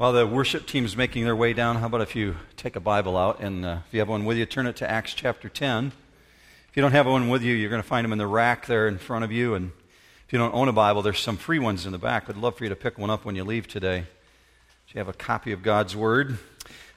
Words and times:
While 0.00 0.14
the 0.14 0.26
worship 0.26 0.66
team 0.66 0.86
is 0.86 0.96
making 0.96 1.24
their 1.24 1.36
way 1.36 1.52
down, 1.52 1.76
how 1.76 1.84
about 1.84 2.00
if 2.00 2.16
you 2.16 2.34
take 2.56 2.74
a 2.74 2.80
Bible 2.80 3.18
out 3.18 3.40
and 3.40 3.66
uh, 3.66 3.80
if 3.86 3.92
you 3.92 4.00
have 4.00 4.08
one 4.08 4.24
with 4.24 4.38
you, 4.38 4.46
turn 4.46 4.66
it 4.66 4.76
to 4.76 4.90
Acts 4.90 5.12
chapter 5.12 5.50
10. 5.50 5.92
If 6.70 6.74
you 6.74 6.80
don't 6.80 6.92
have 6.92 7.04
one 7.04 7.28
with 7.28 7.42
you, 7.42 7.52
you're 7.52 7.68
going 7.68 7.82
to 7.82 7.86
find 7.86 8.06
them 8.06 8.12
in 8.12 8.16
the 8.16 8.26
rack 8.26 8.64
there 8.64 8.88
in 8.88 8.96
front 8.96 9.26
of 9.26 9.30
you. 9.30 9.52
And 9.52 9.72
if 10.26 10.32
you 10.32 10.38
don't 10.38 10.54
own 10.54 10.68
a 10.68 10.72
Bible, 10.72 11.02
there's 11.02 11.18
some 11.18 11.36
free 11.36 11.58
ones 11.58 11.84
in 11.84 11.92
the 11.92 11.98
back. 11.98 12.30
I'd 12.30 12.38
love 12.38 12.56
for 12.56 12.64
you 12.64 12.70
to 12.70 12.76
pick 12.76 12.96
one 12.96 13.10
up 13.10 13.26
when 13.26 13.36
you 13.36 13.44
leave 13.44 13.68
today. 13.68 14.04
So 14.86 14.92
you 14.94 15.00
have 15.00 15.08
a 15.08 15.12
copy 15.12 15.52
of 15.52 15.62
God's 15.62 15.94
Word. 15.94 16.38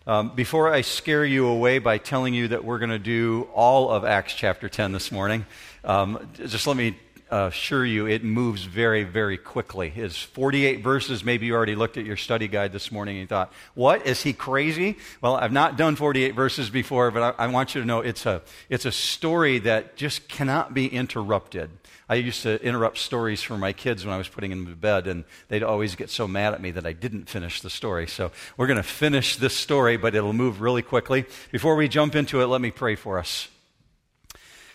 Um, 0.08 0.34
before 0.34 0.72
I 0.72 0.80
scare 0.80 1.26
you 1.26 1.48
away 1.48 1.80
by 1.80 1.98
telling 1.98 2.34
you 2.34 2.48
that 2.48 2.64
we're 2.64 2.80
going 2.80 2.90
to 2.90 3.00
do 3.00 3.50
all 3.54 3.90
of 3.90 4.06
Acts 4.06 4.34
chapter 4.34 4.70
10 4.70 4.94
this 4.94 5.12
morning, 5.12 5.46
um, 5.84 6.30
just 6.36 6.68
let 6.68 6.78
me 6.78 6.98
assure 7.30 7.86
you 7.86 8.06
it 8.08 8.24
moves 8.24 8.64
very, 8.64 9.04
very 9.04 9.38
quickly. 9.38 9.92
It's 9.96 10.18
48 10.18 10.84
verses. 10.84 11.24
Maybe 11.24 11.48
you 11.48 11.56
already 11.56 11.76
looked 11.76 11.98
at 11.98 12.06
your 12.06 12.18
study 12.18 12.48
guide 12.48 12.72
this 12.72 12.92
morning 12.92 13.16
and 13.16 13.22
you 13.22 13.28
thought, 13.28 13.52
what? 13.74 14.06
Is 14.06 14.22
he 14.22 14.34
crazy? 14.34 14.98
Well, 15.22 15.36
I've 15.36 15.52
not 15.52 15.78
done 15.78 15.96
48 15.96 16.36
verses 16.36 16.70
before, 16.70 17.12
but 17.12 17.36
I, 17.40 17.46
I 17.46 17.48
want 17.48 17.76
you 17.76 17.82
to 17.82 17.88
know 17.88 18.02
it's 18.02 18.26
a, 18.26 18.42
it's 18.70 18.86
a 18.86 18.92
story 18.92 19.60
that 19.60 19.96
just 19.96 20.28
cannot 20.28 20.74
be 20.74 20.88
interrupted. 20.88 21.70
I 22.10 22.16
used 22.16 22.44
to 22.44 22.62
interrupt 22.64 22.98
stories 22.98 23.42
for 23.42 23.58
my 23.58 23.74
kids 23.74 24.06
when 24.06 24.14
I 24.14 24.18
was 24.18 24.28
putting 24.28 24.50
them 24.50 24.68
to 24.68 24.76
bed, 24.76 25.08
and 25.08 25.24
they'd 25.48 25.64
always 25.64 25.96
get 25.96 26.10
so 26.10 26.28
mad 26.28 26.54
at 26.54 26.62
me 26.62 26.72
that 26.72 26.86
I 26.86 26.94
didn't 26.94 27.30
finish 27.30 27.62
the 27.62 27.70
story. 27.70 28.08
So 28.08 28.32
we're 28.58 28.68
going 28.68 28.78
to 28.78 28.84
finish 28.84 29.38
this 29.38 29.56
story, 29.56 29.98
but 29.98 30.14
it'll 30.14 30.34
move 30.34 30.62
really 30.62 30.82
quickly. 30.82 31.26
Before 31.52 31.76
we 31.76 31.88
jump 31.88 32.16
into 32.16 32.42
it, 32.42 32.46
let 32.46 32.62
me 32.62 32.72
pray 32.72 32.96
for 32.96 33.20
us. 33.20 33.48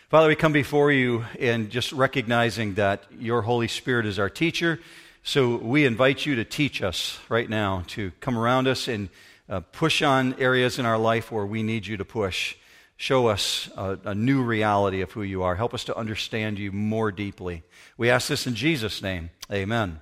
Father, 0.09 0.29
we 0.29 0.37
come 0.37 0.55
before 0.55 0.91
you 0.91 1.27
and 1.39 1.69
just 1.69 1.93
recognizing 1.93 2.77
that 2.77 3.05
your 3.19 3.43
Holy 3.43 3.69
Spirit 3.69 4.07
is 4.07 4.19
our 4.19 4.31
teacher. 4.31 4.81
So 5.23 5.57
we 5.57 5.85
invite 5.85 6.25
you 6.25 6.37
to 6.37 6.47
teach 6.47 6.81
us 6.81 7.19
right 7.29 7.47
now, 7.47 7.85
to 7.89 8.11
come 8.21 8.39
around 8.39 8.69
us 8.69 8.89
and 8.89 9.11
uh, 9.51 9.61
push 9.61 10.01
on 10.01 10.35
areas 10.39 10.79
in 10.79 10.87
our 10.87 10.97
life 10.97 11.31
where 11.31 11.45
we 11.45 11.63
need 11.63 11.87
you 11.87 11.99
to 11.99 12.07
push. 12.07 12.57
Show 12.97 13.27
us 13.27 13.69
a, 13.77 13.99
a, 14.03 14.15
new 14.15 14.43
reality 14.43 15.03
of 15.03 15.13
who 15.13 15.21
you 15.21 15.43
are. 15.43 15.57
Help 15.57 15.75
us 15.75 15.85
to 15.85 15.95
understand 15.95 16.59
you 16.59 16.73
more 16.73 17.13
deeply. 17.13 17.63
We 17.99 18.09
ask 18.09 18.29
this 18.29 18.47
in 18.47 18.55
Jesus' 18.55 19.03
name. 19.03 19.29
Amen. 19.53 20.01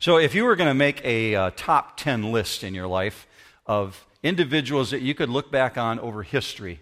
So, 0.00 0.16
if 0.16 0.34
you 0.34 0.44
were 0.44 0.56
going 0.56 0.70
to 0.70 0.74
make 0.74 1.04
a 1.04 1.34
uh, 1.34 1.50
top 1.54 1.98
10 1.98 2.32
list 2.32 2.64
in 2.64 2.74
your 2.74 2.88
life 2.88 3.26
of 3.66 4.06
individuals 4.22 4.90
that 4.90 5.02
you 5.02 5.14
could 5.14 5.28
look 5.28 5.52
back 5.52 5.76
on 5.76 6.00
over 6.00 6.22
history, 6.22 6.80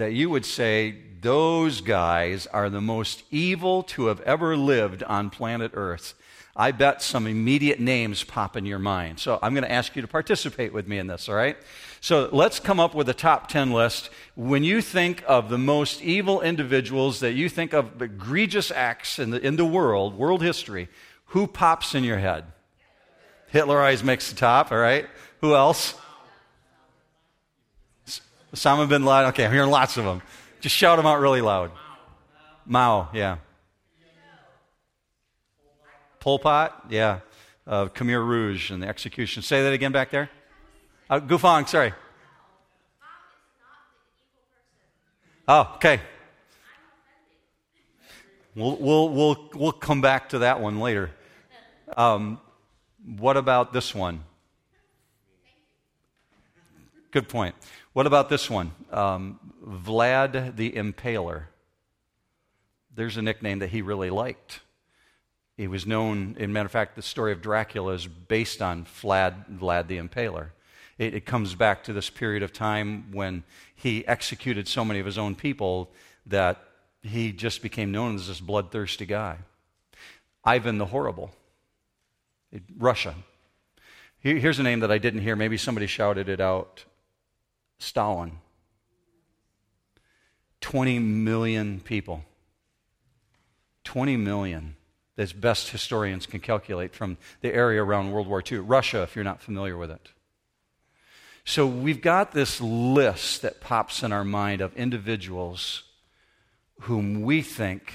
that 0.00 0.14
you 0.14 0.30
would 0.30 0.46
say, 0.46 0.96
those 1.20 1.82
guys 1.82 2.46
are 2.46 2.70
the 2.70 2.80
most 2.80 3.22
evil 3.30 3.82
to 3.82 4.06
have 4.06 4.20
ever 4.22 4.56
lived 4.56 5.02
on 5.02 5.28
planet 5.28 5.72
Earth. 5.74 6.14
I 6.56 6.72
bet 6.72 7.02
some 7.02 7.26
immediate 7.26 7.80
names 7.80 8.24
pop 8.24 8.56
in 8.56 8.64
your 8.64 8.78
mind. 8.78 9.20
So 9.20 9.38
I'm 9.42 9.52
going 9.52 9.64
to 9.64 9.70
ask 9.70 9.94
you 9.94 10.00
to 10.00 10.08
participate 10.08 10.72
with 10.72 10.88
me 10.88 10.96
in 10.96 11.06
this, 11.06 11.28
all 11.28 11.34
right? 11.34 11.58
So 12.00 12.30
let's 12.32 12.58
come 12.58 12.80
up 12.80 12.94
with 12.94 13.10
a 13.10 13.14
top 13.14 13.48
10 13.48 13.72
list. 13.72 14.08
When 14.36 14.64
you 14.64 14.80
think 14.80 15.22
of 15.28 15.50
the 15.50 15.58
most 15.58 16.00
evil 16.00 16.40
individuals 16.40 17.20
that 17.20 17.32
you 17.32 17.50
think 17.50 17.74
of 17.74 18.00
egregious 18.00 18.70
acts 18.70 19.18
in 19.18 19.30
the, 19.30 19.46
in 19.46 19.56
the 19.56 19.66
world, 19.66 20.16
world 20.16 20.40
history, 20.40 20.88
who 21.26 21.46
pops 21.46 21.94
in 21.94 22.04
your 22.04 22.18
head? 22.18 22.44
Hitler 23.48 23.78
always 23.78 24.02
makes 24.02 24.30
the 24.30 24.36
top, 24.36 24.72
all 24.72 24.78
right? 24.78 25.06
Who 25.42 25.54
else? 25.54 25.94
Osama 28.54 28.88
bin 28.88 29.04
Laden. 29.04 29.30
Okay, 29.30 29.44
I'm 29.44 29.52
hearing 29.52 29.70
lots 29.70 29.96
of 29.96 30.04
them. 30.04 30.22
Just 30.60 30.74
shout 30.74 30.96
them 30.98 31.06
out 31.06 31.20
really 31.20 31.40
loud. 31.40 31.70
Mao, 32.66 33.08
yeah. 33.12 33.38
Pol 36.18 36.38
Pot, 36.38 36.86
yeah. 36.90 37.20
Uh, 37.66 37.86
Khmer 37.86 38.26
Rouge 38.26 38.70
and 38.70 38.82
the 38.82 38.88
execution. 38.88 39.42
Say 39.42 39.62
that 39.62 39.72
again 39.72 39.92
back 39.92 40.10
there. 40.10 40.28
Uh, 41.08 41.20
Gufang, 41.20 41.68
sorry. 41.68 41.92
Oh, 45.48 45.72
okay. 45.76 46.00
We'll, 48.54 48.76
we'll, 48.76 49.08
we'll, 49.08 49.50
we'll 49.54 49.72
come 49.72 50.00
back 50.00 50.28
to 50.30 50.40
that 50.40 50.60
one 50.60 50.80
later. 50.80 51.10
Um, 51.96 52.40
what 53.16 53.36
about 53.36 53.72
this 53.72 53.94
one? 53.94 54.22
Good 57.10 57.28
point. 57.28 57.54
What 57.92 58.06
about 58.06 58.28
this 58.28 58.48
one? 58.48 58.72
Um, 58.92 59.40
Vlad 59.66 60.56
the 60.56 60.72
Impaler. 60.72 61.44
There's 62.94 63.16
a 63.16 63.22
nickname 63.22 63.58
that 63.60 63.70
he 63.70 63.82
really 63.82 64.10
liked. 64.10 64.60
He 65.56 65.66
was 65.66 65.86
known, 65.86 66.36
in 66.38 66.52
matter 66.52 66.66
of 66.66 66.72
fact, 66.72 66.96
the 66.96 67.02
story 67.02 67.32
of 67.32 67.42
Dracula 67.42 67.92
is 67.92 68.06
based 68.06 68.62
on 68.62 68.84
Vlad, 68.84 69.58
Vlad 69.58 69.88
the 69.88 69.98
Impaler. 69.98 70.50
It, 70.98 71.14
it 71.14 71.26
comes 71.26 71.54
back 71.54 71.82
to 71.84 71.92
this 71.92 72.10
period 72.10 72.42
of 72.42 72.52
time 72.52 73.10
when 73.12 73.42
he 73.74 74.06
executed 74.06 74.68
so 74.68 74.84
many 74.84 75.00
of 75.00 75.06
his 75.06 75.18
own 75.18 75.34
people 75.34 75.90
that 76.26 76.62
he 77.02 77.32
just 77.32 77.60
became 77.60 77.90
known 77.90 78.14
as 78.14 78.28
this 78.28 78.40
bloodthirsty 78.40 79.06
guy. 79.06 79.38
Ivan 80.44 80.78
the 80.78 80.86
Horrible, 80.86 81.32
Russia. 82.78 83.14
Here's 84.20 84.58
a 84.58 84.62
name 84.62 84.80
that 84.80 84.90
I 84.92 84.98
didn't 84.98 85.22
hear. 85.22 85.34
Maybe 85.34 85.56
somebody 85.56 85.86
shouted 85.86 86.28
it 86.28 86.40
out. 86.40 86.84
Stalin. 87.80 88.38
20 90.60 90.98
million 90.98 91.80
people. 91.80 92.22
20 93.84 94.16
million, 94.18 94.76
as 95.16 95.32
best 95.32 95.70
historians 95.70 96.26
can 96.26 96.38
calculate 96.38 96.94
from 96.94 97.16
the 97.40 97.52
area 97.52 97.82
around 97.82 98.12
World 98.12 98.28
War 98.28 98.42
II. 98.48 98.58
Russia, 98.58 99.02
if 99.02 99.16
you're 99.16 99.24
not 99.24 99.40
familiar 99.40 99.76
with 99.76 99.90
it. 99.90 100.10
So 101.44 101.66
we've 101.66 102.02
got 102.02 102.32
this 102.32 102.60
list 102.60 103.42
that 103.42 103.60
pops 103.60 104.02
in 104.02 104.12
our 104.12 104.24
mind 104.24 104.60
of 104.60 104.76
individuals 104.76 105.82
whom 106.82 107.22
we 107.22 107.42
think 107.42 107.92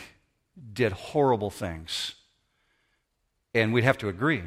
did 0.74 0.92
horrible 0.92 1.52
things. 1.52 2.16
And 3.54 3.72
we'd 3.72 3.84
have 3.84 4.00
to 4.00 4.10
agree 4.10 4.44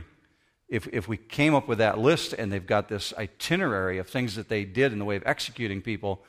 if, 0.68 0.86
if 0.92 1.08
we 1.08 1.16
came 1.16 1.54
up 1.54 1.66
with 1.66 1.78
that 1.78 1.98
list 1.98 2.32
and 2.34 2.52
they've 2.52 2.66
got 2.66 2.88
this 2.88 3.14
itinerary 3.16 3.98
of 3.98 4.08
things 4.08 4.36
that 4.36 4.48
they 4.48 4.64
did 4.64 4.92
in 4.92 4.98
the 4.98 5.04
way 5.04 5.16
of 5.16 5.22
executing 5.24 5.80
people, 5.80 6.22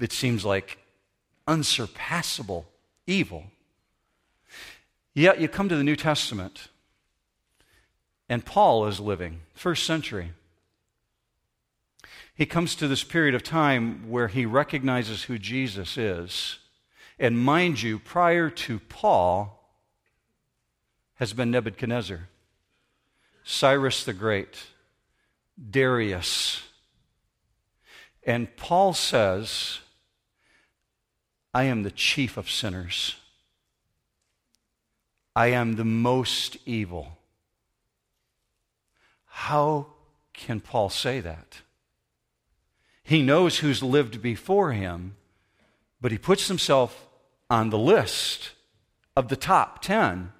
it 0.00 0.12
seems 0.12 0.44
like 0.44 0.78
unsurpassable 1.46 2.66
evil. 3.06 3.44
Yet 5.14 5.40
you 5.40 5.48
come 5.48 5.68
to 5.68 5.76
the 5.76 5.84
New 5.84 5.96
Testament, 5.96 6.68
and 8.28 8.44
Paul 8.44 8.86
is 8.86 9.00
living, 9.00 9.40
first 9.52 9.84
century. 9.84 10.32
He 12.34 12.46
comes 12.46 12.74
to 12.76 12.88
this 12.88 13.04
period 13.04 13.34
of 13.34 13.42
time 13.42 14.08
where 14.08 14.28
he 14.28 14.44
recognizes 14.44 15.24
who 15.24 15.38
Jesus 15.38 15.96
is. 15.96 16.58
And 17.18 17.38
mind 17.38 17.80
you, 17.82 18.00
prior 18.00 18.50
to 18.50 18.80
Paul 18.80 19.60
has 21.16 21.32
been 21.32 21.52
Nebuchadnezzar. 21.52 22.28
Cyrus 23.44 24.04
the 24.04 24.14
Great, 24.14 24.64
Darius. 25.70 26.62
And 28.26 28.56
Paul 28.56 28.94
says, 28.94 29.80
I 31.52 31.64
am 31.64 31.82
the 31.82 31.90
chief 31.90 32.38
of 32.38 32.50
sinners. 32.50 33.16
I 35.36 35.48
am 35.48 35.74
the 35.76 35.84
most 35.84 36.56
evil. 36.64 37.18
How 39.26 39.88
can 40.32 40.60
Paul 40.60 40.88
say 40.88 41.20
that? 41.20 41.60
He 43.02 43.20
knows 43.20 43.58
who's 43.58 43.82
lived 43.82 44.22
before 44.22 44.72
him, 44.72 45.16
but 46.00 46.12
he 46.12 46.18
puts 46.18 46.48
himself 46.48 47.06
on 47.50 47.68
the 47.68 47.78
list 47.78 48.52
of 49.14 49.28
the 49.28 49.36
top 49.36 49.82
10 49.82 50.32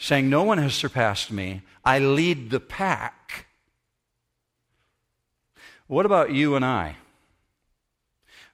saying, 0.00 0.28
No 0.28 0.42
one 0.42 0.58
has 0.58 0.74
surpassed 0.74 1.30
me. 1.30 1.62
I 1.84 2.00
lead 2.00 2.50
the 2.50 2.58
pack. 2.58 3.46
What 5.86 6.06
about 6.06 6.32
you 6.32 6.56
and 6.56 6.64
I? 6.64 6.96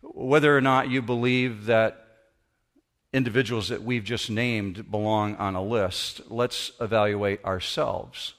Whether 0.02 0.56
or 0.56 0.60
not 0.60 0.90
you 0.90 1.00
believe 1.00 1.66
that 1.66 2.02
individuals 3.12 3.68
that 3.68 3.82
we've 3.82 4.04
just 4.04 4.28
named 4.28 4.90
belong 4.90 5.36
on 5.36 5.54
a 5.54 5.62
list, 5.62 6.20
let's 6.28 6.72
evaluate 6.80 7.44
ourselves. 7.44 8.34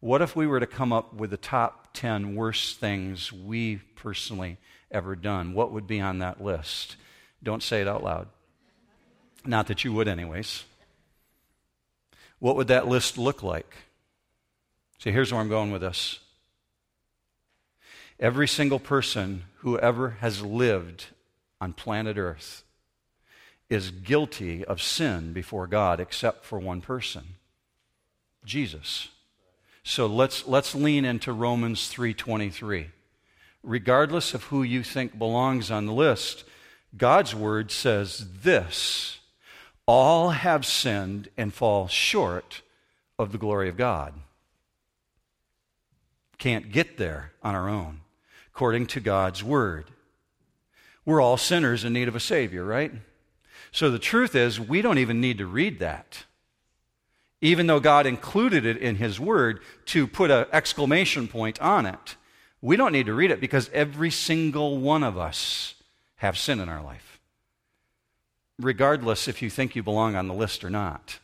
What 0.00 0.22
if 0.22 0.36
we 0.36 0.46
were 0.46 0.60
to 0.60 0.66
come 0.66 0.92
up 0.92 1.14
with 1.14 1.30
the 1.30 1.36
top 1.36 1.94
10 1.94 2.34
worst 2.34 2.78
things 2.78 3.32
we 3.32 3.76
personally 3.76 4.58
ever 4.90 5.16
done? 5.16 5.54
What 5.54 5.72
would 5.72 5.86
be 5.86 6.00
on 6.00 6.18
that 6.18 6.42
list? 6.42 6.96
Don't 7.42 7.62
say 7.62 7.80
it 7.80 7.88
out 7.88 8.02
loud. 8.02 8.28
Not 9.44 9.68
that 9.68 9.84
you 9.84 9.92
would, 9.92 10.08
anyways 10.08 10.64
what 12.38 12.56
would 12.56 12.68
that 12.68 12.88
list 12.88 13.18
look 13.18 13.42
like? 13.42 13.74
See, 14.98 15.10
here's 15.10 15.32
where 15.32 15.40
I'm 15.40 15.48
going 15.48 15.70
with 15.70 15.82
this. 15.82 16.20
Every 18.18 18.48
single 18.48 18.78
person 18.78 19.44
who 19.58 19.78
ever 19.78 20.10
has 20.20 20.42
lived 20.42 21.06
on 21.60 21.72
planet 21.72 22.16
Earth 22.16 22.64
is 23.68 23.90
guilty 23.90 24.64
of 24.64 24.80
sin 24.80 25.32
before 25.32 25.66
God 25.66 26.00
except 26.00 26.44
for 26.44 26.58
one 26.58 26.80
person 26.80 27.34
Jesus. 28.44 29.08
So 29.82 30.06
let's, 30.06 30.46
let's 30.46 30.74
lean 30.74 31.04
into 31.04 31.32
Romans 31.32 31.92
3:23. 31.92 32.86
Regardless 33.62 34.32
of 34.32 34.44
who 34.44 34.62
you 34.62 34.84
think 34.84 35.18
belongs 35.18 35.70
on 35.70 35.86
the 35.86 35.92
list, 35.92 36.44
God's 36.96 37.34
word 37.34 37.70
says 37.72 38.26
this: 38.42 39.18
all 39.86 40.30
have 40.30 40.66
sinned 40.66 41.28
and 41.36 41.54
fall 41.54 41.88
short 41.88 42.62
of 43.18 43.32
the 43.32 43.38
glory 43.38 43.68
of 43.68 43.76
God. 43.76 44.14
Can't 46.38 46.70
get 46.72 46.98
there 46.98 47.32
on 47.42 47.54
our 47.54 47.68
own, 47.68 48.00
according 48.52 48.86
to 48.88 49.00
God's 49.00 49.42
word. 49.42 49.86
We're 51.04 51.20
all 51.20 51.36
sinners 51.36 51.84
in 51.84 51.92
need 51.92 52.08
of 52.08 52.16
a 52.16 52.20
Savior, 52.20 52.64
right? 52.64 52.92
So 53.70 53.90
the 53.90 53.98
truth 53.98 54.34
is, 54.34 54.58
we 54.58 54.82
don't 54.82 54.98
even 54.98 55.20
need 55.20 55.38
to 55.38 55.46
read 55.46 55.78
that. 55.78 56.24
Even 57.40 57.66
though 57.66 57.80
God 57.80 58.06
included 58.06 58.64
it 58.64 58.78
in 58.78 58.96
His 58.96 59.20
Word 59.20 59.60
to 59.86 60.06
put 60.06 60.30
an 60.30 60.46
exclamation 60.52 61.28
point 61.28 61.60
on 61.60 61.86
it, 61.86 62.16
we 62.60 62.76
don't 62.76 62.92
need 62.92 63.06
to 63.06 63.14
read 63.14 63.30
it 63.30 63.40
because 63.40 63.70
every 63.72 64.10
single 64.10 64.78
one 64.78 65.04
of 65.04 65.16
us 65.18 65.74
have 66.16 66.38
sin 66.38 66.58
in 66.58 66.68
our 66.68 66.82
life, 66.82 67.05
regardless 68.58 69.28
if 69.28 69.42
you 69.42 69.50
think 69.50 69.76
you 69.76 69.82
belong 69.82 70.16
on 70.16 70.28
the 70.28 70.34
list 70.34 70.64
or 70.64 70.70
not. 70.70 71.18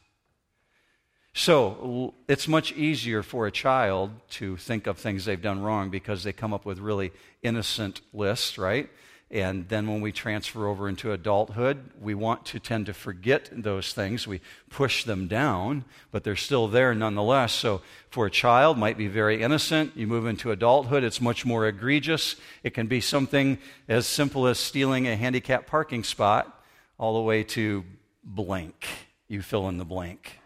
So 1.34 2.12
it's 2.28 2.46
much 2.46 2.72
easier 2.72 3.22
for 3.22 3.46
a 3.46 3.50
child 3.50 4.10
to 4.30 4.58
think 4.58 4.86
of 4.86 4.98
things 4.98 5.24
they've 5.24 5.40
done 5.40 5.62
wrong 5.62 5.88
because 5.88 6.24
they 6.24 6.32
come 6.32 6.52
up 6.52 6.66
with 6.66 6.78
really 6.78 7.10
innocent 7.42 8.02
lists, 8.12 8.58
right? 8.58 8.90
And 9.30 9.66
then 9.70 9.86
when 9.86 10.02
we 10.02 10.12
transfer 10.12 10.66
over 10.66 10.90
into 10.90 11.10
adulthood, 11.10 11.78
we 11.98 12.14
want 12.14 12.44
to 12.46 12.60
tend 12.60 12.84
to 12.84 12.92
forget 12.92 13.48
those 13.50 13.94
things. 13.94 14.26
We 14.26 14.42
push 14.68 15.04
them 15.04 15.26
down, 15.26 15.86
but 16.10 16.22
they're 16.22 16.36
still 16.36 16.68
there 16.68 16.94
nonetheless. 16.94 17.54
So 17.54 17.80
for 18.10 18.26
a 18.26 18.30
child, 18.30 18.76
might 18.76 18.98
be 18.98 19.08
very 19.08 19.42
innocent. 19.42 19.96
You 19.96 20.06
move 20.06 20.26
into 20.26 20.50
adulthood, 20.50 21.02
it's 21.02 21.18
much 21.18 21.46
more 21.46 21.66
egregious. 21.66 22.36
It 22.62 22.74
can 22.74 22.88
be 22.88 23.00
something 23.00 23.56
as 23.88 24.06
simple 24.06 24.46
as 24.46 24.58
stealing 24.58 25.08
a 25.08 25.16
handicapped 25.16 25.66
parking 25.66 26.04
spot, 26.04 26.61
all 27.02 27.14
the 27.14 27.20
way 27.20 27.42
to 27.42 27.82
blank. 28.22 28.86
You 29.26 29.42
fill 29.42 29.68
in 29.68 29.76
the 29.76 29.84
blank. 29.84 30.38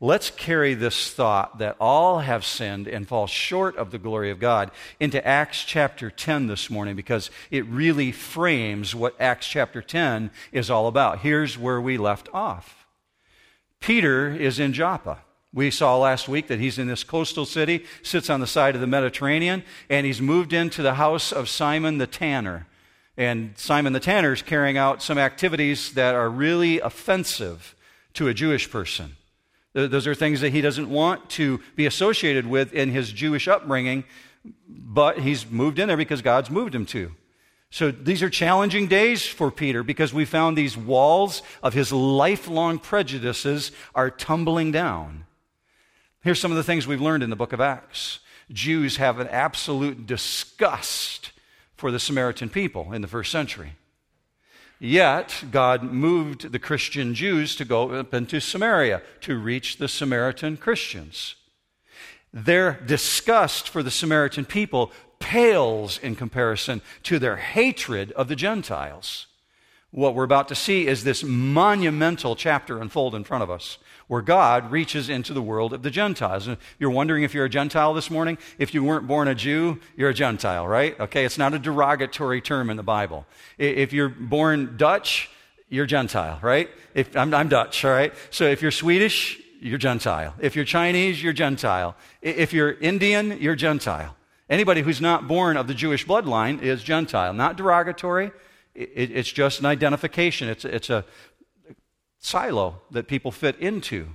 Let's 0.00 0.30
carry 0.30 0.74
this 0.74 1.14
thought 1.14 1.58
that 1.58 1.76
all 1.78 2.18
have 2.18 2.44
sinned 2.44 2.88
and 2.88 3.06
fall 3.06 3.28
short 3.28 3.76
of 3.76 3.92
the 3.92 4.00
glory 4.00 4.32
of 4.32 4.40
God 4.40 4.72
into 4.98 5.24
Acts 5.24 5.62
chapter 5.62 6.10
10 6.10 6.48
this 6.48 6.68
morning 6.68 6.96
because 6.96 7.30
it 7.52 7.64
really 7.66 8.10
frames 8.10 8.96
what 8.96 9.14
Acts 9.20 9.46
chapter 9.46 9.80
10 9.80 10.32
is 10.50 10.70
all 10.70 10.88
about. 10.88 11.20
Here's 11.20 11.56
where 11.56 11.80
we 11.80 11.96
left 11.98 12.28
off 12.34 12.84
Peter 13.78 14.28
is 14.28 14.58
in 14.58 14.72
Joppa. 14.72 15.18
We 15.54 15.70
saw 15.70 15.98
last 15.98 16.28
week 16.28 16.48
that 16.48 16.58
he's 16.58 16.78
in 16.78 16.88
this 16.88 17.04
coastal 17.04 17.46
city, 17.46 17.84
sits 18.02 18.28
on 18.28 18.40
the 18.40 18.46
side 18.48 18.74
of 18.74 18.80
the 18.80 18.88
Mediterranean, 18.88 19.62
and 19.88 20.04
he's 20.04 20.20
moved 20.20 20.52
into 20.52 20.82
the 20.82 20.94
house 20.94 21.30
of 21.30 21.48
Simon 21.48 21.98
the 21.98 22.08
tanner. 22.08 22.66
And 23.22 23.56
Simon 23.56 23.92
the 23.92 24.00
tanner 24.00 24.32
is 24.32 24.42
carrying 24.42 24.76
out 24.76 25.00
some 25.00 25.16
activities 25.16 25.92
that 25.92 26.16
are 26.16 26.28
really 26.28 26.80
offensive 26.80 27.76
to 28.14 28.26
a 28.26 28.34
Jewish 28.34 28.68
person. 28.68 29.16
Those 29.74 30.08
are 30.08 30.14
things 30.14 30.40
that 30.40 30.50
he 30.50 30.60
doesn't 30.60 30.90
want 30.90 31.30
to 31.30 31.60
be 31.76 31.86
associated 31.86 32.46
with 32.46 32.72
in 32.72 32.90
his 32.90 33.12
Jewish 33.12 33.46
upbringing, 33.46 34.04
but 34.68 35.20
he's 35.20 35.48
moved 35.48 35.78
in 35.78 35.86
there 35.86 35.96
because 35.96 36.20
God's 36.20 36.50
moved 36.50 36.74
him 36.74 36.84
to. 36.86 37.12
So 37.70 37.90
these 37.92 38.22
are 38.22 38.28
challenging 38.28 38.88
days 38.88 39.24
for 39.24 39.50
Peter 39.50 39.82
because 39.82 40.12
we 40.12 40.24
found 40.24 40.58
these 40.58 40.76
walls 40.76 41.42
of 41.62 41.74
his 41.74 41.92
lifelong 41.92 42.78
prejudices 42.78 43.70
are 43.94 44.10
tumbling 44.10 44.72
down. 44.72 45.26
Here's 46.22 46.40
some 46.40 46.50
of 46.50 46.56
the 46.56 46.64
things 46.64 46.86
we've 46.86 47.00
learned 47.00 47.22
in 47.22 47.30
the 47.30 47.36
book 47.36 47.52
of 47.52 47.60
Acts 47.60 48.18
Jews 48.50 48.96
have 48.96 49.20
an 49.20 49.28
absolute 49.28 50.06
disgust 50.06 51.31
for 51.82 51.90
the 51.90 51.98
Samaritan 51.98 52.48
people 52.48 52.92
in 52.92 53.02
the 53.02 53.08
first 53.08 53.32
century. 53.32 53.72
Yet, 54.78 55.42
God 55.50 55.82
moved 55.82 56.52
the 56.52 56.60
Christian 56.60 57.12
Jews 57.12 57.56
to 57.56 57.64
go 57.64 57.90
up 57.90 58.14
into 58.14 58.38
Samaria 58.38 59.02
to 59.22 59.36
reach 59.36 59.78
the 59.78 59.88
Samaritan 59.88 60.58
Christians. 60.58 61.34
Their 62.32 62.74
disgust 62.86 63.68
for 63.68 63.82
the 63.82 63.90
Samaritan 63.90 64.44
people 64.44 64.92
pales 65.18 65.98
in 65.98 66.14
comparison 66.14 66.82
to 67.02 67.18
their 67.18 67.38
hatred 67.38 68.12
of 68.12 68.28
the 68.28 68.36
Gentiles. 68.36 69.26
What 69.90 70.14
we're 70.14 70.22
about 70.22 70.46
to 70.50 70.54
see 70.54 70.86
is 70.86 71.02
this 71.02 71.24
monumental 71.24 72.36
chapter 72.36 72.80
unfold 72.80 73.16
in 73.16 73.24
front 73.24 73.42
of 73.42 73.50
us 73.50 73.78
where 74.12 74.20
God 74.20 74.70
reaches 74.70 75.08
into 75.08 75.32
the 75.32 75.40
world 75.40 75.72
of 75.72 75.82
the 75.82 75.90
Gentiles. 75.90 76.46
And 76.46 76.58
you're 76.78 76.90
wondering 76.90 77.22
if 77.22 77.32
you're 77.32 77.46
a 77.46 77.48
Gentile 77.48 77.94
this 77.94 78.10
morning? 78.10 78.36
If 78.58 78.74
you 78.74 78.84
weren't 78.84 79.06
born 79.06 79.26
a 79.26 79.34
Jew, 79.34 79.80
you're 79.96 80.10
a 80.10 80.14
Gentile, 80.14 80.68
right? 80.68 81.00
Okay, 81.00 81.24
it's 81.24 81.38
not 81.38 81.54
a 81.54 81.58
derogatory 81.58 82.42
term 82.42 82.68
in 82.68 82.76
the 82.76 82.82
Bible. 82.82 83.24
If 83.56 83.94
you're 83.94 84.10
born 84.10 84.76
Dutch, 84.76 85.30
you're 85.70 85.86
Gentile, 85.86 86.38
right? 86.42 86.68
If, 86.92 87.16
I'm, 87.16 87.32
I'm 87.32 87.48
Dutch, 87.48 87.86
all 87.86 87.90
right? 87.90 88.12
So 88.28 88.44
if 88.44 88.60
you're 88.60 88.70
Swedish, 88.70 89.40
you're 89.62 89.78
Gentile. 89.78 90.34
If 90.40 90.56
you're 90.56 90.66
Chinese, 90.66 91.22
you're 91.22 91.32
Gentile. 91.32 91.96
If 92.20 92.52
you're 92.52 92.72
Indian, 92.72 93.38
you're 93.40 93.56
Gentile. 93.56 94.14
Anybody 94.50 94.82
who's 94.82 95.00
not 95.00 95.26
born 95.26 95.56
of 95.56 95.68
the 95.68 95.74
Jewish 95.74 96.06
bloodline 96.06 96.60
is 96.60 96.82
Gentile. 96.82 97.32
Not 97.32 97.56
derogatory, 97.56 98.30
it's 98.74 99.30
just 99.30 99.60
an 99.60 99.66
identification. 99.66 100.48
It's, 100.48 100.64
it's 100.64 100.88
a 100.88 101.04
silo 102.22 102.80
that 102.90 103.08
people 103.08 103.30
fit 103.30 103.58
into. 103.58 104.08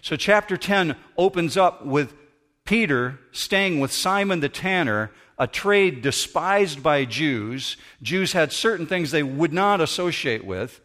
So, 0.00 0.16
chapter 0.16 0.56
10 0.56 0.96
opens 1.18 1.56
up 1.56 1.84
with 1.84 2.14
Peter 2.64 3.18
staying 3.32 3.80
with 3.80 3.92
Simon 3.92 4.40
the 4.40 4.48
tanner, 4.48 5.10
a 5.36 5.46
trade 5.46 6.00
despised 6.00 6.82
by 6.82 7.04
Jews. 7.04 7.76
Jews 8.00 8.32
had 8.32 8.52
certain 8.52 8.86
things 8.86 9.10
they 9.10 9.22
would 9.22 9.52
not 9.52 9.80
associate 9.80 10.44
with, 10.44 10.80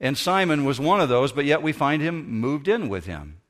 and 0.00 0.16
Simon 0.16 0.64
was 0.64 0.78
one 0.78 1.00
of 1.00 1.08
those, 1.08 1.32
but 1.32 1.44
yet 1.44 1.62
we 1.62 1.72
find 1.72 2.00
him 2.00 2.30
moved 2.30 2.68
in 2.68 2.88
with 2.88 3.06
him. 3.06 3.40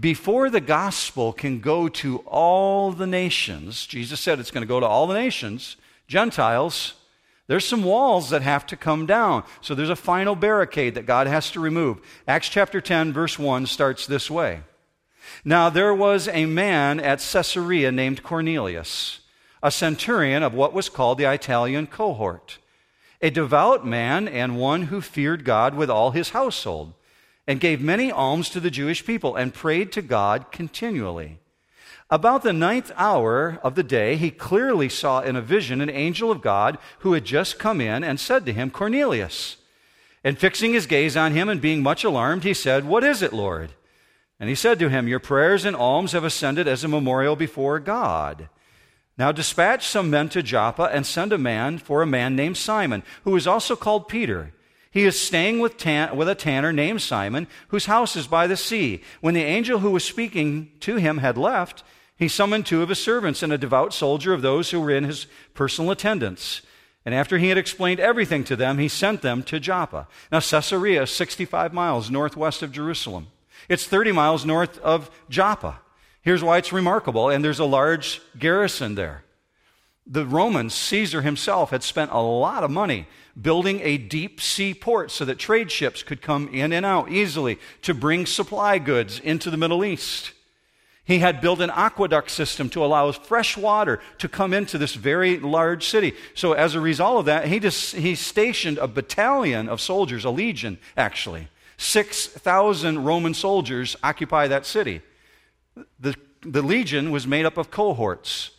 Before 0.00 0.50
the 0.50 0.60
gospel 0.60 1.32
can 1.32 1.60
go 1.60 1.88
to 1.88 2.18
all 2.26 2.90
the 2.90 3.06
nations, 3.06 3.86
Jesus 3.86 4.20
said 4.20 4.40
it's 4.40 4.50
going 4.50 4.62
to 4.62 4.68
go 4.68 4.80
to 4.80 4.86
all 4.86 5.06
the 5.06 5.14
nations, 5.14 5.76
Gentiles, 6.08 6.94
there's 7.48 7.66
some 7.66 7.84
walls 7.84 8.30
that 8.30 8.42
have 8.42 8.66
to 8.66 8.76
come 8.76 9.06
down. 9.06 9.44
So 9.60 9.74
there's 9.74 9.90
a 9.90 9.96
final 9.96 10.34
barricade 10.34 10.94
that 10.94 11.06
God 11.06 11.26
has 11.26 11.50
to 11.52 11.60
remove. 11.60 12.00
Acts 12.26 12.48
chapter 12.48 12.80
10, 12.80 13.12
verse 13.12 13.38
1 13.38 13.66
starts 13.66 14.06
this 14.06 14.30
way 14.30 14.62
Now 15.44 15.70
there 15.70 15.94
was 15.94 16.28
a 16.28 16.46
man 16.46 16.98
at 16.98 17.20
Caesarea 17.20 17.92
named 17.92 18.22
Cornelius, 18.22 19.20
a 19.62 19.70
centurion 19.70 20.42
of 20.42 20.54
what 20.54 20.72
was 20.72 20.88
called 20.88 21.18
the 21.18 21.32
Italian 21.32 21.86
cohort, 21.86 22.58
a 23.22 23.30
devout 23.30 23.86
man 23.86 24.26
and 24.26 24.58
one 24.58 24.82
who 24.82 25.00
feared 25.00 25.44
God 25.44 25.74
with 25.74 25.88
all 25.88 26.10
his 26.10 26.30
household, 26.30 26.94
and 27.46 27.60
gave 27.60 27.80
many 27.80 28.10
alms 28.10 28.50
to 28.50 28.58
the 28.58 28.70
Jewish 28.70 29.06
people, 29.06 29.36
and 29.36 29.54
prayed 29.54 29.92
to 29.92 30.02
God 30.02 30.50
continually. 30.50 31.38
About 32.08 32.44
the 32.44 32.52
ninth 32.52 32.92
hour 32.96 33.58
of 33.64 33.74
the 33.74 33.82
day, 33.82 34.16
he 34.16 34.30
clearly 34.30 34.88
saw 34.88 35.20
in 35.20 35.34
a 35.34 35.42
vision 35.42 35.80
an 35.80 35.90
angel 35.90 36.30
of 36.30 36.40
God 36.40 36.78
who 37.00 37.14
had 37.14 37.24
just 37.24 37.58
come 37.58 37.80
in 37.80 38.04
and 38.04 38.20
said 38.20 38.46
to 38.46 38.52
him, 38.52 38.70
Cornelius. 38.70 39.56
And 40.22 40.38
fixing 40.38 40.72
his 40.72 40.86
gaze 40.86 41.16
on 41.16 41.32
him 41.32 41.48
and 41.48 41.60
being 41.60 41.82
much 41.82 42.04
alarmed, 42.04 42.44
he 42.44 42.54
said, 42.54 42.84
What 42.84 43.02
is 43.02 43.22
it, 43.22 43.32
Lord? 43.32 43.72
And 44.38 44.48
he 44.48 44.54
said 44.54 44.78
to 44.78 44.88
him, 44.88 45.08
Your 45.08 45.18
prayers 45.18 45.64
and 45.64 45.74
alms 45.74 46.12
have 46.12 46.24
ascended 46.24 46.68
as 46.68 46.84
a 46.84 46.88
memorial 46.88 47.34
before 47.34 47.80
God. 47.80 48.48
Now 49.18 49.32
dispatch 49.32 49.86
some 49.86 50.10
men 50.10 50.28
to 50.28 50.42
Joppa 50.42 50.84
and 50.92 51.06
send 51.06 51.32
a 51.32 51.38
man 51.38 51.78
for 51.78 52.02
a 52.02 52.06
man 52.06 52.36
named 52.36 52.56
Simon, 52.56 53.02
who 53.24 53.34
is 53.34 53.46
also 53.46 53.74
called 53.74 54.08
Peter. 54.08 54.52
He 54.90 55.04
is 55.04 55.20
staying 55.20 55.58
with, 55.58 55.76
tan- 55.76 56.16
with 56.16 56.28
a 56.28 56.34
tanner 56.34 56.72
named 56.72 57.02
Simon, 57.02 57.48
whose 57.68 57.86
house 57.86 58.14
is 58.14 58.26
by 58.26 58.46
the 58.46 58.56
sea. 58.56 59.02
When 59.20 59.34
the 59.34 59.42
angel 59.42 59.80
who 59.80 59.90
was 59.90 60.04
speaking 60.04 60.70
to 60.80 60.96
him 60.96 61.18
had 61.18 61.36
left, 61.36 61.82
he 62.16 62.28
summoned 62.28 62.64
two 62.64 62.82
of 62.82 62.88
his 62.88 62.98
servants 62.98 63.42
and 63.42 63.52
a 63.52 63.58
devout 63.58 63.92
soldier 63.92 64.32
of 64.32 64.42
those 64.42 64.70
who 64.70 64.80
were 64.80 64.90
in 64.90 65.04
his 65.04 65.26
personal 65.54 65.90
attendance. 65.90 66.62
And 67.04 67.14
after 67.14 67.38
he 67.38 67.50
had 67.50 67.58
explained 67.58 68.00
everything 68.00 68.42
to 68.44 68.56
them, 68.56 68.78
he 68.78 68.88
sent 68.88 69.22
them 69.22 69.42
to 69.44 69.60
Joppa. 69.60 70.08
Now, 70.32 70.40
Caesarea 70.40 71.02
is 71.02 71.10
65 71.10 71.72
miles 71.72 72.10
northwest 72.10 72.62
of 72.62 72.72
Jerusalem. 72.72 73.28
It's 73.68 73.86
30 73.86 74.12
miles 74.12 74.44
north 74.44 74.78
of 74.78 75.10
Joppa. 75.28 75.80
Here's 76.22 76.42
why 76.42 76.58
it's 76.58 76.72
remarkable, 76.72 77.28
and 77.28 77.44
there's 77.44 77.60
a 77.60 77.64
large 77.64 78.20
garrison 78.38 78.96
there. 78.96 79.22
The 80.06 80.26
Romans, 80.26 80.74
Caesar 80.74 81.22
himself, 81.22 81.70
had 81.70 81.82
spent 81.82 82.12
a 82.12 82.20
lot 82.20 82.64
of 82.64 82.70
money 82.70 83.06
building 83.40 83.80
a 83.82 83.98
deep 83.98 84.40
sea 84.40 84.72
port 84.72 85.10
so 85.10 85.24
that 85.24 85.38
trade 85.38 85.70
ships 85.70 86.02
could 86.02 86.22
come 86.22 86.48
in 86.48 86.72
and 86.72 86.86
out 86.86 87.10
easily 87.10 87.58
to 87.82 87.92
bring 87.92 88.24
supply 88.24 88.78
goods 88.78 89.20
into 89.20 89.50
the 89.50 89.56
Middle 89.56 89.84
East. 89.84 90.32
He 91.06 91.20
had 91.20 91.40
built 91.40 91.60
an 91.60 91.70
aqueduct 91.70 92.30
system 92.30 92.68
to 92.70 92.84
allow 92.84 93.10
fresh 93.12 93.56
water 93.56 94.00
to 94.18 94.28
come 94.28 94.52
into 94.52 94.76
this 94.76 94.94
very 94.94 95.38
large 95.38 95.86
city. 95.86 96.14
So 96.34 96.52
as 96.52 96.74
a 96.74 96.80
result 96.80 97.20
of 97.20 97.24
that, 97.26 97.46
he 97.46 97.60
just 97.60 97.94
he 97.94 98.14
stationed 98.16 98.76
a 98.78 98.88
battalion 98.88 99.68
of 99.68 99.80
soldiers, 99.80 100.24
a 100.24 100.30
legion 100.30 100.78
actually. 100.96 101.48
6,000 101.78 103.04
Roman 103.04 103.34
soldiers 103.34 103.96
occupy 104.02 104.48
that 104.48 104.66
city. 104.66 105.00
The 106.00 106.16
the 106.46 106.62
legion 106.62 107.10
was 107.10 107.26
made 107.26 107.44
up 107.44 107.56
of 107.56 107.70
cohorts. 107.70 108.50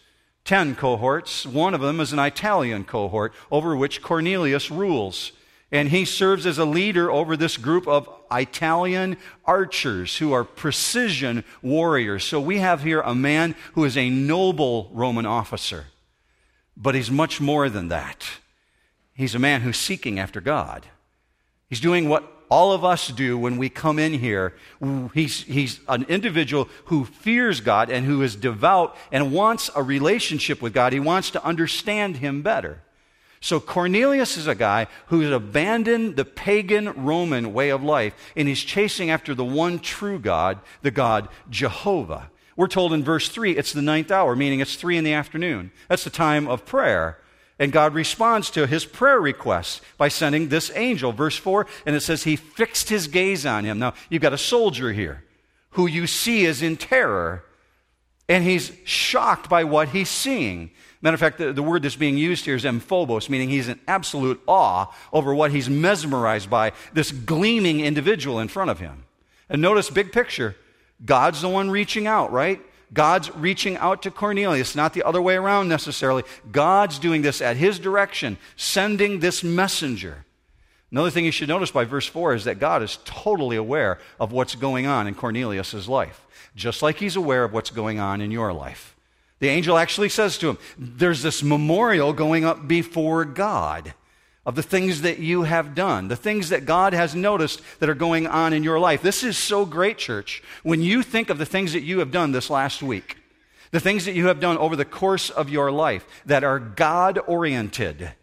Ten 0.44 0.76
cohorts. 0.76 1.46
One 1.46 1.74
of 1.74 1.82
them 1.82 2.00
is 2.00 2.14
an 2.14 2.20
Italian 2.20 2.84
cohort 2.84 3.34
over 3.52 3.76
which 3.76 4.02
Cornelius 4.02 4.72
rules. 4.72 5.32
And 5.72 5.90
he 5.90 6.06
serves 6.06 6.46
as 6.46 6.58
a 6.58 6.66
leader 6.66 7.12
over 7.12 7.36
this 7.36 7.58
group 7.58 7.88
of 7.88 8.10
Italian 8.32 9.18
archers 9.46 10.18
who 10.18 10.32
are 10.32 10.46
precision 10.46 11.44
warriors. 11.62 12.24
So 12.24 12.40
we 12.40 12.60
have 12.60 12.84
here 12.84 13.02
a 13.02 13.14
man 13.14 13.56
who 13.74 13.84
is 13.84 13.98
a 13.98 14.10
noble 14.10 14.90
Roman 14.94 15.26
officer. 15.26 15.86
But 16.78 16.96
he's 16.96 17.12
much 17.12 17.42
more 17.42 17.70
than 17.70 17.90
that. 17.90 18.26
He's 19.14 19.36
a 19.36 19.40
man 19.40 19.62
who's 19.62 19.78
seeking 19.78 20.20
after 20.20 20.40
God. 20.40 20.86
He's 21.68 21.82
doing 21.82 22.08
what 22.08 22.32
all 22.50 22.72
of 22.72 22.86
us 22.86 23.10
do 23.10 23.38
when 23.38 23.58
we 23.58 23.68
come 23.68 24.00
in 24.00 24.14
here. 24.14 24.54
He's, 25.14 25.44
he's 25.44 25.82
an 25.90 26.04
individual 26.04 26.70
who 26.86 27.04
fears 27.04 27.60
God 27.60 27.90
and 27.90 28.06
who 28.06 28.22
is 28.22 28.36
devout 28.36 28.96
and 29.12 29.34
wants 29.34 29.70
a 29.76 29.84
relationship 29.84 30.62
with 30.62 30.74
God. 30.74 30.94
He 30.94 31.00
wants 31.00 31.32
to 31.32 31.44
understand 31.44 32.18
Him 32.18 32.42
better. 32.42 32.84
So 33.48 33.62
Cornelius 33.62 34.36
is 34.36 34.46
a 34.46 34.56
guy 34.56 34.88
who's 35.06 35.32
abandoned 35.32 36.18
the 36.18 36.26
pagan 36.26 37.06
Roman 37.06 37.54
way 37.54 37.70
of 37.70 37.82
life 37.82 38.14
and 38.36 38.46
he's 38.46 38.60
chasing 38.60 39.10
after 39.10 39.34
the 39.34 39.46
one 39.46 39.80
true 39.80 40.20
God, 40.20 40.60
the 40.82 40.92
God 40.92 41.30
Jehovah. 41.50 42.30
We're 42.58 42.68
told 42.68 42.92
in 42.92 43.06
verse 43.06 43.30
3 43.30 43.56
it's 43.56 43.72
the 43.72 43.82
ninth 43.82 44.12
hour, 44.12 44.36
meaning 44.36 44.60
it's 44.60 44.76
3 44.76 44.98
in 44.98 45.06
the 45.06 45.14
afternoon. 45.14 45.72
That's 45.88 46.04
the 46.04 46.10
time 46.10 46.46
of 46.50 46.66
prayer. 46.66 47.20
And 47.58 47.72
God 47.72 47.94
responds 47.94 48.50
to 48.50 48.68
his 48.68 48.84
prayer 48.84 49.22
request 49.22 49.80
by 49.98 50.10
sending 50.10 50.50
this 50.50 50.70
angel. 50.76 51.14
Verse 51.14 51.38
4, 51.38 51.68
and 51.86 51.96
it 51.96 52.02
says 52.02 52.26
he 52.26 52.36
fixed 52.36 52.90
his 52.90 53.08
gaze 53.08 53.46
on 53.46 53.64
him. 53.64 53.80
Now, 53.80 53.94
you've 54.10 54.22
got 54.22 54.34
a 54.34 54.38
soldier 54.38 54.92
here 54.92 55.24
who 55.70 55.88
you 55.88 56.06
see 56.06 56.44
is 56.44 56.62
in 56.62 56.76
terror, 56.76 57.46
and 58.30 58.44
he's 58.44 58.72
shocked 58.84 59.50
by 59.50 59.64
what 59.64 59.90
he's 59.90 60.10
seeing. 60.10 60.72
Matter 61.02 61.14
of 61.14 61.20
fact, 61.20 61.38
the, 61.38 61.54
the 61.54 61.64
word 61.64 61.84
that's 61.84 61.96
being 61.96 62.18
used 62.18 62.46
here 62.46 62.56
is 62.56 62.64
emphobos, 62.64 63.30
meaning 63.30 63.50
he's 63.50 63.68
in 63.68 63.80
absolute 63.88 64.42
awe 64.48 64.88
over 65.14 65.34
what 65.34 65.52
he's 65.52 65.70
mesmerized 65.70 66.50
by, 66.50 66.74
this 66.94 67.12
gleaming 67.12 67.82
individual 67.82 68.40
in 68.40 68.48
front 68.48 68.72
of 68.72 68.80
him. 68.80 69.06
And 69.50 69.62
notice, 69.62 69.90
big 69.90 70.12
picture, 70.12 70.56
God's 71.06 71.42
the 71.42 71.50
one 71.50 71.70
reaching 71.70 72.08
out, 72.08 72.32
right? 72.32 72.62
God's 72.94 73.34
reaching 73.36 73.78
out 73.78 74.04
to 74.04 74.12
Cornelius, 74.12 74.76
not 74.76 74.94
the 74.94 75.04
other 75.04 75.22
way 75.22 75.36
around 75.36 75.68
necessarily. 75.68 76.24
God's 76.52 77.00
doing 77.00 77.22
this 77.22 77.42
at 77.42 77.58
his 77.58 77.80
direction, 77.80 78.38
sending 78.56 79.20
this 79.20 79.44
messenger. 79.44 80.26
Another 80.90 81.12
thing 81.12 81.26
you 81.26 81.32
should 81.32 81.50
notice 81.50 81.70
by 81.70 81.84
verse 81.84 82.08
4 82.08 82.34
is 82.36 82.44
that 82.46 82.60
God 82.60 82.82
is 82.82 82.98
totally 83.04 83.58
aware 83.58 84.00
of 84.20 84.32
what's 84.32 84.56
going 84.56 84.86
on 84.88 85.06
in 85.06 85.16
Cornelius' 85.16 85.88
life, 85.88 86.26
just 86.58 86.82
like 86.82 86.98
he's 86.98 87.16
aware 87.16 87.44
of 87.44 87.54
what's 87.54 87.70
going 87.70 88.00
on 88.00 88.20
in 88.20 88.32
your 88.32 88.52
life. 88.52 88.96
The 89.40 89.50
angel 89.50 89.78
actually 89.78 90.10
says 90.10 90.38
to 90.40 90.50
him, 90.50 90.58
There's 90.78 91.22
this 91.22 91.44
memorial 91.44 92.12
going 92.12 92.44
up 92.44 92.68
before 92.68 93.24
God 93.24 93.94
of 94.46 94.56
the 94.56 94.64
things 94.64 95.02
that 95.02 95.20
you 95.20 95.44
have 95.44 95.76
done, 95.76 96.08
the 96.08 96.16
things 96.16 96.50
that 96.50 96.66
God 96.66 96.94
has 96.94 97.14
noticed 97.14 97.62
that 97.80 97.90
are 97.90 97.96
going 97.96 98.26
on 98.26 98.54
in 98.54 98.64
your 98.64 98.80
life. 98.80 99.02
This 99.02 99.24
is 99.24 99.38
so 99.38 99.66
great, 99.66 99.98
church. 99.98 100.42
When 100.64 100.82
you 100.82 101.04
think 101.04 101.30
of 101.30 101.38
the 101.38 101.46
things 101.46 101.74
that 101.74 101.84
you 101.84 102.00
have 102.00 102.12
done 102.12 102.32
this 102.32 102.50
last 102.50 102.82
week, 102.82 103.18
the 103.72 103.80
things 103.80 104.06
that 104.06 104.14
you 104.14 104.28
have 104.28 104.40
done 104.40 104.58
over 104.58 104.76
the 104.76 104.86
course 104.86 105.30
of 105.30 105.50
your 105.50 105.72
life 105.72 106.06
that 106.26 106.44
are 106.44 106.60
God 106.60 107.20
oriented, 107.28 108.14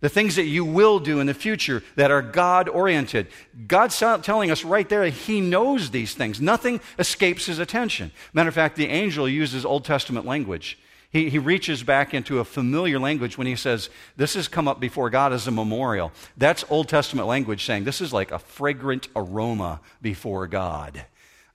the 0.00 0.08
things 0.08 0.36
that 0.36 0.44
you 0.44 0.64
will 0.64 0.98
do 0.98 1.20
in 1.20 1.26
the 1.26 1.34
future 1.34 1.82
that 1.94 2.10
are 2.10 2.22
God 2.22 2.68
oriented. 2.68 3.28
God's 3.66 3.98
telling 3.98 4.50
us 4.50 4.64
right 4.64 4.88
there 4.88 5.04
He 5.04 5.40
knows 5.40 5.90
these 5.90 6.14
things. 6.14 6.40
Nothing 6.40 6.80
escapes 6.98 7.46
His 7.46 7.58
attention. 7.58 8.12
Matter 8.32 8.48
of 8.48 8.54
fact, 8.54 8.76
the 8.76 8.88
angel 8.88 9.28
uses 9.28 9.64
Old 9.64 9.84
Testament 9.84 10.26
language. 10.26 10.78
He, 11.10 11.30
he 11.30 11.38
reaches 11.38 11.82
back 11.82 12.12
into 12.12 12.40
a 12.40 12.44
familiar 12.44 12.98
language 12.98 13.38
when 13.38 13.46
he 13.46 13.56
says, 13.56 13.88
This 14.16 14.34
has 14.34 14.48
come 14.48 14.68
up 14.68 14.80
before 14.80 15.08
God 15.08 15.32
as 15.32 15.46
a 15.46 15.50
memorial. 15.50 16.12
That's 16.36 16.64
Old 16.68 16.88
Testament 16.88 17.28
language 17.28 17.64
saying 17.64 17.84
this 17.84 18.00
is 18.00 18.12
like 18.12 18.32
a 18.32 18.38
fragrant 18.38 19.08
aroma 19.16 19.80
before 20.02 20.46
God. 20.46 21.06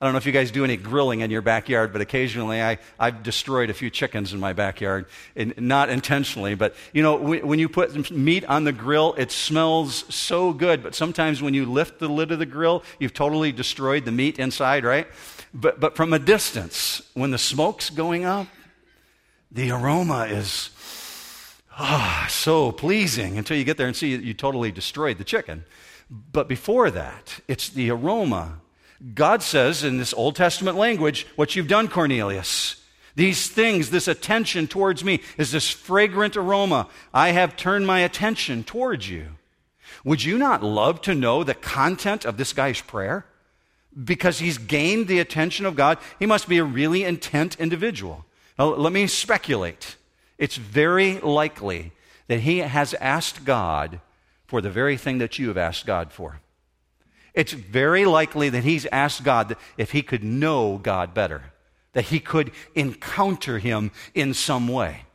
I 0.01 0.05
don't 0.05 0.13
know 0.13 0.17
if 0.17 0.25
you 0.25 0.31
guys 0.31 0.49
do 0.49 0.63
any 0.63 0.77
grilling 0.77 1.19
in 1.19 1.29
your 1.29 1.43
backyard, 1.43 1.93
but 1.93 2.01
occasionally 2.01 2.59
I, 2.59 2.79
I've 2.99 3.21
destroyed 3.21 3.69
a 3.69 3.73
few 3.75 3.91
chickens 3.91 4.33
in 4.33 4.39
my 4.39 4.51
backyard. 4.51 5.05
And 5.35 5.53
not 5.59 5.89
intentionally, 5.89 6.55
but 6.55 6.75
you 6.91 7.03
know, 7.03 7.17
when, 7.17 7.45
when 7.45 7.59
you 7.59 7.69
put 7.69 8.09
meat 8.09 8.43
on 8.45 8.63
the 8.63 8.71
grill, 8.71 9.13
it 9.19 9.31
smells 9.31 10.03
so 10.13 10.53
good. 10.53 10.81
But 10.81 10.95
sometimes 10.95 11.43
when 11.43 11.53
you 11.53 11.67
lift 11.67 11.99
the 11.99 12.09
lid 12.09 12.31
of 12.31 12.39
the 12.39 12.47
grill, 12.47 12.83
you've 12.97 13.13
totally 13.13 13.51
destroyed 13.51 14.05
the 14.05 14.11
meat 14.11 14.39
inside, 14.39 14.83
right? 14.85 15.05
But, 15.53 15.79
but 15.79 15.95
from 15.95 16.13
a 16.13 16.19
distance, 16.19 17.03
when 17.13 17.29
the 17.29 17.37
smoke's 17.37 17.91
going 17.91 18.25
up, 18.25 18.47
the 19.51 19.69
aroma 19.69 20.23
is 20.23 20.71
ah, 21.77 22.25
so 22.27 22.71
pleasing 22.71 23.37
until 23.37 23.55
you 23.55 23.63
get 23.63 23.77
there 23.77 23.87
and 23.87 23.95
see 23.95 24.15
you 24.15 24.33
totally 24.33 24.71
destroyed 24.71 25.19
the 25.19 25.23
chicken. 25.23 25.63
But 26.09 26.47
before 26.47 26.89
that, 26.89 27.39
it's 27.47 27.69
the 27.69 27.91
aroma 27.91 28.61
God 29.13 29.41
says 29.41 29.83
in 29.83 29.97
this 29.97 30.13
Old 30.13 30.35
Testament 30.35 30.77
language, 30.77 31.25
What 31.35 31.55
you've 31.55 31.67
done, 31.67 31.87
Cornelius. 31.87 32.77
These 33.15 33.49
things, 33.49 33.89
this 33.89 34.07
attention 34.07 34.67
towards 34.67 35.03
me, 35.03 35.21
is 35.37 35.51
this 35.51 35.69
fragrant 35.69 36.37
aroma. 36.37 36.87
I 37.13 37.29
have 37.29 37.57
turned 37.57 37.85
my 37.85 37.99
attention 37.99 38.63
towards 38.63 39.09
you. 39.09 39.27
Would 40.05 40.23
you 40.23 40.37
not 40.37 40.63
love 40.63 41.01
to 41.01 41.15
know 41.15 41.43
the 41.43 41.53
content 41.53 42.25
of 42.25 42.37
this 42.37 42.53
guy's 42.53 42.81
prayer? 42.81 43.25
Because 44.01 44.39
he's 44.39 44.57
gained 44.57 45.07
the 45.07 45.19
attention 45.19 45.65
of 45.65 45.75
God, 45.75 45.97
he 46.17 46.25
must 46.25 46.47
be 46.47 46.57
a 46.57 46.63
really 46.63 47.03
intent 47.03 47.59
individual. 47.59 48.25
Now, 48.57 48.67
let 48.67 48.93
me 48.93 49.07
speculate. 49.07 49.97
It's 50.37 50.55
very 50.55 51.19
likely 51.19 51.91
that 52.27 52.41
he 52.41 52.59
has 52.59 52.93
asked 52.95 53.43
God 53.43 53.99
for 54.47 54.61
the 54.61 54.69
very 54.69 54.95
thing 54.95 55.17
that 55.17 55.37
you 55.37 55.49
have 55.49 55.57
asked 55.57 55.85
God 55.85 56.13
for. 56.13 56.39
It's 57.33 57.53
very 57.53 58.05
likely 58.05 58.49
that 58.49 58.63
he's 58.63 58.85
asked 58.87 59.23
God 59.23 59.55
if 59.77 59.91
he 59.91 60.01
could 60.01 60.23
know 60.23 60.77
God 60.77 61.13
better, 61.13 61.43
that 61.93 62.05
he 62.05 62.19
could 62.19 62.51
encounter 62.75 63.59
him 63.59 63.91
in 64.13 64.33
some 64.33 64.67
way. 64.67 65.05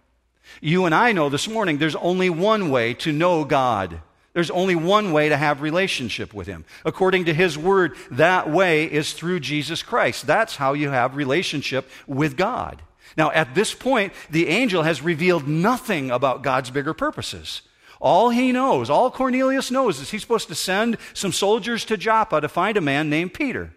You 0.61 0.87
and 0.87 0.95
I 0.95 1.13
know 1.13 1.29
this 1.29 1.49
morning 1.49 1.79
there's 1.79 1.97
only 1.97 2.31
one 2.31 2.71
way 2.71 2.95
to 2.95 3.13
know 3.13 3.45
God. 3.45 4.01
There's 4.33 4.51
only 4.51 4.75
one 4.75 5.13
way 5.13 5.31
to 5.31 5.37
have 5.37 5.63
relationship 5.63 6.35
with 6.35 6.47
him. 6.47 6.65
According 6.85 7.25
to 7.25 7.35
his 7.35 7.57
word, 7.57 7.97
that 8.11 8.51
way 8.51 8.85
is 8.85 9.13
through 9.13 9.41
Jesus 9.41 9.83
Christ. 9.83 10.27
That's 10.27 10.57
how 10.57 10.75
you 10.75 10.91
have 10.91 11.17
relationship 11.17 11.89
with 12.07 12.37
God. 12.37 12.83
Now, 13.17 13.31
at 13.31 13.55
this 13.55 13.73
point, 13.73 14.13
the 14.31 14.49
angel 14.49 14.83
has 14.83 15.01
revealed 15.01 15.49
nothing 15.49 16.11
about 16.11 16.43
God's 16.43 16.71
bigger 16.71 16.93
purposes. 16.93 17.63
All 18.07 18.31
he 18.31 18.53
knows, 18.53 18.89
all 18.89 19.11
Cornelius 19.11 19.73
knows, 19.73 19.99
is 19.99 20.13
he's 20.13 20.21
supposed 20.21 20.47
to 20.47 20.55
send 20.55 20.97
some 21.13 21.33
soldiers 21.33 21.85
to 21.87 21.97
Joppa 21.97 22.41
to 22.41 22.49
find 22.49 22.77
a 22.77 22.81
man 22.81 23.11
named 23.11 23.35
Peter. 23.35 23.73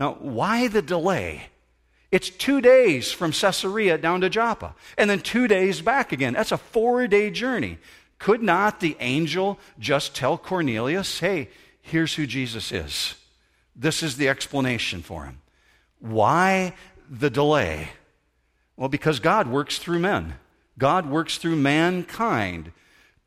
Now, 0.00 0.14
why 0.20 0.68
the 0.68 0.80
delay? 0.80 1.50
It's 2.10 2.30
two 2.30 2.62
days 2.62 3.12
from 3.12 3.30
Caesarea 3.30 3.98
down 3.98 4.22
to 4.22 4.30
Joppa, 4.30 4.74
and 4.96 5.10
then 5.10 5.20
two 5.20 5.46
days 5.48 5.82
back 5.82 6.12
again. 6.12 6.32
That's 6.32 6.50
a 6.50 6.56
four 6.56 7.06
day 7.08 7.30
journey. 7.30 7.76
Could 8.18 8.42
not 8.42 8.80
the 8.80 8.96
angel 9.00 9.58
just 9.78 10.14
tell 10.14 10.38
Cornelius, 10.38 11.20
hey, 11.20 11.50
here's 11.82 12.14
who 12.14 12.26
Jesus 12.26 12.72
is? 12.72 13.16
This 13.76 14.02
is 14.02 14.16
the 14.16 14.30
explanation 14.30 15.02
for 15.02 15.26
him. 15.26 15.42
Why 15.98 16.72
the 17.10 17.28
delay? 17.28 17.90
Well, 18.78 18.88
because 18.88 19.20
God 19.20 19.46
works 19.46 19.76
through 19.76 19.98
men. 19.98 20.36
God 20.78 21.10
works 21.10 21.36
through 21.36 21.56
mankind 21.56 22.72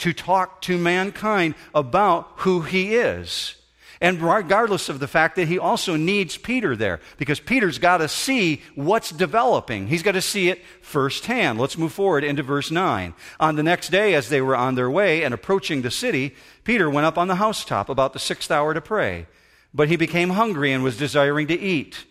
to 0.01 0.13
talk 0.13 0.62
to 0.62 0.77
mankind 0.77 1.55
about 1.74 2.31
who 2.38 2.62
he 2.62 2.96
is. 2.96 3.55
And 4.01 4.20
regardless 4.20 4.89
of 4.89 5.00
the 5.00 5.08
fact 5.08 5.36
that 5.36 5.48
he 5.48 5.60
also 5.60 5.96
needs 5.96 6.36
Peter 6.36 6.75
there, 6.75 7.00
because 7.20 7.39
Peter's 7.39 7.77
got 7.77 7.98
to 7.98 8.08
see 8.08 8.63
what's 8.74 9.12
developing. 9.12 9.86
He's 9.86 10.01
got 10.01 10.13
to 10.13 10.22
see 10.22 10.50
it 10.50 10.63
firsthand. 10.81 11.60
Let's 11.60 11.77
move 11.77 11.93
forward 11.93 12.24
into 12.24 12.41
verse 12.41 12.72
9. 12.72 13.13
On 13.39 13.55
the 13.55 13.62
next 13.62 13.89
day, 13.89 14.15
as 14.15 14.29
they 14.29 14.41
were 14.41 14.55
on 14.55 14.74
their 14.74 14.89
way 14.89 15.24
and 15.24 15.36
approaching 15.36 15.84
the 15.84 15.91
city, 15.91 16.36
Peter 16.63 16.89
went 16.89 17.05
up 17.05 17.20
on 17.20 17.27
the 17.27 17.36
housetop 17.36 17.88
about 17.89 18.13
the 18.13 18.20
sixth 18.20 18.50
hour 18.50 18.74
to 18.74 18.81
pray. 18.81 19.27
But 19.72 19.88
he 19.88 19.98
became 19.98 20.31
hungry 20.31 20.72
and 20.72 20.84
was 20.84 20.98
desiring 20.98 21.46
to 21.48 21.60
eat. 21.60 22.05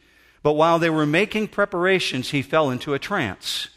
But 0.44 0.52
while 0.52 0.78
they 0.78 0.90
were 0.90 1.06
making 1.06 1.48
preparations, 1.48 2.30
he 2.30 2.40
fell 2.40 2.70
into 2.70 2.94
a 2.94 3.00
trance. 3.00 3.68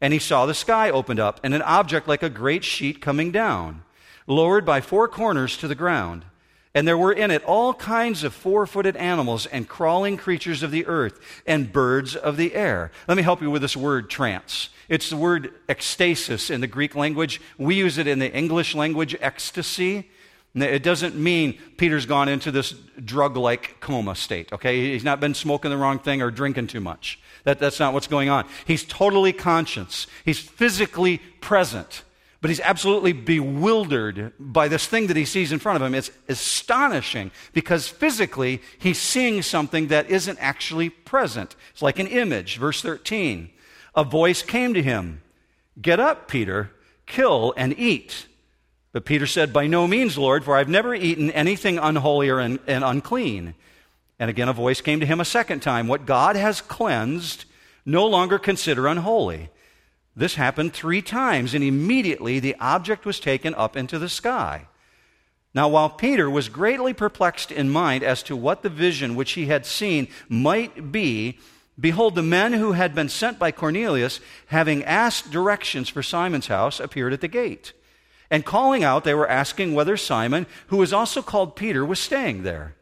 And 0.00 0.12
he 0.12 0.18
saw 0.18 0.46
the 0.46 0.54
sky 0.54 0.90
opened 0.90 1.20
up 1.20 1.40
and 1.42 1.54
an 1.54 1.62
object 1.62 2.08
like 2.08 2.22
a 2.22 2.30
great 2.30 2.64
sheet 2.64 3.00
coming 3.00 3.30
down, 3.30 3.82
lowered 4.26 4.64
by 4.64 4.80
four 4.80 5.08
corners 5.08 5.56
to 5.58 5.68
the 5.68 5.74
ground. 5.74 6.24
And 6.74 6.86
there 6.86 6.96
were 6.96 7.12
in 7.12 7.32
it 7.32 7.42
all 7.44 7.74
kinds 7.74 8.22
of 8.22 8.32
four 8.32 8.64
footed 8.66 8.96
animals 8.96 9.44
and 9.46 9.68
crawling 9.68 10.16
creatures 10.16 10.62
of 10.62 10.70
the 10.70 10.86
earth 10.86 11.20
and 11.44 11.72
birds 11.72 12.14
of 12.14 12.36
the 12.36 12.54
air. 12.54 12.92
Let 13.08 13.16
me 13.16 13.24
help 13.24 13.42
you 13.42 13.50
with 13.50 13.62
this 13.62 13.76
word 13.76 14.08
trance. 14.08 14.68
It's 14.88 15.10
the 15.10 15.16
word 15.16 15.52
ecstasis 15.68 16.50
in 16.50 16.60
the 16.60 16.66
Greek 16.66 16.94
language. 16.94 17.40
We 17.58 17.74
use 17.74 17.98
it 17.98 18.06
in 18.06 18.20
the 18.20 18.32
English 18.32 18.74
language, 18.74 19.16
ecstasy. 19.20 20.10
It 20.54 20.82
doesn't 20.82 21.16
mean 21.16 21.58
Peter's 21.76 22.06
gone 22.06 22.28
into 22.28 22.50
this 22.50 22.72
drug 23.04 23.36
like 23.36 23.80
coma 23.80 24.14
state, 24.14 24.52
okay? 24.52 24.92
He's 24.92 25.04
not 25.04 25.20
been 25.20 25.34
smoking 25.34 25.70
the 25.70 25.76
wrong 25.76 25.98
thing 25.98 26.22
or 26.22 26.30
drinking 26.30 26.68
too 26.68 26.80
much. 26.80 27.20
That, 27.44 27.58
that's 27.58 27.80
not 27.80 27.94
what's 27.94 28.06
going 28.06 28.28
on. 28.28 28.46
He's 28.66 28.84
totally 28.84 29.32
conscious. 29.32 30.06
He's 30.24 30.38
physically 30.38 31.18
present, 31.40 32.02
but 32.40 32.50
he's 32.50 32.60
absolutely 32.60 33.12
bewildered 33.12 34.32
by 34.38 34.68
this 34.68 34.86
thing 34.86 35.06
that 35.08 35.16
he 35.16 35.24
sees 35.24 35.52
in 35.52 35.58
front 35.58 35.76
of 35.76 35.82
him. 35.82 35.94
It's 35.94 36.10
astonishing 36.28 37.30
because 37.52 37.88
physically 37.88 38.60
he's 38.78 38.98
seeing 38.98 39.42
something 39.42 39.88
that 39.88 40.10
isn't 40.10 40.38
actually 40.40 40.90
present. 40.90 41.56
It's 41.72 41.82
like 41.82 41.98
an 41.98 42.06
image. 42.06 42.58
Verse 42.58 42.82
13. 42.82 43.50
A 43.94 44.04
voice 44.04 44.42
came 44.42 44.74
to 44.74 44.82
him 44.82 45.22
Get 45.80 46.00
up, 46.00 46.28
Peter, 46.28 46.70
kill 47.06 47.54
and 47.56 47.78
eat. 47.78 48.26
But 48.92 49.04
Peter 49.04 49.26
said, 49.26 49.52
By 49.52 49.66
no 49.66 49.86
means, 49.86 50.18
Lord, 50.18 50.44
for 50.44 50.56
I've 50.56 50.68
never 50.68 50.94
eaten 50.94 51.30
anything 51.30 51.78
unholy 51.78 52.28
or 52.28 52.38
and 52.40 52.58
unclean. 52.66 53.54
And 54.20 54.28
again, 54.28 54.50
a 54.50 54.52
voice 54.52 54.82
came 54.82 55.00
to 55.00 55.06
him 55.06 55.18
a 55.18 55.24
second 55.24 55.60
time 55.60 55.88
What 55.88 56.04
God 56.04 56.36
has 56.36 56.60
cleansed, 56.60 57.46
no 57.86 58.06
longer 58.06 58.38
consider 58.38 58.86
unholy. 58.86 59.48
This 60.14 60.34
happened 60.34 60.74
three 60.74 61.00
times, 61.00 61.54
and 61.54 61.64
immediately 61.64 62.38
the 62.38 62.56
object 62.60 63.06
was 63.06 63.18
taken 63.18 63.54
up 63.54 63.76
into 63.76 63.98
the 63.98 64.10
sky. 64.10 64.66
Now, 65.54 65.68
while 65.68 65.88
Peter 65.88 66.28
was 66.28 66.50
greatly 66.50 66.92
perplexed 66.92 67.50
in 67.50 67.70
mind 67.70 68.04
as 68.04 68.22
to 68.24 68.36
what 68.36 68.62
the 68.62 68.68
vision 68.68 69.16
which 69.16 69.32
he 69.32 69.46
had 69.46 69.64
seen 69.64 70.06
might 70.28 70.92
be, 70.92 71.38
behold, 71.78 72.14
the 72.14 72.22
men 72.22 72.52
who 72.52 72.72
had 72.72 72.94
been 72.94 73.08
sent 73.08 73.38
by 73.38 73.50
Cornelius, 73.50 74.20
having 74.48 74.84
asked 74.84 75.30
directions 75.30 75.88
for 75.88 76.02
Simon's 76.02 76.48
house, 76.48 76.78
appeared 76.78 77.14
at 77.14 77.22
the 77.22 77.28
gate. 77.28 77.72
And 78.30 78.44
calling 78.44 78.84
out, 78.84 79.04
they 79.04 79.14
were 79.14 79.28
asking 79.28 79.74
whether 79.74 79.96
Simon, 79.96 80.46
who 80.66 80.76
was 80.76 80.92
also 80.92 81.22
called 81.22 81.56
Peter, 81.56 81.86
was 81.86 81.98
staying 81.98 82.42
there. 82.42 82.76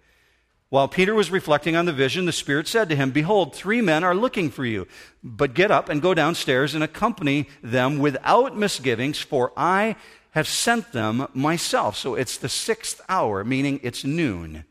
While 0.70 0.88
Peter 0.88 1.14
was 1.14 1.30
reflecting 1.30 1.76
on 1.76 1.86
the 1.86 1.92
vision, 1.94 2.26
the 2.26 2.32
Spirit 2.32 2.68
said 2.68 2.90
to 2.90 2.96
him, 2.96 3.10
Behold, 3.10 3.54
three 3.54 3.80
men 3.80 4.04
are 4.04 4.14
looking 4.14 4.50
for 4.50 4.66
you. 4.66 4.86
But 5.24 5.54
get 5.54 5.70
up 5.70 5.88
and 5.88 6.02
go 6.02 6.12
downstairs 6.12 6.74
and 6.74 6.84
accompany 6.84 7.48
them 7.62 7.98
without 7.98 8.56
misgivings, 8.56 9.18
for 9.18 9.52
I 9.56 9.96
have 10.32 10.46
sent 10.46 10.92
them 10.92 11.26
myself. 11.32 11.96
So 11.96 12.14
it's 12.14 12.36
the 12.36 12.50
sixth 12.50 13.00
hour, 13.08 13.44
meaning 13.44 13.80
it's 13.82 14.04
noon 14.04 14.64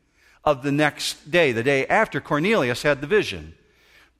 of 0.43 0.61
the 0.61 0.71
next 0.71 1.31
day, 1.31 1.51
the 1.51 1.63
day 1.63 1.87
after 1.87 2.21
Cornelius 2.21 2.83
had 2.83 3.01
the 3.01 3.07
vision. 3.07 3.55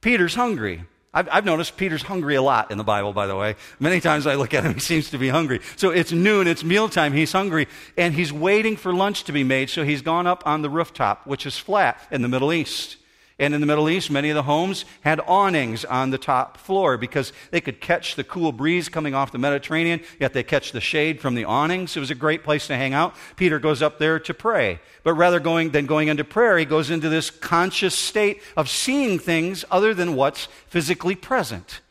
Peter's 0.01 0.35
hungry. 0.35 0.83
I've, 1.17 1.27
I've, 1.31 1.45
noticed 1.45 1.77
Peter's 1.77 2.03
hungry 2.03 2.35
a 2.35 2.43
lot 2.43 2.69
in 2.69 2.77
the 2.77 2.83
Bible, 2.83 3.11
by 3.11 3.25
the 3.25 3.35
way. 3.35 3.55
Many 3.79 3.99
times 3.99 4.27
I 4.27 4.35
look 4.35 4.53
at 4.53 4.63
him, 4.63 4.75
he 4.75 4.79
seems 4.79 5.09
to 5.09 5.17
be 5.17 5.29
hungry. 5.29 5.61
So 5.75 5.89
it's 5.89 6.11
noon, 6.11 6.45
it's 6.45 6.63
mealtime, 6.63 7.11
he's 7.11 7.31
hungry, 7.31 7.67
and 7.97 8.13
he's 8.13 8.31
waiting 8.31 8.77
for 8.77 8.93
lunch 8.93 9.23
to 9.23 9.31
be 9.31 9.43
made, 9.43 9.71
so 9.71 9.83
he's 9.83 10.03
gone 10.03 10.27
up 10.27 10.43
on 10.45 10.61
the 10.61 10.69
rooftop, 10.69 11.25
which 11.25 11.47
is 11.47 11.57
flat 11.57 11.99
in 12.11 12.21
the 12.21 12.27
Middle 12.27 12.53
East. 12.53 12.97
And 13.39 13.53
in 13.53 13.61
the 13.61 13.67
Middle 13.67 13.87
East, 13.87 14.09
many 14.09 14.31
of 14.31 14.35
the 14.35 14.43
homes 14.43 14.83
had 15.01 15.19
awnings 15.27 15.85
on 15.85 16.09
the 16.09 16.17
top 16.17 16.57
floor 16.57 16.97
because 16.97 17.33
they 17.51 17.61
could 17.61 17.79
catch 17.79 18.15
the 18.15 18.23
cool 18.23 18.51
breeze 18.51 18.89
coming 18.89 19.13
off 19.13 19.31
the 19.31 19.37
Mediterranean, 19.37 20.01
yet 20.19 20.33
they 20.33 20.41
catch 20.41 20.71
the 20.71 20.81
shade 20.81 21.21
from 21.21 21.35
the 21.35 21.45
awnings. 21.45 21.95
It 21.95 21.99
was 21.99 22.09
a 22.09 22.15
great 22.15 22.43
place 22.43 22.65
to 22.65 22.75
hang 22.75 22.95
out. 22.95 23.13
Peter 23.35 23.59
goes 23.59 23.83
up 23.83 23.99
there 23.99 24.19
to 24.19 24.33
pray. 24.33 24.79
But 25.03 25.13
rather 25.13 25.39
going, 25.39 25.69
than 25.69 25.85
going 25.85 26.07
into 26.07 26.23
prayer, 26.23 26.57
he 26.57 26.65
goes 26.65 26.89
into 26.89 27.09
this 27.09 27.29
conscious 27.29 27.93
state 27.93 28.41
of 28.55 28.69
seeing 28.69 29.19
things 29.19 29.63
other 29.69 29.93
than 29.93 30.15
what's 30.15 30.47
physically 30.67 31.15
present. 31.15 31.81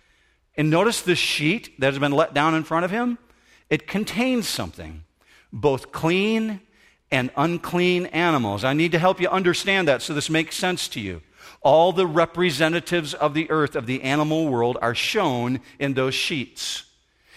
And 0.56 0.68
notice 0.68 1.00
the 1.00 1.14
sheet 1.14 1.78
that 1.78 1.92
has 1.92 2.00
been 2.00 2.12
let 2.12 2.34
down 2.34 2.56
in 2.56 2.64
front 2.64 2.84
of 2.84 2.90
him. 2.90 3.18
It 3.70 3.86
contains 3.86 4.48
something, 4.48 5.04
both 5.52 5.92
clean 5.92 6.60
and 7.12 7.30
unclean 7.36 8.06
animals. 8.06 8.64
I 8.64 8.72
need 8.72 8.90
to 8.92 8.98
help 8.98 9.20
you 9.20 9.28
understand 9.28 9.86
that 9.86 10.02
so 10.02 10.12
this 10.12 10.28
makes 10.28 10.56
sense 10.56 10.88
to 10.88 11.00
you. 11.00 11.22
All 11.66 11.90
the 11.90 12.06
representatives 12.06 13.12
of 13.12 13.34
the 13.34 13.50
earth, 13.50 13.74
of 13.74 13.86
the 13.86 14.04
animal 14.04 14.46
world, 14.46 14.78
are 14.80 14.94
shown 14.94 15.58
in 15.80 15.94
those 15.94 16.14
sheets. 16.14 16.84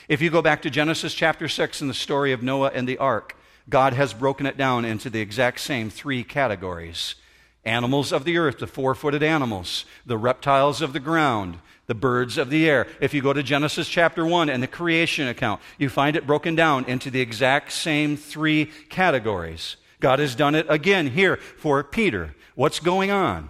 If 0.08 0.22
you 0.22 0.30
go 0.30 0.44
back 0.44 0.62
to 0.62 0.70
Genesis 0.70 1.16
chapter 1.16 1.48
6 1.48 1.82
and 1.82 1.90
the 1.90 1.96
story 1.96 2.32
of 2.32 2.44
Noah 2.44 2.70
and 2.76 2.88
the 2.88 3.00
ark, 3.00 3.36
God 3.70 3.94
has 3.94 4.14
broken 4.14 4.46
it 4.46 4.56
down 4.56 4.86
into 4.86 5.10
the 5.10 5.20
exact 5.20 5.62
same 5.62 5.90
three 5.90 6.24
categories 6.24 7.16
animals 7.66 8.12
of 8.12 8.24
the 8.24 8.38
earth, 8.38 8.60
the 8.60 8.68
four 8.68 8.94
footed 8.94 9.24
animals, 9.24 9.86
the 10.06 10.16
reptiles 10.16 10.84
of 10.84 10.94
the 10.94 11.00
ground, 11.00 11.58
the 11.88 11.96
birds 11.96 12.38
of 12.38 12.52
the 12.52 12.70
air. 12.70 12.86
If 13.02 13.16
you 13.16 13.24
go 13.24 13.34
to 13.34 13.42
Genesis 13.42 13.90
chapter 13.90 14.24
1 14.24 14.48
and 14.48 14.62
the 14.62 14.68
creation 14.68 15.28
account, 15.28 15.60
you 15.80 15.90
find 15.90 16.16
it 16.16 16.28
broken 16.28 16.54
down 16.54 16.86
into 16.86 17.10
the 17.10 17.20
exact 17.20 17.72
same 17.72 18.16
three 18.16 18.68
categories. 18.90 19.76
God 20.00 20.20
has 20.20 20.36
done 20.36 20.54
it 20.54 20.68
again 20.70 21.08
here 21.08 21.38
for 21.38 21.84
Peter. 21.84 22.36
What's 22.54 22.80
going 22.80 23.10
on? 23.10 23.50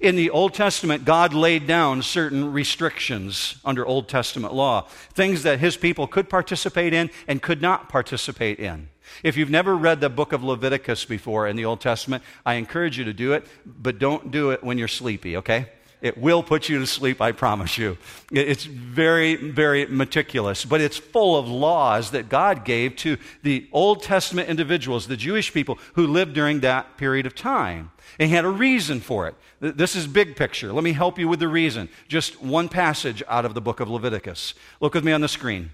In 0.00 0.16
the 0.16 0.30
Old 0.30 0.54
Testament, 0.54 1.04
God 1.04 1.34
laid 1.34 1.66
down 1.66 2.02
certain 2.02 2.52
restrictions 2.52 3.56
under 3.64 3.86
Old 3.86 4.08
Testament 4.08 4.54
law, 4.54 4.82
things 5.12 5.42
that 5.42 5.60
his 5.60 5.76
people 5.76 6.06
could 6.06 6.28
participate 6.28 6.94
in 6.94 7.10
and 7.28 7.42
could 7.42 7.60
not 7.62 7.88
participate 7.88 8.58
in. 8.58 8.88
If 9.22 9.36
you've 9.36 9.50
never 9.50 9.76
read 9.76 10.00
the 10.00 10.08
book 10.08 10.32
of 10.32 10.42
Leviticus 10.42 11.04
before 11.04 11.46
in 11.46 11.56
the 11.56 11.64
Old 11.64 11.80
Testament, 11.80 12.22
I 12.46 12.54
encourage 12.54 12.98
you 12.98 13.04
to 13.04 13.12
do 13.12 13.32
it, 13.32 13.46
but 13.66 13.98
don't 13.98 14.30
do 14.30 14.50
it 14.50 14.64
when 14.64 14.78
you're 14.78 14.88
sleepy, 14.88 15.36
okay? 15.36 15.68
It 16.02 16.18
will 16.18 16.42
put 16.42 16.68
you 16.68 16.80
to 16.80 16.86
sleep, 16.86 17.20
I 17.20 17.30
promise 17.30 17.78
you. 17.78 17.96
It's 18.32 18.64
very, 18.64 19.36
very 19.36 19.86
meticulous, 19.86 20.64
but 20.64 20.80
it's 20.80 20.98
full 20.98 21.38
of 21.38 21.46
laws 21.46 22.10
that 22.10 22.28
God 22.28 22.64
gave 22.64 22.96
to 22.96 23.16
the 23.44 23.68
Old 23.70 24.02
Testament 24.02 24.48
individuals, 24.48 25.06
the 25.06 25.16
Jewish 25.16 25.54
people 25.54 25.78
who 25.94 26.08
lived 26.08 26.34
during 26.34 26.58
that 26.60 26.96
period 26.96 27.24
of 27.24 27.36
time. 27.36 27.92
And 28.18 28.28
he 28.28 28.34
had 28.34 28.44
a 28.44 28.50
reason 28.50 28.98
for 28.98 29.28
it. 29.28 29.36
This 29.60 29.94
is 29.94 30.08
big 30.08 30.34
picture. 30.34 30.72
Let 30.72 30.82
me 30.82 30.92
help 30.92 31.20
you 31.20 31.28
with 31.28 31.38
the 31.38 31.46
reason. 31.46 31.88
Just 32.08 32.42
one 32.42 32.68
passage 32.68 33.22
out 33.28 33.44
of 33.44 33.54
the 33.54 33.60
book 33.60 33.78
of 33.78 33.88
Leviticus. 33.88 34.54
Look 34.80 34.94
with 34.94 35.04
me 35.04 35.12
on 35.12 35.20
the 35.20 35.28
screen. 35.28 35.70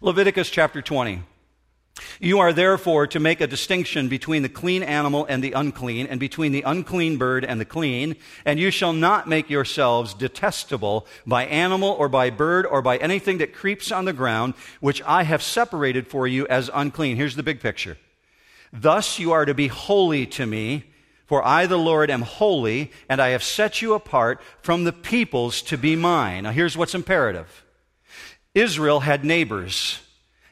Leviticus 0.00 0.48
chapter 0.48 0.80
20. 0.80 1.24
You 2.20 2.38
are 2.38 2.52
therefore 2.52 3.06
to 3.08 3.20
make 3.20 3.40
a 3.40 3.46
distinction 3.46 4.08
between 4.08 4.42
the 4.42 4.48
clean 4.48 4.82
animal 4.82 5.26
and 5.28 5.42
the 5.42 5.52
unclean, 5.52 6.06
and 6.06 6.20
between 6.20 6.52
the 6.52 6.62
unclean 6.62 7.16
bird 7.16 7.44
and 7.44 7.60
the 7.60 7.64
clean, 7.64 8.16
and 8.44 8.58
you 8.58 8.70
shall 8.70 8.92
not 8.92 9.28
make 9.28 9.50
yourselves 9.50 10.14
detestable 10.14 11.06
by 11.26 11.46
animal 11.46 11.90
or 11.90 12.08
by 12.08 12.30
bird 12.30 12.66
or 12.66 12.82
by 12.82 12.96
anything 12.98 13.38
that 13.38 13.54
creeps 13.54 13.90
on 13.92 14.04
the 14.04 14.12
ground, 14.12 14.54
which 14.80 15.02
I 15.02 15.22
have 15.22 15.42
separated 15.42 16.06
for 16.06 16.26
you 16.26 16.46
as 16.48 16.70
unclean. 16.72 17.16
Here's 17.16 17.36
the 17.36 17.42
big 17.42 17.60
picture. 17.60 17.96
Thus 18.72 19.18
you 19.18 19.32
are 19.32 19.44
to 19.44 19.54
be 19.54 19.68
holy 19.68 20.26
to 20.26 20.46
me, 20.46 20.84
for 21.26 21.46
I, 21.46 21.66
the 21.66 21.78
Lord, 21.78 22.10
am 22.10 22.22
holy, 22.22 22.90
and 23.08 23.20
I 23.20 23.28
have 23.28 23.42
set 23.42 23.80
you 23.80 23.94
apart 23.94 24.40
from 24.62 24.84
the 24.84 24.92
peoples 24.92 25.62
to 25.62 25.78
be 25.78 25.96
mine. 25.96 26.44
Now 26.44 26.50
here's 26.50 26.76
what's 26.76 26.94
imperative 26.94 27.64
Israel 28.54 29.00
had 29.00 29.24
neighbors 29.24 30.00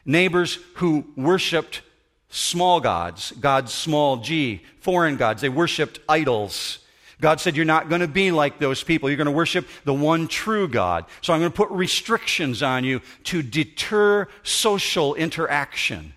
neighbors 0.09 0.59
who 0.75 1.05
worshiped 1.17 1.83
small 2.31 2.81
gods, 2.81 3.33
God's 3.39 3.73
small 3.73 4.17
g, 4.17 4.63
foreign 4.81 5.17
gods. 5.17 5.43
They 5.43 5.49
worshiped 5.49 6.01
idols. 6.09 6.81
God 7.21 7.41
said, 7.41 7.57
You're 7.57 7.65
not 7.65 7.89
going 7.89 8.01
to 8.01 8.09
be 8.09 8.33
like 8.33 8.59
those 8.59 8.83
people. 8.83 9.09
You're 9.09 9.17
going 9.17 9.27
to 9.27 9.31
worship 9.31 9.69
the 9.85 9.95
one 9.95 10.27
true 10.27 10.67
God. 10.67 11.05
So 11.21 11.33
I'm 11.33 11.41
going 11.41 11.53
to 11.53 11.57
put 11.57 11.71
restrictions 11.71 12.63
on 12.63 12.85
you 12.85 13.01
to 13.25 13.43
deter 13.43 14.29
social 14.43 15.15
interaction. 15.15 16.15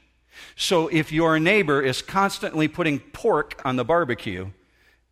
So 0.56 0.88
if 0.88 1.12
your 1.12 1.40
neighbor 1.40 1.82
is 1.82 2.02
constantly 2.02 2.68
putting 2.68 3.00
pork 3.00 3.62
on 3.66 3.76
the 3.76 3.86
barbecue, 3.86 4.52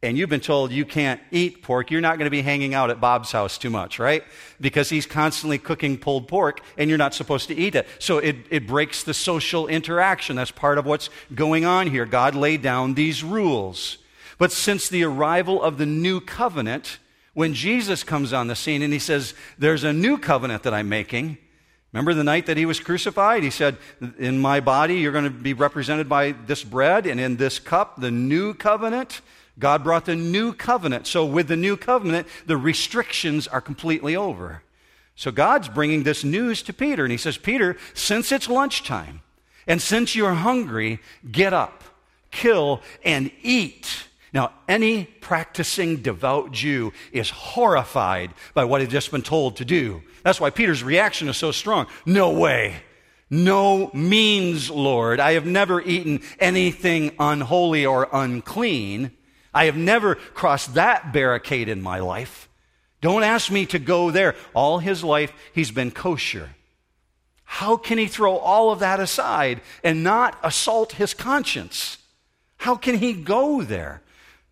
and 0.02 0.18
you've 0.18 0.30
been 0.30 0.40
told 0.40 0.72
you 0.72 0.86
can't 0.86 1.20
eat 1.30 1.62
pork, 1.62 1.92
you're 1.92 2.00
not 2.00 2.18
going 2.18 2.26
to 2.26 2.32
be 2.32 2.42
hanging 2.42 2.74
out 2.74 2.90
at 2.90 3.02
Bob's 3.02 3.32
house 3.32 3.58
too 3.58 3.70
much, 3.70 4.00
right? 4.00 4.24
Because 4.62 4.90
he's 4.90 5.06
constantly 5.06 5.58
cooking 5.58 5.98
pulled 5.98 6.28
pork 6.28 6.62
and 6.78 6.90
you're 6.90 6.98
not 6.98 7.14
supposed 7.14 7.50
to 7.50 7.56
eat 7.56 7.76
it. 7.76 7.86
So 8.00 8.18
it, 8.18 8.38
it 8.50 8.66
breaks 8.66 9.04
the 9.04 9.14
social 9.14 9.68
interaction. 9.68 10.38
That's 10.38 10.52
part 10.52 10.78
of 10.78 10.86
what's 10.86 11.10
going 11.36 11.66
on 11.66 11.88
here. 11.88 12.06
God 12.06 12.34
laid 12.34 12.62
down 12.62 12.94
these 12.94 13.24
rules. 13.24 13.98
But 14.38 14.54
since 14.54 14.88
the 14.88 15.04
arrival 15.04 15.62
of 15.62 15.78
the 15.78 15.86
new 15.86 16.22
covenant, 16.22 17.00
when 17.34 17.54
Jesus 17.54 18.04
comes 18.04 18.32
on 18.32 18.48
the 18.48 18.56
scene 18.56 18.82
and 18.82 18.94
he 18.94 19.00
says, 19.00 19.34
There's 19.58 19.84
a 19.84 19.92
new 19.92 20.18
covenant 20.18 20.64
that 20.64 20.74
I'm 20.74 20.88
making. 20.88 21.38
Remember 21.92 22.14
the 22.14 22.24
night 22.24 22.46
that 22.46 22.56
he 22.56 22.66
was 22.66 22.80
crucified? 22.80 23.44
He 23.44 23.50
said, 23.50 23.76
In 24.18 24.40
my 24.40 24.62
body, 24.62 24.96
you're 24.96 25.12
going 25.12 25.26
to 25.26 25.30
be 25.30 25.54
represented 25.54 26.08
by 26.08 26.32
this 26.32 26.64
bread, 26.64 27.06
and 27.06 27.20
in 27.20 27.36
this 27.36 27.60
cup, 27.60 28.00
the 28.00 28.12
new 28.12 28.54
covenant. 28.54 29.22
God 29.60 29.84
brought 29.84 30.06
the 30.06 30.16
new 30.16 30.54
covenant. 30.54 31.06
So, 31.06 31.26
with 31.26 31.48
the 31.48 31.56
new 31.56 31.78
covenant, 31.78 32.28
the 32.46 32.58
restrictions 32.58 33.48
are 33.48 33.62
completely 33.62 34.16
over. 34.16 34.64
So, 35.16 35.32
God's 35.32 35.68
bringing 35.68 36.04
this 36.04 36.24
news 36.24 36.64
to 36.64 36.74
Peter, 36.74 37.04
and 37.04 37.12
he 37.12 37.18
says, 37.18 37.38
Peter, 37.38 37.78
since 37.94 38.32
it's 38.32 38.48
lunchtime, 38.48 39.22
and 39.68 39.82
since 39.82 40.16
you're 40.16 40.34
hungry, 40.34 41.00
get 41.30 41.54
up, 41.54 41.84
kill, 42.32 42.82
and 43.04 43.30
eat. 43.44 44.06
Now, 44.32 44.54
any 44.68 45.06
practicing 45.06 45.98
devout 45.98 46.52
Jew 46.52 46.94
is 47.12 47.30
horrified 47.30 48.34
by 48.54 48.64
what 48.64 48.82
he's 48.82 48.90
just 48.90 49.12
been 49.12 49.22
told 49.22 49.58
to 49.58 49.66
do. 49.66 50.02
That's 50.24 50.40
why 50.40 50.52
Peter's 50.52 50.84
reaction 50.84 51.28
is 51.30 51.38
so 51.38 51.52
strong. 51.52 51.88
No 52.06 52.32
way. 52.32 52.78
No 53.30 53.92
means, 53.94 54.70
Lord. 54.70 55.20
I 55.20 55.34
have 55.34 55.46
never 55.46 55.82
eaten 55.82 56.22
anything 56.40 57.12
unholy 57.20 57.86
or 57.86 58.08
unclean. 58.12 59.12
I 59.54 59.66
have 59.66 59.78
never 59.78 60.16
crossed 60.16 60.76
that 60.76 61.12
barricade 61.12 61.70
in 61.70 61.82
my 61.82 62.00
life. 62.00 62.48
Don't 63.02 63.24
ask 63.24 63.52
me 63.52 63.66
to 63.68 63.80
go 63.80 64.12
there. 64.12 64.36
All 64.54 64.80
his 64.80 65.04
life, 65.04 65.32
he's 65.54 65.72
been 65.72 65.92
kosher. 65.92 66.50
How 67.44 67.78
can 67.78 67.98
he 67.98 68.08
throw 68.08 68.38
all 68.38 68.72
of 68.72 68.80
that 68.80 69.00
aside 69.00 69.62
and 69.84 70.04
not 70.04 70.38
assault 70.44 70.94
his 70.94 71.14
conscience? 71.14 71.98
How 72.58 72.76
can 72.76 72.98
he 72.98 73.14
go 73.14 73.64
there? 73.64 74.02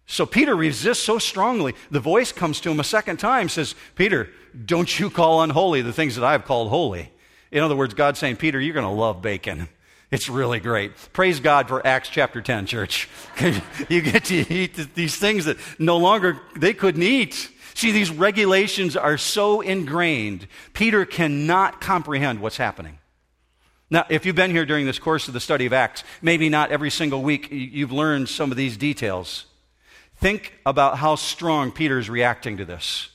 So 0.07 0.25
Peter 0.25 0.55
resists 0.55 1.03
so 1.03 1.19
strongly. 1.19 1.75
The 1.91 1.99
voice 1.99 2.31
comes 2.31 2.61
to 2.61 2.71
him 2.71 2.79
a 2.79 2.85
second 2.85 3.17
time, 3.17 3.49
says, 3.49 3.75
Peter, 3.95 4.29
don't 4.65 4.99
you 4.99 5.09
call 5.09 5.41
unholy 5.41 5.81
the 5.81 5.93
things 5.93 6.15
that 6.15 6.23
I've 6.23 6.45
called 6.45 6.69
holy. 6.69 7.11
In 7.51 7.61
other 7.61 7.75
words, 7.75 7.93
God's 7.93 8.17
saying, 8.17 8.37
Peter, 8.37 8.59
you're 8.59 8.73
going 8.73 8.85
to 8.85 8.89
love 8.89 9.21
bacon. 9.21 9.67
It's 10.09 10.29
really 10.29 10.61
great. 10.61 10.93
Praise 11.11 11.41
God 11.41 11.67
for 11.67 11.85
Acts 11.85 12.07
chapter 12.07 12.41
10, 12.41 12.65
church. 12.65 13.09
you 13.89 14.01
get 14.01 14.25
to 14.25 14.53
eat 14.53 14.95
these 14.95 15.17
things 15.17 15.45
that 15.45 15.57
no 15.79 15.97
longer 15.97 16.39
they 16.55 16.73
couldn't 16.73 17.03
eat. 17.03 17.49
See, 17.73 17.91
these 17.91 18.09
regulations 18.09 18.95
are 18.95 19.17
so 19.17 19.61
ingrained, 19.61 20.47
Peter 20.73 21.05
cannot 21.05 21.81
comprehend 21.81 22.39
what's 22.39 22.57
happening. 22.57 22.99
Now, 23.89 24.05
if 24.09 24.25
you've 24.25 24.35
been 24.35 24.51
here 24.51 24.65
during 24.65 24.85
this 24.85 24.99
course 24.99 25.27
of 25.27 25.33
the 25.33 25.39
study 25.39 25.65
of 25.65 25.73
Acts, 25.73 26.03
maybe 26.21 26.49
not 26.49 26.71
every 26.71 26.89
single 26.89 27.21
week 27.21 27.49
you've 27.51 27.91
learned 27.91 28.29
some 28.29 28.49
of 28.49 28.57
these 28.57 28.77
details. 28.77 29.45
Think 30.15 30.53
about 30.65 30.97
how 30.97 31.15
strong 31.15 31.71
Peter 31.71 31.99
is 31.99 32.09
reacting 32.09 32.57
to 32.57 32.65
this. 32.65 33.09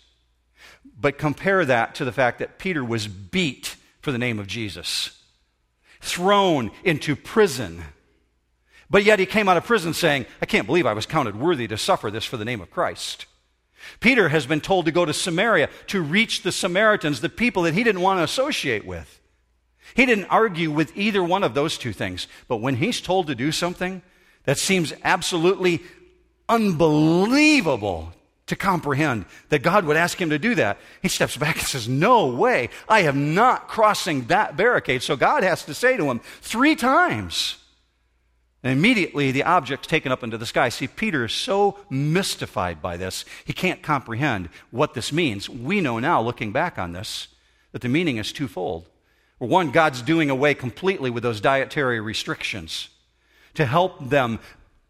But 0.99 1.19
compare 1.19 1.65
that 1.65 1.97
to 1.97 2.05
the 2.05 2.13
fact 2.13 2.39
that 2.39 2.59
Peter 2.59 2.85
was 2.85 3.09
beat 3.09 3.77
for 4.01 4.13
the 4.13 4.19
name 4.19 4.39
of 4.39 4.47
Jesus, 4.47 5.22
thrown 6.03 6.71
into 6.85 7.17
prison. 7.17 7.83
But 8.91 9.05
yet 9.05 9.19
he 9.19 9.25
came 9.25 9.49
out 9.49 9.57
of 9.57 9.65
prison 9.65 9.95
saying, 9.95 10.27
I 10.43 10.47
can't 10.47 10.67
believe 10.67 10.85
I 10.85 10.93
was 10.93 11.07
counted 11.07 11.41
worthy 11.41 11.67
to 11.69 11.79
suffer 11.79 12.11
this 12.11 12.25
for 12.25 12.37
the 12.37 12.45
name 12.45 12.61
of 12.61 12.71
Christ. 12.71 13.25
Peter 14.01 14.29
has 14.29 14.47
been 14.47 14.61
told 14.61 14.85
to 14.85 14.93
go 14.93 15.05
to 15.05 15.15
Samaria 15.15 15.71
to 15.87 16.03
reach 16.03 16.43
the 16.43 16.53
Samaritans, 16.53 17.21
the 17.21 17.29
people 17.29 17.63
that 17.63 17.75
he 17.75 17.85
didn't 17.85 18.03
want 18.03 18.19
to 18.19 18.25
associate 18.25 18.85
with. 18.85 19.21
He 19.95 20.07
didn't 20.07 20.27
argue 20.27 20.71
with 20.71 20.97
either 20.97 21.23
one 21.23 21.43
of 21.43 21.55
those 21.55 21.79
two 21.79 21.93
things. 21.93 22.27
But 22.49 22.59
when 22.59 22.77
he's 22.77 23.01
told 23.01 23.27
to 23.29 23.35
do 23.35 23.51
something 23.51 24.03
that 24.45 24.59
seems 24.59 24.93
absolutely 25.05 25.83
unbelievable 26.49 28.13
to 28.47 28.57
comprehend 28.57 29.25
that 29.51 29.63
God 29.63 29.85
would 29.85 29.97
ask 29.97 30.21
him 30.21 30.31
to 30.31 30.39
do 30.39 30.55
that. 30.57 30.79
He 31.01 31.09
steps 31.09 31.37
back 31.37 31.57
and 31.57 31.67
says, 31.67 31.89
No 31.89 32.27
way, 32.27 32.71
I 32.89 33.01
am 33.01 33.35
not 33.35 33.69
crossing 33.69 34.25
that 34.27 34.57
barricade. 34.57 35.03
So 35.03 35.17
God 35.17 35.43
has 35.43 35.65
to 35.67 35.75
say 35.75 35.97
to 35.97 36.11
him 36.11 36.21
three 36.41 36.75
times. 36.75 37.57
And 38.63 38.73
immediately 38.73 39.33
the 39.33 39.43
object's 39.43 39.89
taken 39.89 40.13
up 40.13 40.23
into 40.23 40.39
the 40.39 40.47
sky. 40.47 40.69
See, 40.69 40.87
Peter 40.87 41.25
is 41.25 41.33
so 41.33 41.79
mystified 41.91 42.81
by 42.81 42.97
this, 42.97 43.25
he 43.45 43.53
can't 43.53 43.83
comprehend 43.83 44.49
what 44.71 44.95
this 44.95 45.13
means. 45.13 45.49
We 45.49 45.81
know 45.81 45.99
now, 45.99 46.21
looking 46.21 46.53
back 46.53 46.79
on 46.79 46.93
this, 46.93 47.29
that 47.73 47.83
the 47.83 47.89
meaning 47.89 48.19
is 48.19 48.33
twofold. 48.33 48.89
One, 49.39 49.73
God's 49.73 50.03
doing 50.03 50.31
away 50.31 50.55
completely 50.55 51.11
with 51.11 51.25
those 51.25 51.41
dietary 51.41 52.01
restrictions 52.01 52.89
to 53.55 53.67
help 53.67 54.09
them 54.09 54.39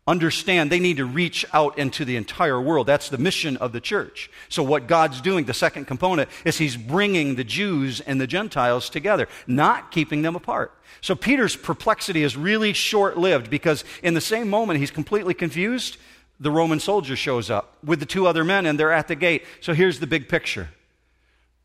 understand 0.06 0.70
they 0.70 0.80
need 0.80 0.96
to 0.96 1.04
reach 1.04 1.44
out 1.52 1.78
into 1.78 2.04
the 2.04 2.16
entire 2.16 2.60
world. 2.60 2.86
That's 2.86 3.08
the 3.08 3.18
mission 3.18 3.56
of 3.58 3.72
the 3.72 3.80
church. 3.80 4.30
So, 4.48 4.62
what 4.62 4.86
God's 4.86 5.20
doing, 5.20 5.44
the 5.44 5.54
second 5.54 5.86
component, 5.86 6.28
is 6.44 6.58
He's 6.58 6.76
bringing 6.76 7.36
the 7.36 7.44
Jews 7.44 8.00
and 8.00 8.20
the 8.20 8.26
Gentiles 8.26 8.90
together, 8.90 9.28
not 9.46 9.92
keeping 9.92 10.22
them 10.22 10.34
apart. 10.34 10.72
So, 11.00 11.14
Peter's 11.14 11.54
perplexity 11.54 12.22
is 12.24 12.36
really 12.36 12.72
short 12.72 13.16
lived 13.16 13.48
because 13.48 13.84
in 14.02 14.14
the 14.14 14.20
same 14.20 14.50
moment 14.50 14.80
he's 14.80 14.90
completely 14.90 15.34
confused, 15.34 15.96
the 16.40 16.50
Roman 16.50 16.80
soldier 16.80 17.14
shows 17.14 17.50
up 17.50 17.76
with 17.84 18.00
the 18.00 18.06
two 18.06 18.26
other 18.26 18.42
men 18.42 18.66
and 18.66 18.78
they're 18.78 18.92
at 18.92 19.08
the 19.08 19.14
gate. 19.14 19.44
So, 19.60 19.72
here's 19.72 20.00
the 20.00 20.06
big 20.08 20.28
picture 20.28 20.68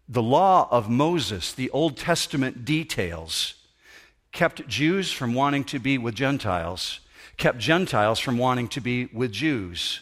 the 0.07 0.23
law 0.23 0.67
of 0.69 0.89
Moses, 0.89 1.53
the 1.53 1.71
Old 1.71 1.97
Testament 1.97 2.65
details, 2.65 3.55
kept 4.31 4.67
Jews 4.67 5.11
from 5.11 5.33
wanting 5.33 5.63
to 5.65 5.79
be 5.79 5.97
with 5.97 6.13
Gentiles 6.13 6.99
kept 7.37 7.59
Gentiles 7.59 8.19
from 8.19 8.37
wanting 8.37 8.67
to 8.69 8.81
be 8.81 9.05
with 9.05 9.31
Jews. 9.31 10.01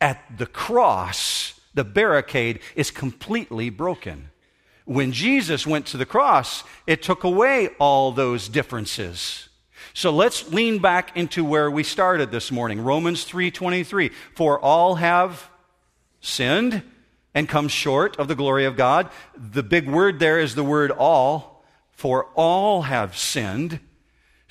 At 0.00 0.38
the 0.38 0.46
cross, 0.46 1.60
the 1.74 1.84
barricade 1.84 2.60
is 2.74 2.90
completely 2.90 3.70
broken. 3.70 4.30
When 4.86 5.12
Jesus 5.12 5.66
went 5.66 5.86
to 5.86 5.96
the 5.96 6.06
cross, 6.06 6.64
it 6.86 7.02
took 7.02 7.22
away 7.22 7.68
all 7.78 8.12
those 8.12 8.48
differences. 8.48 9.48
So 9.92 10.10
let's 10.10 10.52
lean 10.52 10.78
back 10.78 11.16
into 11.16 11.44
where 11.44 11.70
we 11.70 11.82
started 11.82 12.30
this 12.30 12.50
morning. 12.50 12.82
Romans 12.82 13.24
3:23. 13.24 14.10
For 14.34 14.58
all 14.58 14.96
have 14.96 15.48
sinned 16.20 16.82
and 17.34 17.48
come 17.48 17.68
short 17.68 18.16
of 18.18 18.28
the 18.28 18.34
glory 18.34 18.64
of 18.64 18.76
God. 18.76 19.10
The 19.36 19.62
big 19.62 19.88
word 19.88 20.18
there 20.18 20.38
is 20.38 20.54
the 20.54 20.64
word 20.64 20.90
all. 20.90 21.64
For 21.92 22.26
all 22.34 22.82
have 22.82 23.16
sinned 23.16 23.80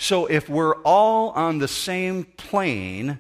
so 0.02 0.28
if 0.28 0.48
we're 0.48 0.76
all 0.84 1.32
on 1.32 1.58
the 1.58 1.68
same 1.68 2.24
plane, 2.24 3.20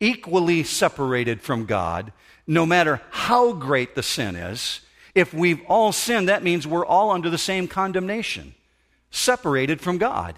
equally 0.00 0.64
separated 0.64 1.42
from 1.42 1.66
God, 1.66 2.14
no 2.46 2.64
matter 2.64 3.02
how 3.10 3.52
great 3.52 3.94
the 3.94 4.02
sin 4.02 4.34
is, 4.34 4.80
if 5.14 5.34
we've 5.34 5.60
all 5.68 5.92
sinned, 5.92 6.30
that 6.30 6.42
means 6.42 6.66
we're 6.66 6.86
all 6.86 7.10
under 7.10 7.28
the 7.28 7.36
same 7.36 7.68
condemnation, 7.68 8.54
separated 9.10 9.82
from 9.82 9.98
God. 9.98 10.36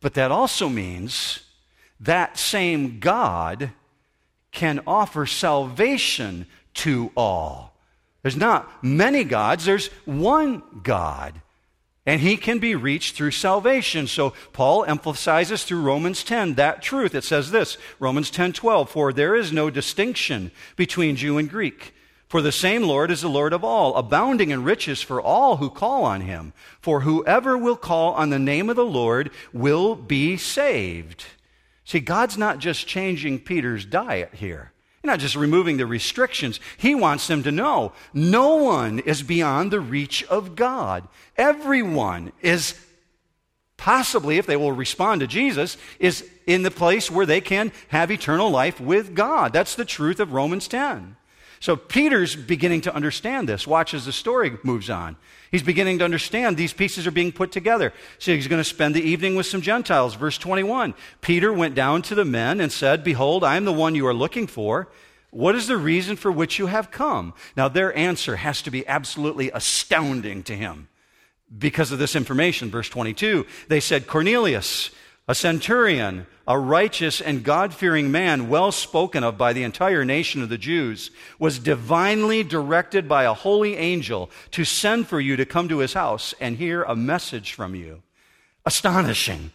But 0.00 0.14
that 0.14 0.32
also 0.32 0.68
means 0.68 1.38
that 2.00 2.36
same 2.36 2.98
God 2.98 3.70
can 4.50 4.80
offer 4.88 5.24
salvation 5.24 6.46
to 6.74 7.12
all. 7.16 7.76
There's 8.22 8.36
not 8.36 8.82
many 8.82 9.22
gods, 9.22 9.66
there's 9.66 9.86
one 10.04 10.64
God 10.82 11.40
and 12.08 12.22
he 12.22 12.38
can 12.38 12.58
be 12.58 12.74
reached 12.74 13.14
through 13.14 13.32
salvation. 13.32 14.06
So 14.06 14.32
Paul 14.54 14.82
emphasizes 14.86 15.64
through 15.64 15.82
Romans 15.82 16.24
10 16.24 16.54
that 16.54 16.80
truth. 16.80 17.14
It 17.14 17.22
says 17.22 17.50
this, 17.50 17.76
Romans 18.00 18.30
10:12, 18.30 18.88
for 18.88 19.12
there 19.12 19.36
is 19.36 19.52
no 19.52 19.68
distinction 19.68 20.50
between 20.74 21.16
Jew 21.16 21.36
and 21.36 21.50
Greek. 21.50 21.92
For 22.26 22.40
the 22.40 22.50
same 22.50 22.82
Lord 22.82 23.10
is 23.10 23.20
the 23.20 23.28
Lord 23.28 23.52
of 23.52 23.62
all, 23.62 23.94
abounding 23.94 24.48
in 24.48 24.64
riches 24.64 25.02
for 25.02 25.20
all 25.20 25.58
who 25.58 25.68
call 25.68 26.02
on 26.06 26.22
him. 26.22 26.54
For 26.80 27.00
whoever 27.02 27.58
will 27.58 27.76
call 27.76 28.14
on 28.14 28.30
the 28.30 28.38
name 28.38 28.70
of 28.70 28.76
the 28.76 28.86
Lord 28.86 29.30
will 29.52 29.94
be 29.94 30.38
saved. 30.38 31.26
See, 31.84 32.00
God's 32.00 32.38
not 32.38 32.58
just 32.58 32.86
changing 32.86 33.40
Peter's 33.40 33.84
diet 33.84 34.30
here 34.32 34.72
not 35.04 35.20
just 35.20 35.36
removing 35.36 35.76
the 35.76 35.86
restrictions. 35.86 36.60
He 36.76 36.94
wants 36.94 37.26
them 37.26 37.42
to 37.44 37.52
know 37.52 37.92
no 38.12 38.56
one 38.56 38.98
is 38.98 39.22
beyond 39.22 39.70
the 39.70 39.80
reach 39.80 40.24
of 40.24 40.56
God. 40.56 41.06
Everyone 41.36 42.32
is 42.42 42.74
possibly, 43.76 44.38
if 44.38 44.46
they 44.46 44.56
will 44.56 44.72
respond 44.72 45.20
to 45.20 45.26
Jesus, 45.26 45.76
is 45.98 46.28
in 46.46 46.62
the 46.62 46.70
place 46.70 47.10
where 47.10 47.26
they 47.26 47.40
can 47.40 47.72
have 47.88 48.10
eternal 48.10 48.50
life 48.50 48.80
with 48.80 49.14
God. 49.14 49.52
That's 49.52 49.74
the 49.74 49.84
truth 49.84 50.20
of 50.20 50.32
Romans 50.32 50.68
10. 50.68 51.16
So 51.60 51.76
Peter's 51.76 52.36
beginning 52.36 52.82
to 52.82 52.94
understand 52.94 53.48
this. 53.48 53.66
Watch 53.66 53.94
as 53.94 54.06
the 54.06 54.12
story 54.12 54.56
moves 54.62 54.90
on. 54.90 55.16
He's 55.50 55.62
beginning 55.62 55.98
to 55.98 56.04
understand 56.04 56.56
these 56.56 56.72
pieces 56.72 57.06
are 57.06 57.12
being 57.12 57.32
put 57.32 57.52
together. 57.52 57.92
So 58.18 58.32
he's 58.34 58.48
going 58.48 58.60
to 58.60 58.68
spend 58.68 58.94
the 58.94 59.02
evening 59.02 59.34
with 59.34 59.46
some 59.46 59.62
Gentiles. 59.62 60.14
Verse 60.14 60.38
21. 60.38 60.94
Peter 61.20 61.52
went 61.52 61.74
down 61.74 62.02
to 62.02 62.14
the 62.14 62.24
men 62.24 62.60
and 62.60 62.70
said, 62.70 63.02
Behold, 63.02 63.42
I 63.42 63.56
am 63.56 63.64
the 63.64 63.72
one 63.72 63.94
you 63.94 64.06
are 64.06 64.14
looking 64.14 64.46
for. 64.46 64.88
What 65.30 65.54
is 65.54 65.66
the 65.66 65.76
reason 65.76 66.16
for 66.16 66.32
which 66.32 66.58
you 66.58 66.66
have 66.66 66.90
come? 66.90 67.34
Now, 67.56 67.68
their 67.68 67.96
answer 67.96 68.36
has 68.36 68.62
to 68.62 68.70
be 68.70 68.86
absolutely 68.86 69.50
astounding 69.50 70.42
to 70.44 70.56
him 70.56 70.88
because 71.56 71.92
of 71.92 71.98
this 71.98 72.16
information. 72.16 72.70
Verse 72.70 72.88
22. 72.88 73.46
They 73.68 73.80
said, 73.80 74.06
Cornelius, 74.06 74.90
a 75.28 75.34
centurion, 75.34 76.26
a 76.46 76.58
righteous 76.58 77.20
and 77.20 77.44
God 77.44 77.74
fearing 77.74 78.10
man, 78.10 78.48
well 78.48 78.72
spoken 78.72 79.22
of 79.22 79.36
by 79.36 79.52
the 79.52 79.62
entire 79.62 80.04
nation 80.04 80.42
of 80.42 80.48
the 80.48 80.56
Jews, 80.56 81.10
was 81.38 81.58
divinely 81.58 82.42
directed 82.42 83.06
by 83.06 83.24
a 83.24 83.34
holy 83.34 83.76
angel 83.76 84.30
to 84.52 84.64
send 84.64 85.06
for 85.06 85.20
you 85.20 85.36
to 85.36 85.44
come 85.44 85.68
to 85.68 85.78
his 85.78 85.92
house 85.92 86.34
and 86.40 86.56
hear 86.56 86.82
a 86.82 86.96
message 86.96 87.52
from 87.52 87.74
you. 87.74 88.02
Astonishing. 88.64 89.52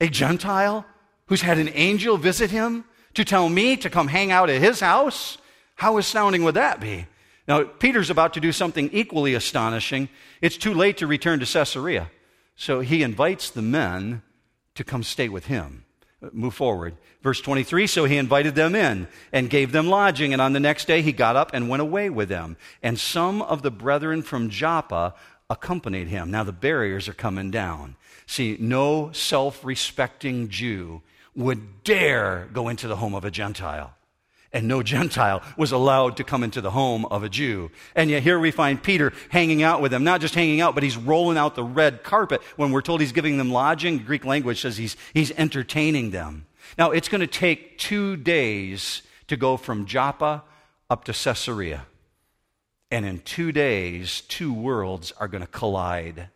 A 0.00 0.08
Gentile 0.08 0.86
who's 1.26 1.42
had 1.42 1.58
an 1.58 1.70
angel 1.74 2.16
visit 2.16 2.50
him 2.50 2.84
to 3.14 3.24
tell 3.24 3.48
me 3.48 3.76
to 3.76 3.90
come 3.90 4.08
hang 4.08 4.30
out 4.30 4.50
at 4.50 4.60
his 4.60 4.80
house? 4.80 5.38
How 5.74 5.98
astounding 5.98 6.42
would 6.44 6.54
that 6.54 6.80
be? 6.80 7.06
Now, 7.46 7.64
Peter's 7.64 8.10
about 8.10 8.34
to 8.34 8.40
do 8.40 8.50
something 8.50 8.90
equally 8.92 9.34
astonishing. 9.34 10.08
It's 10.40 10.56
too 10.56 10.74
late 10.74 10.96
to 10.98 11.06
return 11.06 11.40
to 11.40 11.46
Caesarea. 11.46 12.10
So 12.56 12.80
he 12.80 13.02
invites 13.02 13.50
the 13.50 13.62
men 13.62 14.22
to 14.76 14.84
come 14.84 15.02
stay 15.02 15.28
with 15.28 15.46
him. 15.46 15.84
Uh, 16.22 16.30
move 16.32 16.54
forward. 16.54 16.96
Verse 17.22 17.40
23 17.40 17.86
So 17.86 18.04
he 18.04 18.16
invited 18.16 18.54
them 18.54 18.74
in 18.74 19.08
and 19.32 19.50
gave 19.50 19.72
them 19.72 19.88
lodging, 19.88 20.32
and 20.32 20.40
on 20.40 20.52
the 20.52 20.60
next 20.60 20.86
day 20.86 21.02
he 21.02 21.12
got 21.12 21.36
up 21.36 21.50
and 21.52 21.68
went 21.68 21.82
away 21.82 22.08
with 22.08 22.28
them. 22.28 22.56
And 22.82 22.98
some 22.98 23.42
of 23.42 23.62
the 23.62 23.70
brethren 23.70 24.22
from 24.22 24.48
Joppa 24.48 25.14
accompanied 25.50 26.08
him. 26.08 26.30
Now 26.30 26.44
the 26.44 26.52
barriers 26.52 27.08
are 27.08 27.14
coming 27.14 27.50
down. 27.50 27.96
See, 28.26 28.56
no 28.58 29.12
self 29.12 29.64
respecting 29.64 30.48
Jew 30.48 31.02
would 31.34 31.84
dare 31.84 32.48
go 32.52 32.68
into 32.68 32.88
the 32.88 32.96
home 32.96 33.14
of 33.14 33.24
a 33.24 33.30
Gentile 33.30 33.92
and 34.52 34.68
no 34.68 34.82
Gentile 34.82 35.42
was 35.56 35.72
allowed 35.72 36.16
to 36.16 36.24
come 36.24 36.42
into 36.42 36.60
the 36.60 36.70
home 36.70 37.04
of 37.06 37.22
a 37.22 37.28
Jew. 37.28 37.70
And 37.94 38.10
yet 38.10 38.22
here 38.22 38.38
we 38.38 38.50
find 38.50 38.82
Peter 38.82 39.12
hanging 39.30 39.62
out 39.62 39.80
with 39.82 39.90
them, 39.90 40.04
not 40.04 40.20
just 40.20 40.34
hanging 40.34 40.60
out, 40.60 40.74
but 40.74 40.82
he's 40.82 40.96
rolling 40.96 41.36
out 41.36 41.54
the 41.54 41.64
red 41.64 42.02
carpet 42.02 42.42
when 42.56 42.72
we're 42.72 42.82
told 42.82 43.00
he's 43.00 43.12
giving 43.12 43.36
them 43.36 43.50
lodging. 43.50 43.98
Greek 43.98 44.24
language 44.24 44.60
says 44.60 44.76
he's, 44.76 44.96
he's 45.12 45.30
entertaining 45.32 46.10
them. 46.10 46.46
Now, 46.78 46.90
it's 46.90 47.08
going 47.08 47.20
to 47.20 47.26
take 47.26 47.78
two 47.78 48.16
days 48.16 49.02
to 49.28 49.36
go 49.36 49.56
from 49.56 49.86
Joppa 49.86 50.42
up 50.88 51.04
to 51.04 51.12
Caesarea. 51.12 51.86
And 52.90 53.04
in 53.04 53.18
two 53.20 53.52
days, 53.52 54.20
two 54.22 54.52
worlds 54.52 55.12
are 55.18 55.28
going 55.28 55.42
to 55.42 55.48
collide. 55.48 56.28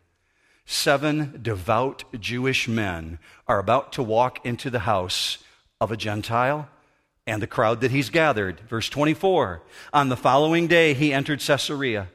Seven 0.67 1.39
devout 1.43 2.05
Jewish 2.21 2.69
men 2.69 3.19
are 3.47 3.59
about 3.59 3.93
to 3.95 4.03
walk 4.03 4.45
into 4.45 4.71
the 4.71 4.81
house 4.81 5.39
of 5.81 5.91
a 5.91 5.97
Gentile 5.97 6.69
and 7.31 7.41
the 7.41 7.47
crowd 7.47 7.81
that 7.81 7.91
he's 7.91 8.11
gathered. 8.11 8.61
Verse 8.69 8.89
24 8.89 9.63
On 9.93 10.09
the 10.09 10.17
following 10.17 10.67
day, 10.67 10.95
he 10.95 11.13
entered 11.13 11.41
Caesarea. 11.41 12.09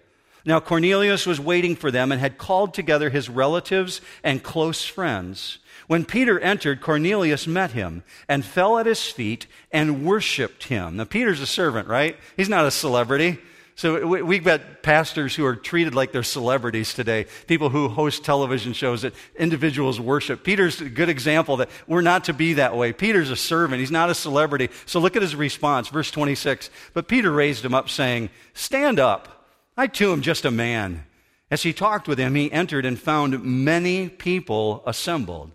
Now, 0.46 0.60
Cornelius 0.60 1.26
was 1.26 1.40
waiting 1.40 1.76
for 1.76 1.90
them 1.90 2.12
and 2.12 2.22
had 2.22 2.38
called 2.38 2.74
together 2.74 3.10
his 3.10 3.30
relatives 3.30 4.00
and 4.24 4.44
close 4.44 4.86
friends. 4.86 5.58
When 5.88 6.06
Peter 6.06 6.40
entered, 6.40 6.82
Cornelius 6.82 7.48
met 7.48 7.72
him 7.72 8.04
and 8.30 8.46
fell 8.46 8.78
at 8.78 8.86
his 8.86 9.04
feet 9.04 9.48
and 9.72 10.06
worshiped 10.06 10.66
him. 10.66 10.98
Now, 10.98 11.06
Peter's 11.06 11.42
a 11.42 11.48
servant, 11.48 11.88
right? 11.88 12.18
He's 12.38 12.50
not 12.50 12.66
a 12.66 12.72
celebrity. 12.72 13.40
So 13.78 14.08
we've 14.08 14.44
got 14.44 14.84
pastors 14.84 15.36
who 15.36 15.46
are 15.46 15.56
treated 15.56 15.94
like 15.94 16.14
they're 16.14 16.24
celebrities 16.24 16.94
today, 16.94 17.26
people 17.46 17.68
who 17.70 17.90
host 17.90 18.24
television 18.24 18.72
shows 18.72 19.02
that 19.02 19.14
individuals 19.38 20.00
worship. 20.00 20.46
Peter's 20.46 20.80
a 20.80 20.88
good 20.88 21.10
example 21.10 21.58
that 21.58 21.70
we're 21.86 22.00
not 22.00 22.24
to 22.26 22.34
be 22.34 22.54
that 22.54 22.78
way. 22.78 22.94
Peter's 22.94 23.30
a 23.30 23.36
servant, 23.36 23.82
he's 23.82 23.92
not 23.92 24.10
a 24.10 24.16
celebrity. 24.16 24.70
So 24.86 25.02
look 25.02 25.18
at 25.18 25.22
his 25.22 25.36
response, 25.36 25.90
verse 25.90 26.10
26. 26.10 26.70
But 26.94 27.10
Peter 27.10 27.30
raised 27.30 27.66
him 27.66 27.74
up, 27.74 27.90
saying, 27.90 28.30
Stand 28.54 28.98
up. 28.98 29.46
I 29.76 29.88
too 29.88 30.14
am 30.14 30.22
just 30.22 30.46
a 30.46 30.52
man. 30.52 31.06
As 31.52 31.64
he 31.64 31.74
talked 31.74 32.08
with 32.08 32.18
him, 32.18 32.34
he 32.34 32.50
entered 32.54 32.86
and 32.86 32.98
found 32.98 33.44
many 33.44 34.08
people 34.08 34.84
assembled. 34.86 35.52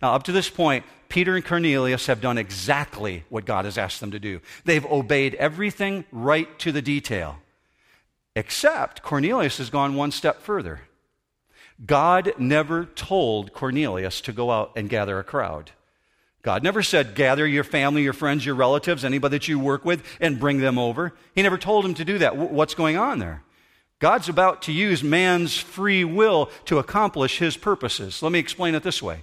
Now, 0.00 0.14
up 0.14 0.22
to 0.24 0.32
this 0.32 0.48
point, 0.48 0.84
Peter 1.08 1.34
and 1.34 1.44
Cornelius 1.44 2.06
have 2.06 2.20
done 2.20 2.38
exactly 2.38 3.24
what 3.28 3.44
God 3.44 3.64
has 3.64 3.76
asked 3.76 4.00
them 4.00 4.12
to 4.12 4.20
do. 4.20 4.40
They've 4.64 4.86
obeyed 4.86 5.34
everything 5.34 6.04
right 6.12 6.56
to 6.60 6.70
the 6.70 6.82
detail. 6.82 7.38
Except 8.36 9.02
Cornelius 9.02 9.56
has 9.58 9.70
gone 9.70 9.96
one 9.96 10.12
step 10.12 10.42
further. 10.42 10.82
God 11.84 12.34
never 12.38 12.84
told 12.84 13.54
Cornelius 13.54 14.20
to 14.20 14.32
go 14.32 14.50
out 14.50 14.72
and 14.76 14.90
gather 14.90 15.18
a 15.18 15.24
crowd. 15.24 15.72
God 16.42 16.62
never 16.62 16.82
said, 16.82 17.14
gather 17.14 17.46
your 17.46 17.64
family, 17.64 18.02
your 18.02 18.12
friends, 18.12 18.44
your 18.44 18.54
relatives, 18.54 19.04
anybody 19.04 19.36
that 19.36 19.48
you 19.48 19.58
work 19.58 19.84
with, 19.84 20.04
and 20.20 20.38
bring 20.38 20.58
them 20.60 20.78
over. 20.78 21.14
He 21.34 21.42
never 21.42 21.58
told 21.58 21.84
him 21.84 21.94
to 21.94 22.04
do 22.04 22.18
that. 22.18 22.36
What's 22.36 22.74
going 22.74 22.98
on 22.98 23.18
there? 23.18 23.42
God's 23.98 24.28
about 24.28 24.62
to 24.62 24.72
use 24.72 25.02
man's 25.02 25.56
free 25.56 26.04
will 26.04 26.50
to 26.66 26.78
accomplish 26.78 27.38
his 27.38 27.56
purposes. 27.56 28.22
Let 28.22 28.32
me 28.32 28.38
explain 28.38 28.74
it 28.74 28.82
this 28.82 29.02
way. 29.02 29.22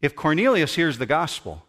If 0.00 0.16
Cornelius 0.16 0.74
hears 0.74 0.98
the 0.98 1.06
gospel, 1.06 1.64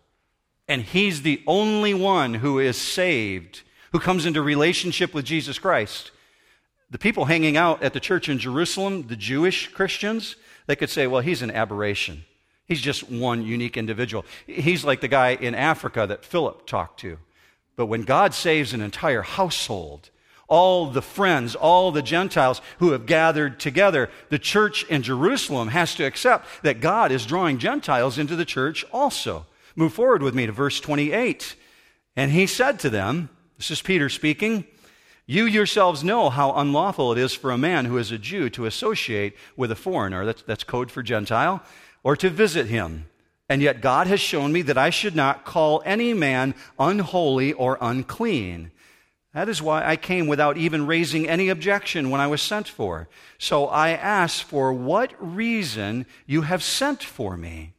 and 0.67 0.81
he's 0.81 1.21
the 1.21 1.43
only 1.45 1.93
one 1.93 2.33
who 2.33 2.57
is 2.57 2.75
saved, 2.75 3.61
who 3.91 3.99
comes 3.99 4.25
into 4.25 4.41
relationship 4.41 5.13
with 5.13 5.25
Jesus 5.25 5.59
Christ, 5.59 6.09
the 6.93 6.99
people 6.99 7.25
hanging 7.25 7.57
out 7.57 7.81
at 7.81 7.93
the 7.93 7.99
church 7.99 8.29
in 8.29 8.37
Jerusalem, 8.37 9.07
the 9.07 9.15
Jewish 9.15 9.67
Christians, 9.69 10.35
they 10.67 10.75
could 10.75 10.91
say, 10.91 11.07
well, 11.07 11.21
he's 11.21 11.41
an 11.41 11.49
aberration. 11.49 12.23
He's 12.67 12.81
just 12.81 13.09
one 13.09 13.43
unique 13.43 13.77
individual. 13.77 14.25
He's 14.45 14.85
like 14.85 15.01
the 15.01 15.07
guy 15.07 15.29
in 15.29 15.55
Africa 15.55 16.05
that 16.05 16.23
Philip 16.23 16.67
talked 16.67 16.99
to. 16.99 17.17
But 17.75 17.87
when 17.87 18.03
God 18.03 18.35
saves 18.35 18.73
an 18.73 18.81
entire 18.81 19.23
household, 19.23 20.11
all 20.47 20.85
the 20.85 21.01
friends, 21.01 21.55
all 21.55 21.91
the 21.91 22.03
Gentiles 22.03 22.61
who 22.77 22.91
have 22.91 23.07
gathered 23.07 23.59
together, 23.59 24.11
the 24.29 24.37
church 24.37 24.83
in 24.83 25.01
Jerusalem 25.01 25.69
has 25.69 25.95
to 25.95 26.03
accept 26.03 26.45
that 26.61 26.79
God 26.79 27.11
is 27.11 27.25
drawing 27.25 27.57
Gentiles 27.57 28.19
into 28.19 28.35
the 28.35 28.45
church 28.45 28.85
also. 28.93 29.47
Move 29.75 29.93
forward 29.93 30.21
with 30.21 30.35
me 30.35 30.45
to 30.45 30.51
verse 30.51 30.79
28. 30.79 31.55
And 32.15 32.29
he 32.29 32.45
said 32.45 32.79
to 32.81 32.91
them, 32.91 33.29
This 33.57 33.71
is 33.71 33.81
Peter 33.81 34.09
speaking, 34.09 34.67
you 35.25 35.45
yourselves 35.45 36.03
know 36.03 36.29
how 36.29 36.53
unlawful 36.53 37.11
it 37.13 37.17
is 37.17 37.33
for 37.33 37.51
a 37.51 37.57
man 37.57 37.85
who 37.85 37.97
is 37.97 38.11
a 38.11 38.17
Jew 38.17 38.49
to 38.51 38.65
associate 38.65 39.35
with 39.55 39.71
a 39.71 39.75
foreigner, 39.75 40.25
that's, 40.25 40.41
that's 40.41 40.63
code 40.63 40.91
for 40.91 41.01
Gentile, 41.01 41.63
or 42.03 42.15
to 42.17 42.29
visit 42.29 42.67
him. 42.67 43.05
And 43.47 43.61
yet 43.61 43.81
God 43.81 44.07
has 44.07 44.19
shown 44.19 44.51
me 44.51 44.61
that 44.63 44.77
I 44.77 44.89
should 44.89 45.15
not 45.15 45.45
call 45.45 45.81
any 45.85 46.13
man 46.13 46.55
unholy 46.77 47.53
or 47.53 47.77
unclean. 47.79 48.71
That 49.33 49.49
is 49.49 49.61
why 49.61 49.85
I 49.85 49.95
came 49.95 50.27
without 50.27 50.57
even 50.57 50.85
raising 50.85 51.27
any 51.27 51.49
objection 51.49 52.09
when 52.09 52.21
I 52.21 52.27
was 52.27 52.41
sent 52.41 52.67
for. 52.67 53.07
So 53.37 53.67
I 53.67 53.89
ask 53.89 54.45
for 54.45 54.71
what 54.73 55.13
reason 55.19 56.05
you 56.25 56.43
have 56.43 56.61
sent 56.61 57.03
for 57.03 57.35
me. 57.35 57.73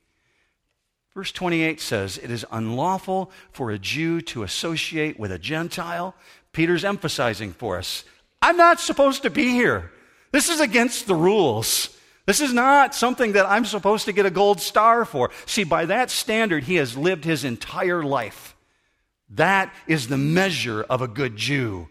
Verse 1.14 1.30
28 1.30 1.80
says, 1.80 2.18
It 2.18 2.30
is 2.30 2.44
unlawful 2.50 3.30
for 3.52 3.70
a 3.70 3.78
Jew 3.78 4.20
to 4.22 4.42
associate 4.42 5.18
with 5.18 5.30
a 5.30 5.38
Gentile, 5.38 6.16
Peter's 6.54 6.84
emphasizing 6.84 7.52
for 7.52 7.76
us. 7.76 8.04
I'm 8.40 8.56
not 8.56 8.80
supposed 8.80 9.22
to 9.22 9.30
be 9.30 9.50
here. 9.50 9.90
This 10.32 10.48
is 10.48 10.60
against 10.60 11.06
the 11.06 11.14
rules. 11.14 11.94
This 12.26 12.40
is 12.40 12.54
not 12.54 12.94
something 12.94 13.32
that 13.32 13.46
I'm 13.46 13.66
supposed 13.66 14.06
to 14.06 14.12
get 14.12 14.24
a 14.24 14.30
gold 14.30 14.60
star 14.60 15.04
for. 15.04 15.30
See, 15.44 15.64
by 15.64 15.84
that 15.86 16.10
standard, 16.10 16.64
he 16.64 16.76
has 16.76 16.96
lived 16.96 17.24
his 17.24 17.44
entire 17.44 18.02
life. 18.02 18.56
That 19.30 19.74
is 19.86 20.08
the 20.08 20.18
measure 20.18 20.82
of 20.82 21.02
a 21.02 21.08
good 21.08 21.36
Jew. 21.36 21.88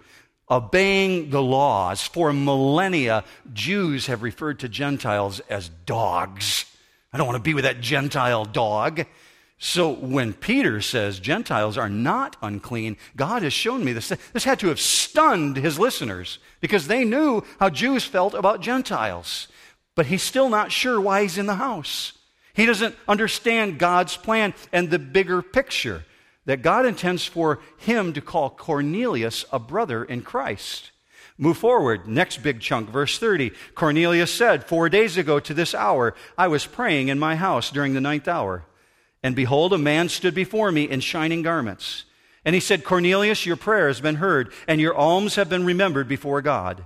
Obeying 0.50 1.30
the 1.30 1.42
laws. 1.42 2.06
For 2.06 2.34
millennia, 2.34 3.24
Jews 3.54 4.08
have 4.08 4.24
referred 4.24 4.60
to 4.60 4.70
Gentiles 4.70 5.40
as 5.50 5.70
dogs. 5.70 6.66
I 7.12 7.18
don't 7.18 7.28
want 7.28 7.38
to 7.38 7.44
be 7.44 7.54
with 7.54 7.64
that 7.64 7.82
Gentile 7.82 8.46
dog. 8.46 9.06
So 9.66 9.92
when 9.94 10.34
Peter 10.34 10.82
says 10.82 11.22
Gentiles 11.22 11.78
are 11.78 11.88
not 11.88 12.36
unclean, 12.42 12.98
God 13.16 13.44
has 13.44 13.54
shown 13.54 13.86
me 13.86 13.94
this. 13.94 14.10
This 14.34 14.44
had 14.44 14.60
to 14.60 14.68
have 14.68 14.80
stunned 14.80 15.56
his 15.56 15.80
listeners 15.80 16.40
because 16.60 16.88
they 16.88 17.06
knew 17.06 17.46
how 17.62 17.70
Jews 17.70 18.04
felt 18.04 18.34
about 18.34 18.60
Gentiles. 18.60 19.48
But 19.96 20.08
he's 20.08 20.22
still 20.22 20.50
not 20.50 20.74
sure 20.74 21.00
why 21.00 21.22
he's 21.22 21.38
in 21.38 21.46
the 21.46 21.56
house. 21.56 22.12
He 22.54 22.66
doesn't 22.66 22.98
understand 23.08 23.80
God's 23.80 24.18
plan 24.18 24.54
and 24.74 24.90
the 24.90 25.00
bigger 25.00 25.42
picture 25.42 26.04
that 26.44 26.62
God 26.62 26.86
intends 26.86 27.26
for 27.26 27.62
him 27.78 28.12
to 28.12 28.22
call 28.22 28.50
Cornelius 28.50 29.46
a 29.50 29.60
brother 29.60 30.04
in 30.04 30.24
Christ. 30.24 30.92
Move 31.38 31.58
forward. 31.58 32.06
Next 32.06 32.44
big 32.44 32.60
chunk, 32.60 32.90
verse 32.90 33.18
30. 33.18 33.54
Cornelius 33.76 34.34
said, 34.34 34.66
Four 34.66 34.90
days 34.90 35.16
ago 35.16 35.40
to 35.40 35.54
this 35.54 35.74
hour, 35.74 36.16
I 36.38 36.50
was 36.50 36.66
praying 36.66 37.08
in 37.08 37.18
my 37.18 37.38
house 37.38 37.72
during 37.72 37.94
the 37.94 38.02
ninth 38.02 38.28
hour. 38.28 38.66
And 39.24 39.36
behold, 39.36 39.72
a 39.72 39.78
man 39.78 40.10
stood 40.10 40.36
before 40.36 40.72
me 40.72 40.84
in 40.84 41.00
shining 41.00 41.42
garments. 41.42 42.04
And 42.46 42.54
he 42.54 42.60
said, 42.60 42.84
Cornelius, 42.84 43.46
your 43.46 43.56
prayer 43.56 43.88
has 43.88 44.02
been 44.02 44.16
heard, 44.16 44.52
and 44.68 44.82
your 44.82 44.94
alms 44.94 45.36
have 45.36 45.50
been 45.50 45.66
remembered 45.66 46.10
before 46.10 46.42
God. 46.42 46.86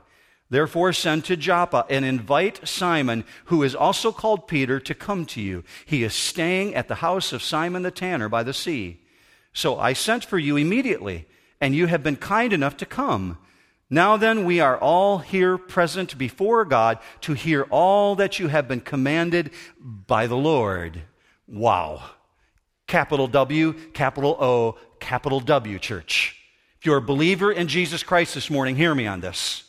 Therefore, 0.50 0.94
send 0.94 1.26
to 1.26 1.36
Joppa 1.36 1.86
and 1.90 2.06
invite 2.06 2.68
Simon, 2.68 3.26
who 3.46 3.64
is 3.64 3.76
also 3.76 4.12
called 4.12 4.48
Peter, 4.48 4.80
to 4.80 4.94
come 4.94 5.26
to 5.26 5.42
you. 5.42 5.64
He 5.86 6.04
is 6.04 6.14
staying 6.14 6.76
at 6.76 6.88
the 6.88 6.96
house 6.96 7.34
of 7.34 7.42
Simon 7.42 7.82
the 7.82 7.92
tanner 7.92 8.30
by 8.30 8.44
the 8.44 8.54
sea. 8.54 9.02
So 9.52 9.80
I 9.80 9.94
sent 9.94 10.24
for 10.24 10.38
you 10.38 10.56
immediately, 10.56 11.26
and 11.60 11.76
you 11.76 11.88
have 11.88 12.04
been 12.04 12.16
kind 12.16 12.54
enough 12.54 12.78
to 12.78 12.86
come. 12.86 13.40
Now 13.90 14.16
then, 14.16 14.46
we 14.46 14.60
are 14.60 14.78
all 14.78 15.18
here 15.18 15.58
present 15.58 16.18
before 16.18 16.66
God 16.66 17.00
to 17.22 17.34
hear 17.34 17.64
all 17.64 18.16
that 18.16 18.38
you 18.38 18.48
have 18.48 18.68
been 18.68 18.82
commanded 18.82 19.52
by 19.80 20.28
the 20.28 20.38
Lord. 20.38 21.02
Wow. 21.48 22.04
Capital 22.88 23.28
W, 23.28 23.74
capital 23.92 24.38
O, 24.40 24.78
capital 25.00 25.40
W, 25.40 25.78
church. 25.78 26.36
If 26.80 26.86
you're 26.86 26.98
a 26.98 27.02
believer 27.02 27.52
in 27.52 27.68
Jesus 27.68 28.02
Christ 28.02 28.34
this 28.34 28.50
morning, 28.50 28.76
hear 28.76 28.96
me 28.96 29.06
on 29.08 29.20
this. 29.20 29.64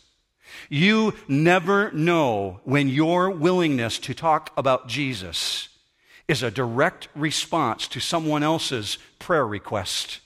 You 0.68 1.14
never 1.26 1.90
know 1.92 2.60
when 2.64 2.88
your 2.88 3.30
willingness 3.30 3.98
to 4.00 4.14
talk 4.14 4.52
about 4.56 4.88
Jesus 4.88 5.68
is 6.26 6.42
a 6.42 6.50
direct 6.50 7.08
response 7.14 7.88
to 7.88 8.00
someone 8.00 8.42
else's 8.42 8.98
prayer 9.18 9.46
request 9.46 10.20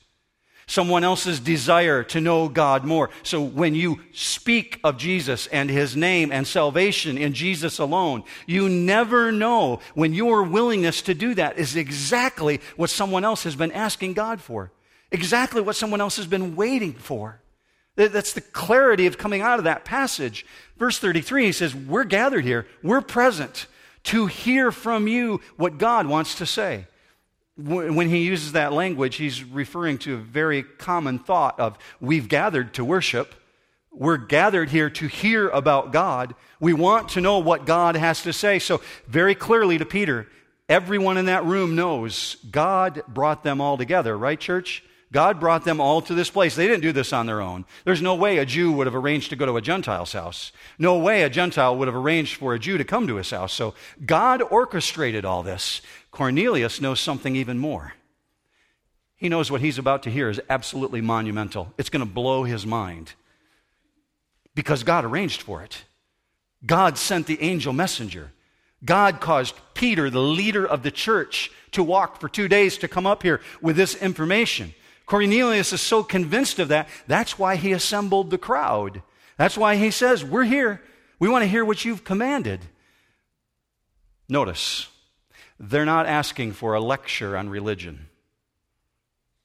someone 0.67 1.05
else's 1.05 1.41
desire 1.41 2.03
to 2.05 2.21
know 2.21 2.49
God 2.49 2.85
more. 2.85 3.11
So 3.23 3.43
when 3.43 3.75
you 3.75 4.01
speak 4.13 4.81
of 4.85 4.97
Jesus 4.97 5.47
and 5.49 5.69
his 5.69 5.97
name 5.97 6.33
and 6.33 6.47
salvation 6.47 7.19
in 7.19 7.35
Jesus 7.35 7.79
alone, 7.79 8.25
you 8.47 8.69
never 8.69 9.33
know 9.33 9.81
when 9.95 10.15
your 10.15 10.43
willingness 10.43 11.03
to 11.03 11.15
do 11.15 11.35
that 11.35 11.59
is 11.59 11.77
exactly 11.77 12.61
what 12.77 12.91
someone 12.91 13.25
else 13.25 13.45
has 13.45 13.57
been 13.57 13.73
asking 13.73 14.15
God 14.15 14.41
for, 14.41 14.71
exactly 15.11 15.61
what 15.61 15.77
someone 15.77 16.01
else 16.01 16.17
has 16.17 16.27
been 16.27 16.57
waiting 16.57 16.93
for. 16.93 17.41
That's 17.95 18.33
the 18.33 18.41
clarity 18.41 19.07
of 19.07 19.19
coming 19.19 19.43
out 19.43 19.59
of 19.59 19.65
that 19.65 19.85
passage. 19.85 20.47
Verse 20.79 20.99
33, 20.99 21.47
he 21.47 21.53
says, 21.53 21.75
We're 21.75 22.05
gathered 22.05 22.45
here, 22.45 22.67
we're 22.83 23.03
present 23.03 23.67
to 24.05 24.27
hear 24.27 24.73
from 24.73 25.07
you 25.07 25.41
what 25.57 25.79
God 25.79 26.07
wants 26.07 26.37
to 26.37 26.47
say. 26.47 26.87
When 27.57 28.09
he 28.09 28.25
uses 28.25 28.53
that 28.53 28.73
language, 28.73 29.17
he's 29.17 29.45
referring 29.45 29.99
to 29.99 30.15
a 30.15 30.19
very 30.19 30.63
common 30.63 31.19
thought 31.19 31.59
of 31.61 31.77
we've 32.01 32.29
gathered 32.29 32.75
to 32.75 32.85
worship. 32.85 33.35
We're 33.91 34.17
gathered 34.17 34.71
here 34.71 34.89
to 34.89 35.07
hear 35.07 35.51
about 35.51 35.93
God. 35.93 36.35
We 36.61 36.73
want 36.73 37.11
to 37.11 37.21
know 37.21 37.41
what 37.41 37.67
God 37.67 37.95
has 37.95 38.23
to 38.23 38.33
say. 38.33 38.59
So, 38.59 38.81
very 39.07 39.35
clearly 39.35 39.77
to 39.77 39.85
Peter, 39.85 40.29
everyone 40.67 41.19
in 41.19 41.27
that 41.27 41.45
room 41.45 41.77
knows 41.77 42.37
God 42.51 43.03
brought 43.07 43.45
them 43.45 43.61
all 43.61 43.77
together, 43.77 44.17
right, 44.17 44.41
church? 44.41 44.83
God 45.13 45.39
brought 45.39 45.65
them 45.65 45.79
all 45.79 46.01
to 46.03 46.15
this 46.15 46.31
place. 46.31 46.57
They 46.57 46.67
didn't 46.67 46.81
do 46.81 46.91
this 46.91 47.13
on 47.13 47.27
their 47.27 47.43
own. 47.43 47.67
There's 47.85 48.01
no 48.01 48.15
way 48.15 48.39
a 48.39 48.47
Jew 48.47 48.73
would 48.73 48.87
have 48.87 48.97
arranged 48.97 49.29
to 49.29 49.37
go 49.37 49.45
to 49.45 49.59
a 49.59 49.61
Gentile's 49.61 50.15
house. 50.15 50.53
No 50.79 50.99
way 50.99 51.23
a 51.23 51.29
Gentile 51.29 51.77
would 51.77 51.87
have 51.87 51.95
arranged 51.95 52.37
for 52.37 52.55
a 52.55 52.59
Jew 52.59 52.79
to 52.79 52.85
come 52.85 53.07
to 53.07 53.17
his 53.17 53.31
house. 53.31 53.53
So 53.53 53.75
God 54.07 54.41
orchestrated 54.41 55.27
all 55.27 55.43
this. 55.43 55.83
Cornelius 56.13 56.81
knows 56.81 57.01
something 57.01 57.35
even 57.35 57.59
more. 57.59 57.95
He 59.17 59.29
knows 59.29 59.51
what 59.51 59.61
he's 59.61 59.79
about 59.79 60.05
to 60.05 60.11
hear 60.11 60.29
is 60.29 60.41
absolutely 60.49 61.01
monumental. 61.01 61.73
It's 61.79 61.91
going 61.91 62.07
to 62.07 62.13
blow 62.13 62.45
his 62.45 62.65
mind 62.67 63.15
because 64.55 64.85
God 64.85 65.05
arranged 65.05 65.43
for 65.43 65.63
it. 65.63 65.85
God 66.65 66.99
sent 66.99 67.27
the 67.27 67.41
angel 67.43 67.73
messenger. 67.73 68.31
God 68.85 69.21
caused 69.21 69.55
Peter, 69.75 70.11
the 70.11 70.21
leader 70.21 70.67
of 70.67 70.83
the 70.83 70.91
church, 70.91 71.51
to 71.73 71.83
walk 71.83 72.21
for 72.21 72.29
two 72.29 72.49
days 72.49 72.79
to 72.79 72.89
come 72.89 73.07
up 73.07 73.23
here 73.23 73.41
with 73.61 73.77
this 73.77 73.95
information. 73.95 74.75
Cornelius 75.07 75.73
is 75.73 75.81
so 75.81 76.03
convinced 76.03 76.59
of 76.59 76.69
that, 76.69 76.89
that's 77.07 77.39
why 77.39 77.57
he 77.57 77.73
assembled 77.73 78.31
the 78.31 78.39
crowd. 78.39 79.03
That's 79.37 79.57
why 79.57 79.77
he 79.77 79.91
says, 79.91 80.25
We're 80.25 80.45
here. 80.45 80.83
We 81.19 81.29
want 81.29 81.43
to 81.43 81.49
hear 81.49 81.65
what 81.65 81.85
you've 81.85 82.05
commanded. 82.05 82.61
Notice, 84.29 84.89
they're 85.63 85.87
not 85.87 86.07
asking 86.07 86.53
for 86.53 86.75
a 86.75 86.81
lecture 86.81 87.37
on 87.37 87.49
religion. 87.49 88.09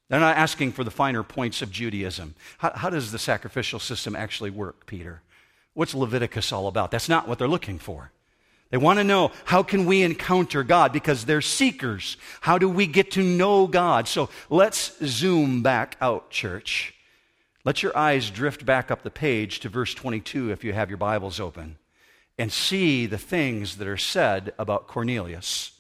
They're 0.10 0.20
not 0.20 0.36
asking 0.36 0.72
for 0.72 0.84
the 0.84 0.92
finer 0.92 1.22
points 1.22 1.62
of 1.62 1.72
Judaism. 1.72 2.34
How, 2.58 2.72
how, 2.74 2.90
does 2.90 3.12
the 3.12 3.20
sacrificial 3.20 3.80
system 3.80 4.16
actually 4.16 4.50
work, 4.50 4.88
Peter? 4.88 5.22
What's 5.76 5.94
Leviticus 5.94 6.52
all 6.52 6.68
about? 6.68 6.90
That's 6.90 7.08
not 7.08 7.28
what 7.28 7.38
they're 7.38 7.48
looking 7.48 7.78
for. 7.78 8.12
They 8.72 8.78
want 8.78 8.98
to 8.98 9.04
know 9.04 9.32
how 9.46 9.62
can 9.62 9.86
we 9.86 10.02
encounter 10.02 10.64
God 10.64 10.92
because 10.92 11.24
they're 11.24 11.40
seekers. 11.40 12.18
How 12.42 12.58
do 12.58 12.68
we 12.68 12.88
get 12.88 13.12
to 13.12 13.24
know 13.24 13.68
God? 13.68 14.08
So 14.08 14.30
let's 14.50 14.98
zoom 15.06 15.62
back 15.62 15.98
out, 16.02 16.32
church. 16.32 16.96
Let 17.64 17.84
your 17.84 17.96
eyes 17.96 18.32
drift 18.32 18.66
back 18.66 18.90
up 18.90 19.04
the 19.04 19.12
page 19.12 19.60
to 19.60 19.70
verse 19.70 19.94
22 19.94 20.52
if 20.52 20.64
you 20.64 20.74
have 20.74 20.90
your 20.90 20.98
Bibles 20.98 21.40
open 21.40 21.78
and 22.40 22.52
see 22.52 23.06
the 23.06 23.18
things 23.18 23.78
that 23.78 23.88
are 23.88 23.98
said 23.98 24.54
about 24.58 24.88
Cornelius. 24.88 25.77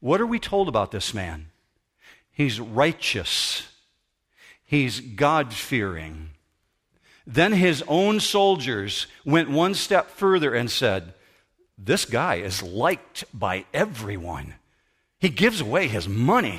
What 0.00 0.20
are 0.20 0.26
we 0.26 0.38
told 0.38 0.68
about 0.68 0.90
this 0.90 1.14
man? 1.14 1.46
He's 2.32 2.58
righteous. 2.58 3.68
He's 4.64 5.00
God 5.00 5.52
fearing. 5.52 6.30
Then 7.26 7.52
his 7.52 7.84
own 7.86 8.18
soldiers 8.20 9.06
went 9.24 9.50
one 9.50 9.74
step 9.74 10.10
further 10.10 10.54
and 10.54 10.70
said, 10.70 11.14
this 11.82 12.04
guy 12.04 12.36
is 12.36 12.62
liked 12.62 13.24
by 13.32 13.64
everyone. 13.72 14.54
He 15.18 15.28
gives 15.28 15.60
away 15.60 15.88
his 15.88 16.08
money. 16.08 16.58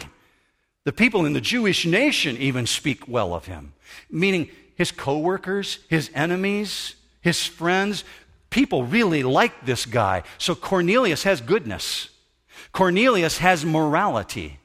The 0.84 0.94
people 0.94 1.26
in 1.26 1.34
the 1.34 1.42
Jewish 1.42 1.86
nation 1.86 2.38
even 2.38 2.66
speak 2.66 3.08
well 3.08 3.34
of 3.34 3.46
him, 3.46 3.74
meaning 4.10 4.50
his 4.76 4.92
coworkers, 4.92 5.80
his 5.90 6.10
enemies, 6.14 6.96
his 7.22 7.46
friends, 7.46 8.04
people 8.50 8.84
really 8.84 9.22
like 9.22 9.66
this 9.66 9.86
guy. 9.86 10.24
So 10.38 10.56
Cornelius 10.56 11.24
has 11.24 11.42
goodness. 11.42 12.10
Cornelius 12.72 13.40
has 13.40 13.66
morality. 13.66 14.60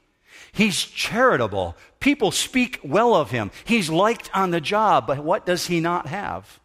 He's 0.51 0.83
charitable. 0.83 1.75
People 1.99 2.31
speak 2.31 2.79
well 2.83 3.13
of 3.15 3.31
him. 3.31 3.51
He's 3.65 3.89
liked 3.89 4.29
on 4.33 4.51
the 4.51 4.61
job, 4.61 5.07
but 5.07 5.19
what 5.19 5.45
does 5.45 5.67
he 5.67 5.79
not 5.79 6.07
have? 6.07 6.59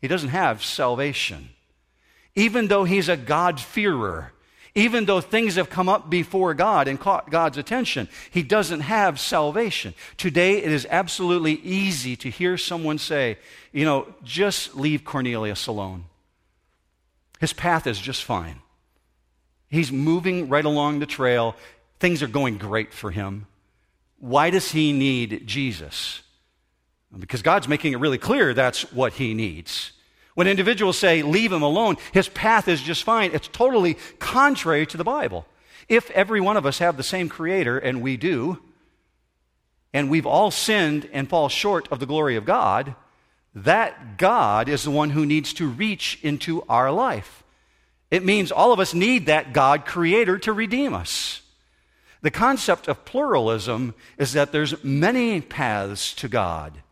He 0.00 0.08
doesn't 0.08 0.30
have 0.30 0.64
salvation 0.64 1.50
even 2.38 2.68
though 2.68 2.84
he's 2.84 3.08
a 3.08 3.16
God-fearer, 3.16 4.32
even 4.76 5.06
though 5.06 5.20
things 5.20 5.56
have 5.56 5.68
come 5.68 5.88
up 5.88 6.08
before 6.08 6.54
God 6.54 6.86
and 6.86 6.98
caught 6.98 7.30
God's 7.32 7.58
attention, 7.58 8.08
he 8.30 8.44
doesn't 8.44 8.80
have 8.80 9.18
salvation. 9.18 9.92
Today, 10.16 10.58
it 10.58 10.70
is 10.70 10.86
absolutely 10.88 11.54
easy 11.54 12.14
to 12.14 12.30
hear 12.30 12.56
someone 12.56 12.98
say, 12.98 13.38
you 13.72 13.84
know, 13.84 14.06
just 14.22 14.76
leave 14.76 15.04
Cornelius 15.04 15.66
alone. 15.66 16.04
His 17.40 17.52
path 17.52 17.88
is 17.88 17.98
just 17.98 18.22
fine. 18.22 18.60
He's 19.68 19.92
moving 19.92 20.48
right 20.48 20.64
along 20.64 20.98
the 20.98 21.06
trail. 21.06 21.56
Things 22.00 22.22
are 22.22 22.28
going 22.28 22.58
great 22.58 22.92
for 22.92 23.10
him. 23.10 23.46
Why 24.18 24.50
does 24.50 24.70
he 24.70 24.92
need 24.92 25.46
Jesus? 25.46 26.22
Because 27.16 27.42
God's 27.42 27.68
making 27.68 27.92
it 27.92 28.00
really 28.00 28.18
clear 28.18 28.54
that's 28.54 28.92
what 28.92 29.14
he 29.14 29.34
needs. 29.34 29.92
When 30.34 30.46
individuals 30.46 30.98
say, 30.98 31.22
leave 31.22 31.52
him 31.52 31.62
alone, 31.62 31.96
his 32.12 32.28
path 32.28 32.68
is 32.68 32.80
just 32.80 33.02
fine, 33.02 33.32
it's 33.32 33.48
totally 33.48 33.96
contrary 34.18 34.86
to 34.86 34.96
the 34.96 35.04
Bible. 35.04 35.46
If 35.88 36.10
every 36.10 36.40
one 36.40 36.56
of 36.56 36.66
us 36.66 36.78
have 36.78 36.96
the 36.96 37.02
same 37.02 37.28
creator, 37.28 37.78
and 37.78 38.02
we 38.02 38.16
do, 38.16 38.58
and 39.92 40.10
we've 40.10 40.26
all 40.26 40.50
sinned 40.50 41.08
and 41.12 41.28
fall 41.28 41.48
short 41.48 41.88
of 41.90 41.98
the 41.98 42.06
glory 42.06 42.36
of 42.36 42.44
God, 42.44 42.94
that 43.54 44.18
God 44.18 44.68
is 44.68 44.84
the 44.84 44.90
one 44.90 45.10
who 45.10 45.26
needs 45.26 45.52
to 45.54 45.66
reach 45.66 46.18
into 46.22 46.62
our 46.68 46.92
life. 46.92 47.42
It 48.10 48.24
means 48.24 48.50
all 48.50 48.72
of 48.72 48.80
us 48.80 48.94
need 48.94 49.26
that 49.26 49.52
God 49.52 49.84
creator 49.84 50.38
to 50.38 50.52
redeem 50.52 50.94
us. 50.94 51.42
The 52.22 52.30
concept 52.30 52.88
of 52.88 53.04
pluralism 53.04 53.94
is 54.16 54.32
that 54.32 54.50
there's 54.50 54.82
many 54.82 55.40
paths 55.40 56.14
to 56.14 56.28
God. 56.28 56.82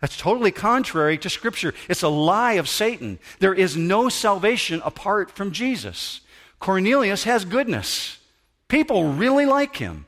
That's 0.00 0.16
totally 0.16 0.50
contrary 0.50 1.16
to 1.18 1.30
Scripture. 1.30 1.74
It's 1.88 2.02
a 2.02 2.08
lie 2.08 2.54
of 2.54 2.68
Satan. 2.68 3.18
There 3.38 3.54
is 3.54 3.76
no 3.76 4.08
salvation 4.08 4.82
apart 4.84 5.30
from 5.30 5.52
Jesus. 5.52 6.20
Cornelius 6.58 7.24
has 7.24 7.44
goodness. 7.44 8.18
People 8.68 9.12
really 9.12 9.46
like 9.46 9.76
him. 9.76 10.06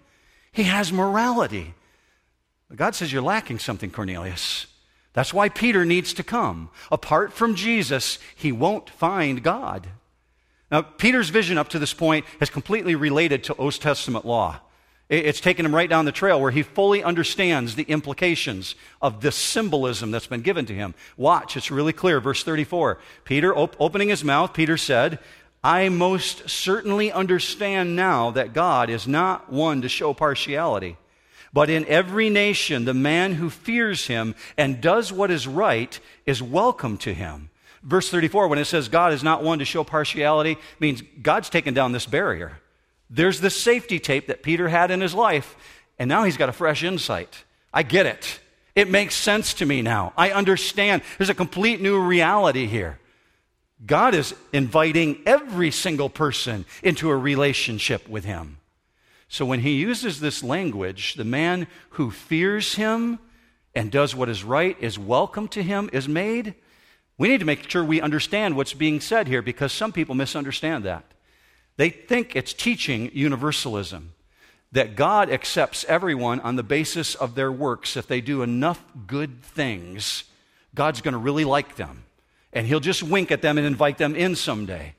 He 0.53 0.65
has 0.65 0.93
morality. 0.93 1.75
God 2.75 2.95
says, 2.95 3.13
You're 3.13 3.23
lacking 3.23 3.59
something, 3.59 3.91
Cornelius. 3.91 4.67
That's 5.13 5.33
why 5.33 5.49
Peter 5.49 5.85
needs 5.85 6.13
to 6.15 6.23
come. 6.23 6.69
Apart 6.91 7.33
from 7.33 7.55
Jesus, 7.55 8.19
he 8.35 8.53
won't 8.53 8.91
find 8.91 9.43
God. 9.43 9.89
Now, 10.71 10.83
Peter's 10.83 11.29
vision 11.29 11.59
up 11.59 11.69
to 11.69 11.79
this 11.79 11.95
point 11.95 12.27
has 12.41 12.51
completely 12.51 12.95
related 12.95 13.45
to 13.45 13.55
Old 13.55 13.81
Testament 13.81 14.25
law. 14.25 14.61
It's 15.09 15.41
taken 15.41 15.65
him 15.65 15.75
right 15.75 15.89
down 15.89 16.05
the 16.05 16.11
trail 16.11 16.41
where 16.41 16.51
he 16.51 16.65
fully 16.65 17.05
understands 17.05 17.77
the 17.77 17.85
implications 17.85 18.75
of 19.01 19.21
this 19.21 19.37
symbolism 19.37 20.11
that's 20.11 20.27
been 20.27 20.41
given 20.41 20.67
to 20.67 20.75
him. 20.75 20.95
Watch, 21.17 21.57
it's 21.57 21.71
really 21.71 21.93
clear. 21.93 22.21
Verse 22.21 22.43
34. 22.43 22.99
Peter, 23.25 23.57
op- 23.57 23.77
opening 23.79 24.09
his 24.09 24.25
mouth, 24.25 24.53
Peter 24.53 24.77
said, 24.77 25.21
I 25.63 25.89
most 25.91 26.51
certainly 26.51 27.13
understand 27.13 27.95
now 27.95 28.33
that 28.33 28.53
God 28.53 28.91
is 28.91 29.07
not 29.07 29.53
one 29.53 29.83
to 29.83 29.89
show 29.89 30.13
partiality, 30.13 30.97
but 31.53 31.71
in 31.71 31.87
every 31.87 32.29
nation, 32.29 32.85
the 32.85 32.95
man 32.95 33.35
who 33.35 33.49
fears 33.49 34.09
him 34.09 34.35
and 34.57 34.81
does 34.81 35.13
what 35.13 35.31
is 35.31 35.47
right 35.47 35.99
is 36.25 36.43
welcome 36.43 36.99
to 36.99 37.15
him. 37.15 37.51
Verse 37.87 38.11
34, 38.11 38.49
when 38.49 38.59
it 38.59 38.65
says 38.65 38.89
God 38.89 39.13
is 39.13 39.23
not 39.23 39.45
one 39.45 39.61
to 39.61 39.65
show 39.65 39.85
partiality, 39.85 40.59
means 40.81 41.03
God's 41.23 41.49
taken 41.49 41.73
down 41.73 41.93
this 41.93 42.05
barrier. 42.05 42.59
There's 43.09 43.41
this 43.41 43.55
safety 43.55 44.01
tape 44.01 44.27
that 44.27 44.43
Peter 44.43 44.69
had 44.69 44.91
in 44.91 45.01
his 45.01 45.15
life, 45.15 45.57
and 45.97 46.09
now 46.09 46.25
he's 46.25 46.37
got 46.37 46.49
a 46.49 46.53
fresh 46.53 46.83
insight. 46.83 47.45
I 47.73 47.85
get 47.85 48.07
it. 48.07 48.41
It 48.75 48.91
makes 48.91 49.15
sense 49.15 49.55
to 49.55 49.67
me 49.67 49.83
now. 49.83 50.13
I 50.17 50.33
understand. 50.33 51.03
There's 51.17 51.31
a 51.31 51.35
complete 51.35 51.81
new 51.81 52.01
reality 52.01 52.67
here. 52.67 52.99
God 53.85 54.15
is 54.15 54.35
inviting 54.53 55.23
every 55.25 55.71
single 55.71 56.11
person 56.11 56.65
into 56.83 57.11
a 57.11 57.17
relationship 57.17 58.09
with 58.09 58.25
Him. 58.25 58.59
So 59.29 59.47
when 59.47 59.61
He 59.61 59.75
uses 59.75 60.19
this 60.19 60.43
language, 60.43 61.15
the 61.15 61.25
man 61.25 61.69
who 61.91 62.11
fears 62.11 62.75
Him 62.75 63.21
and 63.77 63.93
does 63.93 64.13
what 64.13 64.29
is 64.29 64.43
right 64.43 64.77
is 64.81 64.99
welcome 64.99 65.47
to 65.49 65.63
Him, 65.63 65.89
is 65.93 66.09
made. 66.09 66.55
We 67.19 67.29
need 67.29 67.41
to 67.41 67.47
make 67.47 67.69
sure 67.71 67.83
we 67.83 68.01
understand 68.01 68.57
what's 68.57 68.75
being 68.75 69.01
said 69.01 69.27
here 69.29 69.43
because 69.43 69.73
some 69.73 69.93
people 69.93 70.15
misunderstand 70.15 70.85
that. 70.85 71.05
They 71.77 71.91
think 71.91 72.37
it's 72.37 72.53
teaching 72.53 73.11
universalism, 73.13 74.13
that 74.73 74.97
God 74.97 75.31
accepts 75.31 75.85
everyone 75.89 76.41
on 76.41 76.57
the 76.57 76.63
basis 76.63 77.15
of 77.15 77.35
their 77.35 77.53
works. 77.53 77.97
If 77.97 78.07
they 78.07 78.21
do 78.21 78.43
enough 78.43 78.83
good 79.07 79.43
things, 79.43 80.25
God's 80.75 81.01
going 81.01 81.13
to 81.13 81.19
really 81.19 81.45
like 81.45 81.77
them. 81.77 82.05
And 82.53 82.67
He'll 82.67 82.81
just 82.81 83.03
wink 83.03 83.31
at 83.31 83.43
them 83.43 83.59
and 83.59 83.67
invite 83.67 83.99
them 83.99 84.15
in 84.15 84.35
someday. 84.35 84.95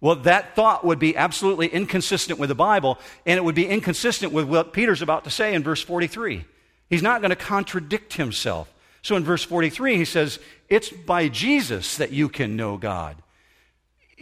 Well, 0.00 0.16
that 0.16 0.56
thought 0.56 0.84
would 0.84 0.98
be 0.98 1.16
absolutely 1.16 1.68
inconsistent 1.68 2.38
with 2.38 2.48
the 2.48 2.54
Bible, 2.56 2.98
and 3.24 3.38
it 3.38 3.44
would 3.44 3.54
be 3.54 3.68
inconsistent 3.68 4.32
with 4.32 4.46
what 4.46 4.72
Peter's 4.72 5.00
about 5.00 5.24
to 5.24 5.30
say 5.30 5.54
in 5.54 5.62
verse 5.62 5.80
43. 5.80 6.44
He's 6.90 7.02
not 7.02 7.20
going 7.20 7.30
to 7.30 7.36
contradict 7.36 8.14
himself. 8.14 8.72
So 9.02 9.16
in 9.16 9.24
verse 9.24 9.42
43, 9.42 9.96
he 9.96 10.04
says, 10.04 10.38
It's 10.68 10.90
by 10.90 11.28
Jesus 11.28 11.96
that 11.96 12.12
you 12.12 12.28
can 12.28 12.56
know 12.56 12.76
God 12.76 13.16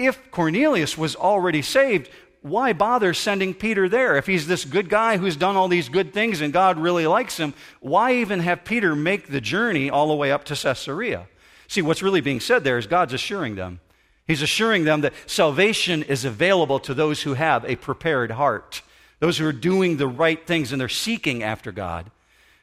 if 0.01 0.31
Cornelius 0.31 0.97
was 0.97 1.15
already 1.15 1.61
saved, 1.63 2.11
why 2.43 2.73
bother 2.73 3.13
sending 3.13 3.53
Peter 3.53 3.89
there? 3.89 4.17
If 4.17 4.27
he's 4.27 4.47
this 4.47 4.65
good 4.65 4.89
guy 4.89 5.19
who's 5.19 5.37
done 5.37 5.57
all 5.57 5.69
these 5.69 5.91
good 5.91 6.15
things 6.15 6.41
and 6.41 6.55
God 6.55 6.79
really 6.79 7.07
likes 7.07 7.37
him, 7.37 7.53
why 7.81 8.15
even 8.15 8.41
have 8.41 8.65
Peter 8.65 8.97
make 8.97 9.29
the 9.29 9.43
journey 9.43 9.91
all 9.91 10.09
the 10.09 10.15
way 10.15 10.33
up 10.33 10.45
to 10.45 10.57
Caesarea? 10.57 11.29
See, 11.69 11.83
what's 11.83 12.03
really 12.03 12.23
being 12.23 12.41
said 12.41 12.65
there 12.65 12.79
is 12.79 12.87
God's 12.87 13.13
assuring 13.13 13.57
them. 13.57 13.81
He's 14.27 14.43
assuring 14.43 14.85
them 14.85 15.03
that 15.03 15.13
salvation 15.27 16.03
is 16.03 16.25
available 16.25 16.81
to 16.81 16.95
those 16.95 17.23
who 17.23 17.35
have 17.35 17.65
a 17.65 17.77
prepared 17.77 18.31
heart, 18.31 18.81
those 19.19 19.37
who 19.37 19.47
are 19.47 19.53
doing 19.53 19.99
the 19.99 20.09
right 20.09 20.47
things 20.47 20.73
and 20.73 20.81
they're 20.81 20.89
seeking 20.89 21.43
after 21.43 21.73
God. 21.73 22.11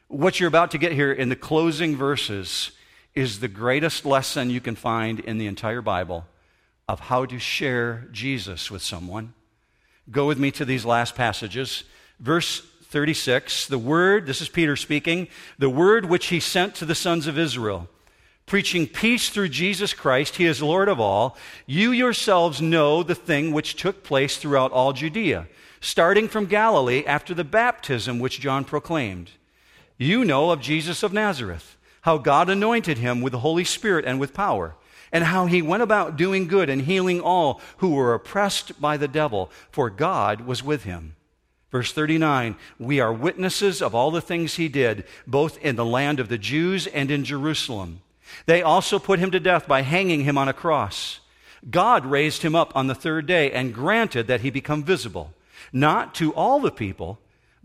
What 0.08 0.40
you're 0.40 0.48
about 0.48 0.70
to 0.70 0.78
get 0.78 0.92
here 0.92 1.12
in 1.12 1.28
the 1.28 1.36
closing 1.36 1.94
verses 1.94 2.72
is 3.14 3.40
the 3.40 3.48
greatest 3.48 4.06
lesson 4.06 4.48
you 4.48 4.60
can 4.60 4.74
find 4.74 5.20
in 5.20 5.36
the 5.36 5.46
entire 5.46 5.82
Bible 5.82 6.24
of 6.88 6.98
how 6.98 7.26
to 7.26 7.38
share 7.38 8.08
Jesus 8.10 8.70
with 8.70 8.82
someone. 8.82 9.34
Go 10.10 10.26
with 10.26 10.38
me 10.38 10.50
to 10.52 10.64
these 10.64 10.86
last 10.86 11.14
passages. 11.14 11.84
Verse 12.18 12.62
36 12.84 13.66
The 13.66 13.78
word, 13.78 14.24
this 14.24 14.40
is 14.40 14.48
Peter 14.48 14.76
speaking, 14.76 15.28
the 15.58 15.68
word 15.68 16.06
which 16.06 16.28
he 16.28 16.40
sent 16.40 16.74
to 16.76 16.86
the 16.86 16.94
sons 16.94 17.26
of 17.26 17.38
Israel, 17.38 17.86
preaching 18.46 18.86
peace 18.86 19.28
through 19.28 19.50
Jesus 19.50 19.92
Christ, 19.92 20.36
he 20.36 20.46
is 20.46 20.62
Lord 20.62 20.88
of 20.88 20.98
all. 20.98 21.36
You 21.66 21.92
yourselves 21.92 22.62
know 22.62 23.02
the 23.02 23.14
thing 23.14 23.52
which 23.52 23.76
took 23.76 24.02
place 24.04 24.38
throughout 24.38 24.72
all 24.72 24.94
Judea, 24.94 25.48
starting 25.82 26.28
from 26.28 26.46
Galilee 26.46 27.04
after 27.04 27.34
the 27.34 27.44
baptism 27.44 28.18
which 28.18 28.40
John 28.40 28.64
proclaimed. 28.64 29.32
You 29.98 30.24
know 30.24 30.50
of 30.50 30.60
Jesus 30.60 31.02
of 31.02 31.12
Nazareth, 31.12 31.76
how 32.02 32.16
God 32.18 32.48
anointed 32.48 32.98
him 32.98 33.20
with 33.20 33.32
the 33.32 33.40
Holy 33.40 33.64
Spirit 33.64 34.04
and 34.04 34.18
with 34.18 34.32
power 34.32 34.76
and 35.12 35.24
how 35.24 35.46
he 35.46 35.62
went 35.62 35.82
about 35.82 36.16
doing 36.16 36.46
good 36.46 36.68
and 36.68 36.82
healing 36.82 37.20
all 37.20 37.60
who 37.78 37.90
were 37.90 38.14
oppressed 38.14 38.80
by 38.80 38.96
the 38.96 39.08
devil, 39.08 39.50
for 39.70 39.90
God 39.90 40.42
was 40.42 40.62
with 40.62 40.84
him. 40.84 41.16
Verse 41.70 41.92
39 41.92 42.56
We 42.78 43.00
are 43.00 43.12
witnesses 43.12 43.82
of 43.82 43.94
all 43.94 44.10
the 44.10 44.20
things 44.20 44.54
he 44.54 44.68
did, 44.68 45.04
both 45.26 45.58
in 45.58 45.76
the 45.76 45.84
land 45.84 46.20
of 46.20 46.28
the 46.28 46.38
Jews 46.38 46.86
and 46.86 47.10
in 47.10 47.24
Jerusalem. 47.24 48.00
They 48.46 48.62
also 48.62 48.98
put 48.98 49.18
him 49.18 49.30
to 49.30 49.40
death 49.40 49.66
by 49.66 49.82
hanging 49.82 50.24
him 50.24 50.36
on 50.36 50.48
a 50.48 50.52
cross. 50.52 51.20
God 51.70 52.06
raised 52.06 52.42
him 52.42 52.54
up 52.54 52.74
on 52.76 52.86
the 52.86 52.94
third 52.94 53.26
day 53.26 53.50
and 53.50 53.74
granted 53.74 54.26
that 54.26 54.42
he 54.42 54.50
become 54.50 54.84
visible, 54.84 55.32
not 55.72 56.14
to 56.16 56.32
all 56.34 56.60
the 56.60 56.70
people, 56.70 57.18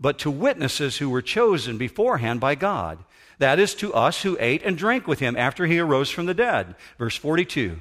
but 0.04 0.18
to 0.18 0.30
witnesses 0.30 0.98
who 0.98 1.08
were 1.08 1.22
chosen 1.22 1.78
beforehand 1.78 2.38
by 2.38 2.54
God 2.54 2.98
that 3.38 3.58
is 3.58 3.74
to 3.76 3.94
us 3.94 4.20
who 4.20 4.36
ate 4.38 4.62
and 4.62 4.76
drank 4.76 5.06
with 5.06 5.18
him 5.18 5.34
after 5.34 5.64
he 5.64 5.78
arose 5.78 6.10
from 6.10 6.26
the 6.26 6.34
dead. 6.34 6.74
Verse 6.98 7.16
42. 7.16 7.80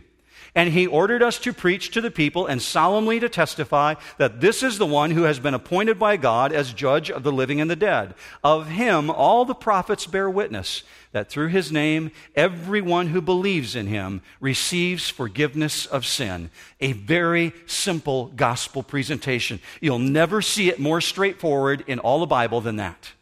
And 0.56 0.70
he 0.70 0.86
ordered 0.86 1.24
us 1.24 1.39
to 1.39 1.54
preach 1.54 1.89
to 1.91 2.01
the 2.01 2.12
people 2.12 2.45
and 2.45 2.62
solemnly 2.62 3.20
to 3.20 3.28
testify 3.28 3.95
that 4.18 4.39
this 4.39 4.62
is 4.62 4.78
the 4.78 4.86
one 4.86 5.10
who 5.10 5.24
has 5.24 5.39
been 5.39 5.56
appointed 5.56 5.97
by 5.97 6.16
God 6.16 6.51
as 6.54 6.74
judge 6.74 7.10
of 7.10 7.24
the 7.24 7.32
living 7.32 7.60
and 7.60 7.72
the 7.72 7.76
dead. 7.76 8.14
Of 8.43 8.68
him 8.68 9.10
all 9.10 9.45
the 9.45 9.56
prophets 9.56 10.06
bear 10.06 10.30
witness 10.30 10.84
that 11.12 11.30
through 11.30 11.47
his 11.47 11.72
name 11.72 12.12
everyone 12.36 13.08
who 13.08 13.20
believes 13.20 13.76
in 13.76 13.88
him 13.88 14.22
receives 14.39 15.10
forgiveness 15.10 15.88
of 15.88 16.06
sin. 16.06 16.51
A 16.80 16.93
very 16.93 17.51
simple 17.66 18.28
gospel 18.36 18.84
presentation. 18.84 19.60
You'll 19.82 19.97
never 19.97 20.41
see 20.43 20.70
it 20.70 20.80
more 20.80 21.01
straightforward 21.01 21.84
in 21.88 21.97
all 21.97 22.20
the 22.20 22.28
Bible 22.28 22.62
than 22.62 22.76
that. 22.76 23.14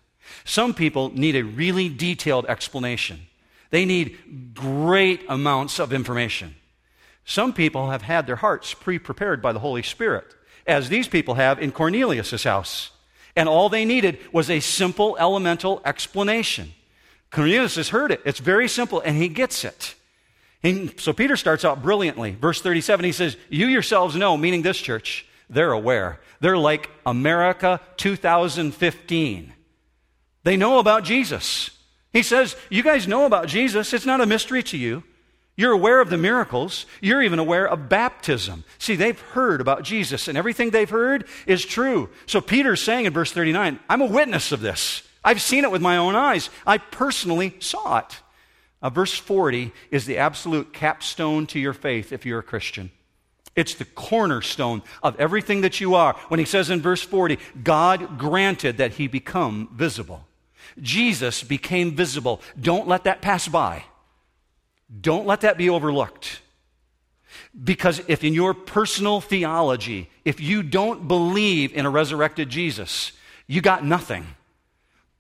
Some 0.44 0.74
people 0.74 1.12
need 1.14 1.38
a 1.38 1.44
really 1.44 1.88
detailed 1.88 2.46
explanation. 2.48 3.22
They 3.70 3.86
need 3.86 4.54
great 4.54 5.24
amounts 5.30 5.80
of 5.80 5.94
information. 5.94 6.56
Some 7.26 7.54
people 7.54 7.92
have 7.92 8.02
had 8.02 8.28
their 8.28 8.38
hearts 8.38 8.74
pre 8.74 9.00
prepared 9.00 9.42
by 9.42 9.54
the 9.54 9.60
Holy 9.60 9.84
Spirit, 9.84 10.36
as 10.66 10.90
these 10.90 11.08
people 11.08 11.36
have 11.36 11.60
in 11.60 11.72
Cornelius' 11.72 12.44
house. 12.44 12.92
And 13.36 13.48
all 13.48 13.70
they 13.70 13.86
needed 13.86 14.20
was 14.32 14.50
a 14.50 14.60
simple 14.60 15.16
elemental 15.18 15.82
explanation. 15.86 16.74
Cornelius 17.32 17.76
has 17.76 17.90
heard 17.90 18.12
it. 18.12 18.22
It's 18.26 18.40
very 18.40 18.68
simple, 18.68 19.00
and 19.00 19.18
he 19.18 19.30
gets 19.30 19.64
it. 19.64 19.96
And 20.64 21.00
so 21.00 21.14
Peter 21.14 21.38
starts 21.38 21.66
out 21.66 21.82
brilliantly. 21.82 22.32
Verse 22.40 22.62
37, 22.62 23.06
he 23.06 23.12
says, 23.12 23.38
You 23.50 23.68
yourselves 23.68 24.16
know, 24.16 24.38
meaning 24.38 24.62
this 24.62 24.78
church, 24.78 25.26
they're 25.50 25.72
aware. 25.72 26.20
They're 26.40 26.58
like 26.58 26.90
America 27.06 27.80
2015. 27.98 29.54
They 30.44 30.58
know 30.58 30.80
about 30.80 31.04
Jesus. 31.04 31.72
He 32.14 32.24
says, 32.24 32.56
You 32.70 32.84
guys 32.84 33.08
know 33.08 33.26
about 33.26 33.48
Jesus. 33.48 33.94
It's 33.94 34.06
not 34.06 34.22
a 34.22 34.26
mystery 34.26 34.62
to 34.64 34.78
you. 34.78 35.04
You're 35.58 35.74
aware 35.74 36.02
of 36.02 36.10
the 36.10 36.18
miracles. 36.18 36.86
You're 37.02 37.22
even 37.22 37.38
aware 37.38 37.68
of 37.68 37.90
baptism. 37.90 38.64
See, 38.80 38.96
they've 38.96 39.20
heard 39.20 39.62
about 39.62 39.84
Jesus, 39.84 40.28
and 40.28 40.38
everything 40.38 40.70
they've 40.70 40.90
heard 40.90 41.28
is 41.46 41.64
true. 41.64 42.10
So 42.26 42.42
Peter's 42.42 42.82
saying 42.82 43.06
in 43.06 43.14
verse 43.14 43.32
39, 43.32 43.80
I'm 43.90 44.02
a 44.02 44.06
witness 44.06 44.52
of 44.52 44.62
this. 44.62 45.04
I've 45.24 45.42
seen 45.42 45.64
it 45.64 45.72
with 45.72 45.82
my 45.82 45.98
own 45.98 46.16
eyes. 46.16 46.50
I 46.66 46.80
personally 46.80 47.56
saw 47.60 48.00
it. 48.00 48.20
Verse 48.92 49.14
40 49.14 49.72
is 49.92 50.06
the 50.06 50.18
absolute 50.18 50.74
capstone 50.74 51.46
to 51.48 51.60
your 51.60 51.74
faith 51.74 52.12
if 52.12 52.26
you're 52.26 52.40
a 52.40 52.44
Christian. 52.44 52.90
It's 53.56 53.76
the 53.76 53.86
cornerstone 53.86 54.82
of 55.04 55.20
everything 55.20 55.62
that 55.62 55.80
you 55.80 55.94
are. 55.94 56.16
When 56.30 56.40
he 56.40 56.46
says 56.46 56.70
in 56.72 56.82
verse 56.82 57.04
40, 57.04 57.38
God 57.64 58.18
granted 58.18 58.78
that 58.78 58.94
he 58.94 59.08
become 59.08 59.70
visible. 59.74 60.26
Jesus 60.82 61.44
became 61.44 61.96
visible. 61.96 62.42
Don't 62.60 62.88
let 62.88 63.04
that 63.04 63.22
pass 63.22 63.48
by. 63.48 63.84
Don't 65.00 65.26
let 65.26 65.42
that 65.42 65.58
be 65.58 65.70
overlooked. 65.70 66.42
Because 67.64 68.02
if 68.08 68.24
in 68.24 68.34
your 68.34 68.54
personal 68.54 69.22
theology, 69.22 70.10
if 70.26 70.40
you 70.40 70.64
don't 70.64 71.08
believe 71.08 71.74
in 71.74 71.86
a 71.86 71.90
resurrected 71.90 72.50
Jesus, 72.50 73.12
you 73.48 73.62
got 73.62 73.86
nothing. 73.86 74.26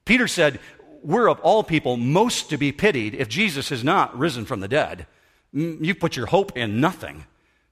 Peter 0.05 0.28
said, 0.28 0.59
We're 1.03 1.30
of 1.30 1.39
all 1.41 1.63
people 1.63 1.97
most 1.97 2.49
to 2.49 2.57
be 2.57 2.72
pitied 2.72 3.15
if 3.15 3.30
Jesus 3.30 3.69
has 3.69 3.84
not 3.84 4.17
risen 4.17 4.45
from 4.45 4.59
the 4.59 4.67
dead. 4.67 5.07
Mm, 5.53 5.84
you 5.84 5.95
put 5.95 6.15
your 6.15 6.28
hope 6.28 6.57
in 6.57 6.80
nothing. 6.80 7.26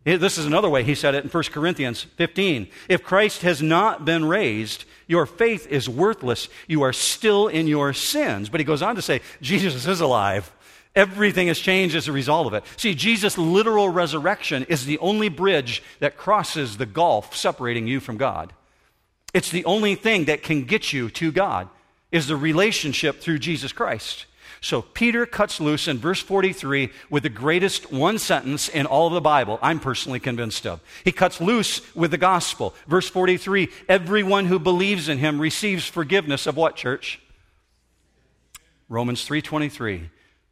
This 0.06 0.38
is 0.38 0.46
another 0.46 0.70
way 0.70 0.84
he 0.84 0.96
said 0.96 1.14
it 1.14 1.26
in 1.26 1.30
1 1.30 1.44
Corinthians 1.52 2.02
15. 2.02 2.70
If 2.88 3.04
Christ 3.04 3.42
has 3.42 3.62
not 3.62 4.06
been 4.06 4.26
raised, 4.26 4.86
your 5.08 5.26
faith 5.26 5.68
is 5.68 5.90
worthless. 5.90 6.48
You 6.68 6.82
are 6.84 6.94
still 6.94 7.48
in 7.48 7.68
your 7.68 7.94
sins. 7.94 8.50
But 8.50 8.62
he 8.62 8.64
goes 8.64 8.82
on 8.82 8.96
to 8.96 9.02
say, 9.02 9.22
Jesus 9.42 9.86
is 9.86 10.02
alive. 10.02 10.52
Everything 11.00 11.48
has 11.48 11.58
changed 11.58 11.96
as 11.96 12.10
a 12.10 12.12
result 12.12 12.46
of 12.46 12.54
it. 12.54 12.66
See, 12.76 12.94
Jesus' 12.94 13.38
literal 13.38 13.88
resurrection 13.88 14.66
is 14.68 14.86
the 14.86 14.98
only 14.98 15.30
bridge 15.30 15.82
that 16.00 16.18
crosses 16.18 16.76
the 16.76 16.86
gulf 16.86 17.38
separating 17.38 17.88
you 17.88 18.02
from 18.02 18.18
God. 18.18 18.52
It's 19.34 19.50
the 19.50 19.64
only 19.64 19.96
thing 19.96 20.26
that 20.26 20.44
can 20.44 20.66
get 20.66 20.92
you 20.92 21.10
to 21.12 21.32
God 21.32 21.70
is 22.12 22.28
the 22.28 22.36
relationship 22.36 23.22
through 23.22 23.40
Jesus 23.40 23.72
Christ. 23.72 24.26
So 24.60 24.82
Peter 24.82 25.26
cuts 25.26 25.62
loose 25.62 25.88
in 25.88 26.00
verse 26.00 26.20
43 26.22 26.90
with 27.10 27.24
the 27.24 27.30
greatest 27.30 27.94
one 27.94 28.20
sentence 28.20 28.68
in 28.68 28.86
all 28.86 29.08
of 29.08 29.14
the 29.14 29.22
Bible, 29.22 29.58
I'm 29.62 29.80
personally 29.80 30.20
convinced 30.20 30.68
of. 30.68 30.82
He 31.06 31.14
cuts 31.14 31.40
loose 31.40 31.82
with 31.96 32.12
the 32.12 32.18
gospel. 32.18 32.76
Verse 32.90 33.08
43 33.08 33.70
everyone 33.88 34.48
who 34.48 34.60
believes 34.60 35.08
in 35.08 35.20
him 35.20 35.40
receives 35.40 35.88
forgiveness 35.88 36.46
of 36.46 36.58
what, 36.58 36.76
church? 36.76 37.22
Romans 38.90 39.26
3:23 39.26 40.10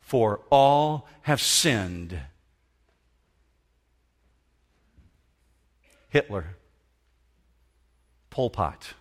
For 0.07 0.39
all 0.49 1.05
have 1.23 1.41
sinned. 1.41 2.17
Hitler, 6.07 6.55
Pol 8.29 8.49
Pot, 8.49 8.93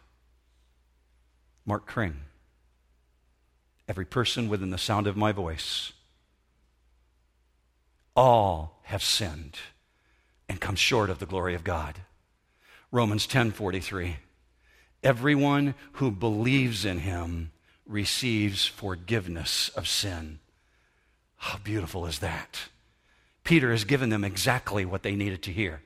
Mark 1.64 1.86
Kring, 1.86 2.22
every 3.86 4.04
person 4.04 4.48
within 4.48 4.70
the 4.70 4.78
sound 4.78 5.06
of 5.06 5.16
my 5.16 5.30
voice. 5.30 5.92
All 8.16 8.80
have 8.86 9.04
sinned 9.04 9.60
and 10.48 10.60
come 10.60 10.74
short 10.74 11.08
of 11.08 11.20
the 11.20 11.26
glory 11.26 11.54
of 11.54 11.62
God. 11.62 12.00
Romans 12.90 13.28
10:43 13.28 14.16
Everyone 15.04 15.76
who 15.92 16.10
believes 16.10 16.84
in 16.84 16.98
him 16.98 17.52
receives 17.86 18.66
forgiveness 18.66 19.68
of 19.68 19.86
sin. 19.86 20.40
How 21.46 21.58
beautiful 21.58 22.06
is 22.06 22.18
that? 22.18 22.58
Peter 23.44 23.70
has 23.70 23.84
given 23.84 24.08
them 24.08 24.24
exactly 24.24 24.84
what 24.84 25.04
they 25.04 25.14
needed 25.14 25.42
to 25.44 25.52
hear. 25.52 25.80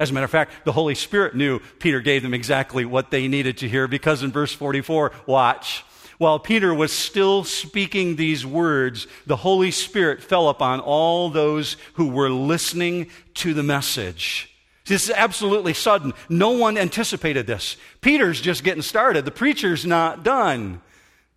As 0.00 0.10
a 0.10 0.12
matter 0.12 0.24
of 0.24 0.32
fact, 0.32 0.64
the 0.64 0.72
Holy 0.72 0.96
Spirit 0.96 1.36
knew 1.36 1.60
Peter 1.78 2.00
gave 2.00 2.24
them 2.24 2.34
exactly 2.34 2.84
what 2.84 3.12
they 3.12 3.28
needed 3.28 3.56
to 3.58 3.68
hear 3.68 3.86
because 3.86 4.24
in 4.24 4.32
verse 4.32 4.52
44, 4.52 5.12
watch, 5.26 5.84
while 6.18 6.40
Peter 6.40 6.74
was 6.74 6.92
still 6.92 7.44
speaking 7.44 8.16
these 8.16 8.44
words, 8.44 9.06
the 9.26 9.36
Holy 9.36 9.70
Spirit 9.70 10.24
fell 10.24 10.48
upon 10.48 10.80
all 10.80 11.30
those 11.30 11.76
who 11.94 12.08
were 12.08 12.28
listening 12.28 13.06
to 13.34 13.54
the 13.54 13.62
message. 13.62 14.52
This 14.86 15.04
is 15.04 15.14
absolutely 15.14 15.72
sudden. 15.72 16.14
No 16.28 16.50
one 16.50 16.76
anticipated 16.76 17.46
this. 17.46 17.76
Peter's 18.00 18.40
just 18.40 18.64
getting 18.64 18.82
started. 18.82 19.24
The 19.24 19.30
preacher's 19.30 19.86
not 19.86 20.24
done, 20.24 20.80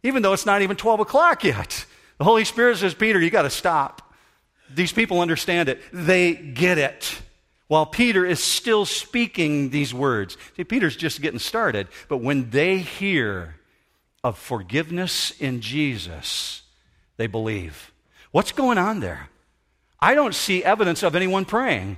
even 0.02 0.24
though 0.24 0.34
it's 0.34 0.48
not 0.48 0.64
even 0.64 0.76
12 0.76 1.02
o'clock 1.02 1.44
yet. 1.44 1.86
The 2.24 2.30
Holy 2.30 2.46
Spirit 2.46 2.78
says, 2.78 2.94
Peter, 2.94 3.20
you 3.20 3.30
got 3.30 3.42
to 3.42 3.50
stop. 3.50 4.14
These 4.74 4.94
people 4.94 5.20
understand 5.20 5.68
it. 5.68 5.82
They 5.92 6.34
get 6.34 6.78
it. 6.78 7.22
while 7.68 7.86
Peter 7.86 8.26
is 8.26 8.42
still 8.42 8.86
speaking 8.86 9.72
these 9.72 9.94
words. 9.94 10.38
See, 10.56 10.64
Peter's 10.64 10.96
just 10.96 11.22
getting 11.22 11.38
started, 11.38 11.90
but 12.08 12.20
when 12.20 12.50
they 12.50 12.78
hear 12.78 13.56
of 14.24 14.38
forgiveness 14.38 15.32
in 15.32 15.60
Jesus, 15.60 16.62
they 17.18 17.28
believe. 17.28 17.92
What's 18.32 18.54
going 18.54 18.78
on 18.78 19.02
there? 19.02 19.28
I 20.00 20.16
don't 20.16 20.34
see 20.34 20.64
evidence 20.64 21.04
of 21.04 21.18
anyone 21.18 21.44
praying. 21.44 21.98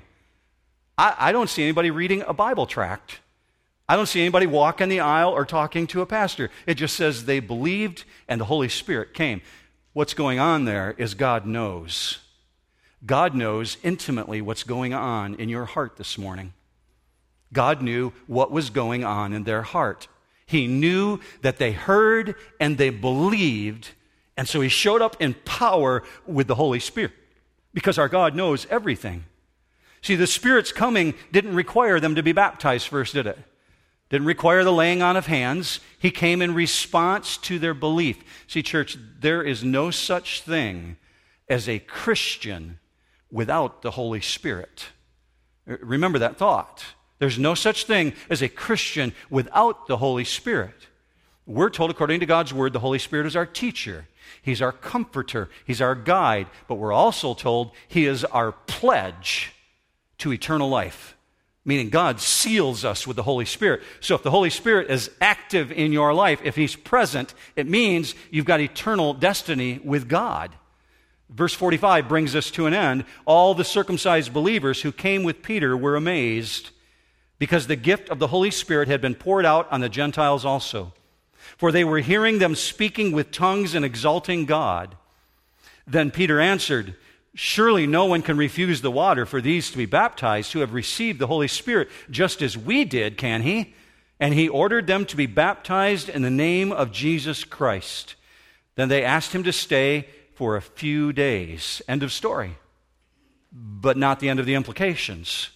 I, 0.98 1.14
I 1.20 1.32
don't 1.34 1.52
see 1.52 1.62
anybody 1.62 1.92
reading 1.92 2.24
a 2.26 2.34
Bible 2.34 2.66
tract. 2.66 3.20
I 3.88 3.96
don't 3.96 4.08
see 4.08 4.22
anybody 4.22 4.48
walking 4.48 4.90
the 4.90 5.02
aisle 5.02 5.30
or 5.30 5.46
talking 5.46 5.86
to 5.88 6.02
a 6.02 6.08
pastor. 6.08 6.50
It 6.66 6.76
just 6.76 6.96
says 6.96 7.26
they 7.26 7.40
believed 7.40 8.06
and 8.28 8.42
the 8.42 8.46
Holy 8.46 8.70
Spirit 8.70 9.14
came. 9.14 9.44
What's 9.96 10.14
going 10.14 10.40
on 10.40 10.66
there 10.66 10.94
is 10.98 11.14
God 11.14 11.46
knows. 11.46 12.18
God 13.06 13.34
knows 13.34 13.78
intimately 13.82 14.42
what's 14.42 14.64
going 14.64 14.94
on 14.94 15.36
in 15.36 15.48
your 15.48 15.64
heart 15.64 15.96
this 15.96 16.18
morning. 16.18 16.52
God 17.54 17.82
knew 17.82 18.12
what 18.28 18.52
was 18.52 18.70
going 18.70 19.06
on 19.06 19.32
in 19.32 19.46
their 19.46 19.62
heart. 19.62 20.10
He 20.46 20.68
knew 20.68 21.22
that 21.44 21.60
they 21.60 21.72
heard 21.72 22.36
and 22.60 22.78
they 22.78 22.90
believed, 22.90 23.92
and 24.36 24.50
so 24.50 24.60
He 24.60 24.68
showed 24.68 25.02
up 25.02 25.16
in 25.22 25.34
power 25.46 26.04
with 26.28 26.48
the 26.48 26.56
Holy 26.56 26.82
Spirit 26.82 27.14
because 27.74 27.98
our 27.98 28.10
God 28.10 28.36
knows 28.36 28.68
everything. 28.70 29.24
See, 30.02 30.18
the 30.18 30.28
Spirit's 30.28 30.74
coming 30.74 31.14
didn't 31.32 31.56
require 31.56 32.02
them 32.02 32.16
to 32.16 32.22
be 32.22 32.34
baptized 32.34 32.90
first, 32.90 33.14
did 33.14 33.28
it? 33.28 33.40
Didn't 34.10 34.28
require 34.28 34.64
the 34.64 34.72
laying 34.72 35.02
on 35.02 35.18
of 35.18 35.26
hands. 35.26 35.80
He 35.98 36.12
came 36.12 36.42
in 36.42 36.54
response 36.54 37.38
to 37.38 37.58
their 37.58 37.74
belief. 37.74 38.20
See, 38.48 38.62
church, 38.62 38.98
there 39.20 39.42
is 39.42 39.64
no 39.64 39.90
such 39.90 40.42
thing 40.42 40.98
as 41.50 41.68
a 41.68 41.80
Christian 41.80 42.80
without 43.32 43.82
the 43.82 43.92
Holy 43.92 44.22
Spirit. 44.22 44.88
Remember 45.66 46.20
that 46.20 46.38
thought. 46.38 46.86
There's 47.18 47.40
no 47.40 47.56
such 47.56 47.86
thing 47.86 48.14
as 48.30 48.42
a 48.42 48.50
Christian 48.50 49.14
without 49.30 49.88
the 49.88 49.98
Holy 49.98 50.26
Spirit. 50.26 50.88
We're 51.48 51.70
told, 51.70 51.90
according 51.90 52.20
to 52.20 52.26
God's 52.26 52.54
Word, 52.54 52.74
the 52.74 52.80
Holy 52.80 53.00
Spirit 53.00 53.26
is 53.26 53.36
our 53.36 53.46
teacher. 53.46 54.08
He's 54.42 54.62
our 54.62 54.72
comforter. 54.72 55.50
He's 55.66 55.82
our 55.82 55.96
guide. 55.96 56.48
But 56.68 56.76
we're 56.76 56.94
also 56.94 57.34
told 57.34 57.72
He 57.88 58.06
is 58.06 58.24
our 58.26 58.52
pledge 58.52 59.54
to 60.20 60.32
eternal 60.32 60.70
life 60.70 61.15
meaning 61.66 61.90
God 61.90 62.22
seals 62.22 62.86
us 62.86 63.08
with 63.08 63.18
the 63.18 63.24
Holy 63.24 63.46
Spirit. 63.46 63.82
So 64.00 64.16
if 64.16 64.24
the 64.24 64.32
Holy 64.32 64.52
Spirit 64.52 64.90
is 64.92 65.10
active 65.20 65.72
in 65.72 65.92
your 65.92 66.14
life, 66.14 66.40
if 66.44 66.56
He's 66.56 66.76
present, 66.76 67.34
it 67.56 67.68
means 67.68 68.14
you've 68.30 68.46
got 68.46 68.62
eternal 68.62 69.16
destiny 69.16 69.82
with 69.84 70.08
God. 70.08 70.56
Verse 71.30 71.54
45 71.54 72.08
brings 72.08 72.36
us 72.36 72.52
to 72.52 72.68
an 72.68 72.74
end. 72.74 73.04
All 73.26 73.56
the 73.56 73.64
circumcised 73.64 74.32
believers 74.32 74.84
who 74.84 74.92
came 74.92 75.24
with 75.24 75.42
Peter 75.42 75.76
were 75.76 75.96
amazed 75.96 76.70
because 77.40 77.68
the 77.68 77.76
gift 77.76 78.10
of 78.10 78.20
the 78.20 78.28
Holy 78.28 78.52
Spirit 78.52 78.88
had 78.88 79.02
been 79.02 79.16
poured 79.16 79.46
out 79.46 79.70
on 79.72 79.82
the 79.82 79.90
Gentiles 79.90 80.46
also. 80.46 80.94
For 81.58 81.72
they 81.72 81.84
were 81.84 82.00
hearing 82.00 82.40
them 82.40 82.56
speaking 82.56 83.12
with 83.12 83.32
tongues 83.32 83.74
and 83.74 83.84
exalting 83.84 84.46
God. 84.46 84.96
Then 85.88 86.12
Peter 86.12 86.40
answered, 86.40 86.96
Surely 87.38 87.86
no 87.86 88.06
one 88.06 88.22
can 88.22 88.38
refuse 88.38 88.82
the 88.82 88.90
water 88.90 89.26
for 89.26 89.42
these 89.42 89.70
to 89.70 89.78
be 89.78 89.86
baptized 89.86 90.54
who 90.54 90.60
have 90.60 90.74
received 90.74 91.20
the 91.20 91.28
Holy 91.28 91.50
Spirit 91.50 91.90
just 92.10 92.42
as 92.42 92.58
we 92.58 92.86
did, 92.86 93.18
can 93.18 93.42
he? 93.42 93.76
And 94.22 94.34
he 94.34 94.48
ordered 94.48 94.88
them 94.88 95.06
to 95.08 95.18
be 95.18 95.26
baptized 95.26 96.08
in 96.08 96.22
the 96.22 96.30
name 96.30 96.72
of 96.72 96.94
Jesus 96.94 97.44
Christ. 97.44 98.16
Then 98.76 98.88
they 98.88 99.04
asked 99.04 99.34
him 99.34 99.44
to 99.44 99.52
stay 99.52 100.08
for 100.34 100.56
a 100.56 100.62
few 100.62 101.12
days. 101.12 101.82
End 101.90 102.04
of 102.04 102.14
story. 102.14 102.56
But 103.52 103.98
not 103.98 104.22
the 104.22 104.30
end 104.30 104.40
of 104.40 104.46
the 104.46 104.56
implications. 104.56 105.50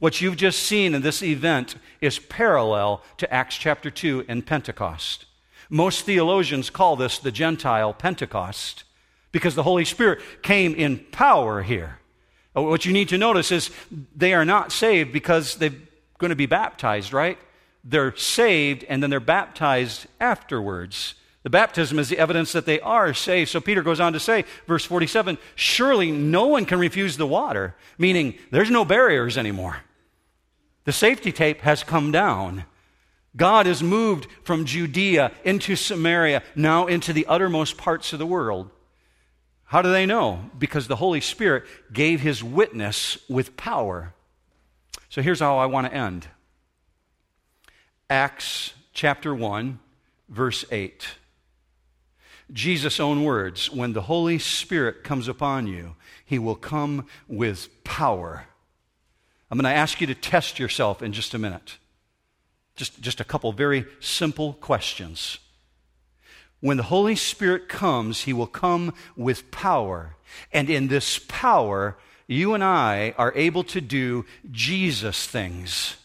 What 0.00 0.20
you've 0.20 0.36
just 0.36 0.62
seen 0.62 0.94
in 0.94 1.00
this 1.00 1.22
event 1.22 1.76
is 2.02 2.18
parallel 2.18 3.02
to 3.16 3.32
Acts 3.32 3.56
chapter 3.56 3.90
2 3.90 4.26
and 4.28 4.44
Pentecost. 4.44 5.24
Most 5.70 6.04
theologians 6.04 6.68
call 6.68 6.96
this 6.96 7.18
the 7.18 7.32
Gentile 7.32 7.94
Pentecost 7.94 8.84
because 9.32 9.54
the 9.54 9.62
Holy 9.62 9.84
Spirit 9.84 10.20
came 10.42 10.74
in 10.74 10.98
power 11.12 11.62
here. 11.62 11.98
Uh, 12.56 12.62
what 12.62 12.84
you 12.84 12.92
need 12.92 13.08
to 13.10 13.18
notice 13.18 13.52
is 13.52 13.70
they 14.14 14.34
are 14.34 14.44
not 14.44 14.72
saved 14.72 15.12
because 15.12 15.56
they're 15.56 15.72
going 16.18 16.30
to 16.30 16.36
be 16.36 16.46
baptized, 16.46 17.12
right? 17.12 17.38
They're 17.84 18.14
saved 18.16 18.84
and 18.88 19.02
then 19.02 19.10
they're 19.10 19.20
baptized 19.20 20.06
afterwards. 20.20 21.14
The 21.42 21.50
baptism 21.50 21.98
is 21.98 22.08
the 22.08 22.18
evidence 22.18 22.52
that 22.52 22.66
they 22.66 22.80
are 22.80 23.14
saved. 23.14 23.50
So 23.50 23.60
Peter 23.60 23.82
goes 23.82 24.00
on 24.00 24.12
to 24.12 24.20
say, 24.20 24.44
verse 24.66 24.84
47 24.84 25.38
surely 25.54 26.10
no 26.10 26.46
one 26.46 26.66
can 26.66 26.78
refuse 26.78 27.16
the 27.16 27.26
water, 27.26 27.74
meaning 27.96 28.34
there's 28.50 28.70
no 28.70 28.84
barriers 28.84 29.38
anymore. 29.38 29.78
The 30.84 30.92
safety 30.92 31.32
tape 31.32 31.60
has 31.60 31.82
come 31.82 32.12
down. 32.12 32.64
God 33.36 33.66
has 33.66 33.82
moved 33.82 34.26
from 34.42 34.64
Judea 34.64 35.32
into 35.44 35.76
Samaria, 35.76 36.42
now 36.56 36.86
into 36.86 37.12
the 37.12 37.26
uttermost 37.26 37.78
parts 37.78 38.12
of 38.12 38.18
the 38.18 38.26
world. 38.26 38.70
How 39.70 39.82
do 39.82 39.92
they 39.92 40.04
know? 40.04 40.50
Because 40.58 40.88
the 40.88 40.96
Holy 40.96 41.20
Spirit 41.20 41.62
gave 41.92 42.20
his 42.20 42.42
witness 42.42 43.18
with 43.28 43.56
power. 43.56 44.12
So 45.08 45.22
here's 45.22 45.38
how 45.38 45.58
I 45.58 45.66
want 45.66 45.86
to 45.86 45.94
end 45.94 46.26
Acts 48.08 48.74
chapter 48.92 49.32
1, 49.32 49.78
verse 50.28 50.64
8. 50.72 51.06
Jesus' 52.52 52.98
own 52.98 53.22
words 53.22 53.70
when 53.70 53.92
the 53.92 54.02
Holy 54.02 54.40
Spirit 54.40 55.04
comes 55.04 55.28
upon 55.28 55.68
you, 55.68 55.94
he 56.24 56.40
will 56.40 56.56
come 56.56 57.06
with 57.28 57.68
power. 57.84 58.46
I'm 59.52 59.56
going 59.56 59.72
to 59.72 59.78
ask 59.78 60.00
you 60.00 60.08
to 60.08 60.16
test 60.16 60.58
yourself 60.58 61.00
in 61.00 61.12
just 61.12 61.32
a 61.32 61.38
minute. 61.38 61.78
Just, 62.74 63.00
just 63.00 63.20
a 63.20 63.24
couple 63.24 63.52
very 63.52 63.86
simple 64.00 64.54
questions. 64.54 65.38
When 66.60 66.76
the 66.76 66.84
Holy 66.84 67.16
Spirit 67.16 67.68
comes, 67.68 68.22
He 68.22 68.32
will 68.32 68.46
come 68.46 68.94
with 69.16 69.50
power. 69.50 70.16
And 70.52 70.68
in 70.70 70.88
this 70.88 71.18
power, 71.18 71.96
you 72.26 72.54
and 72.54 72.62
I 72.62 73.14
are 73.18 73.32
able 73.34 73.64
to 73.64 73.80
do 73.80 74.24
Jesus 74.50 75.26
things. 75.26 75.96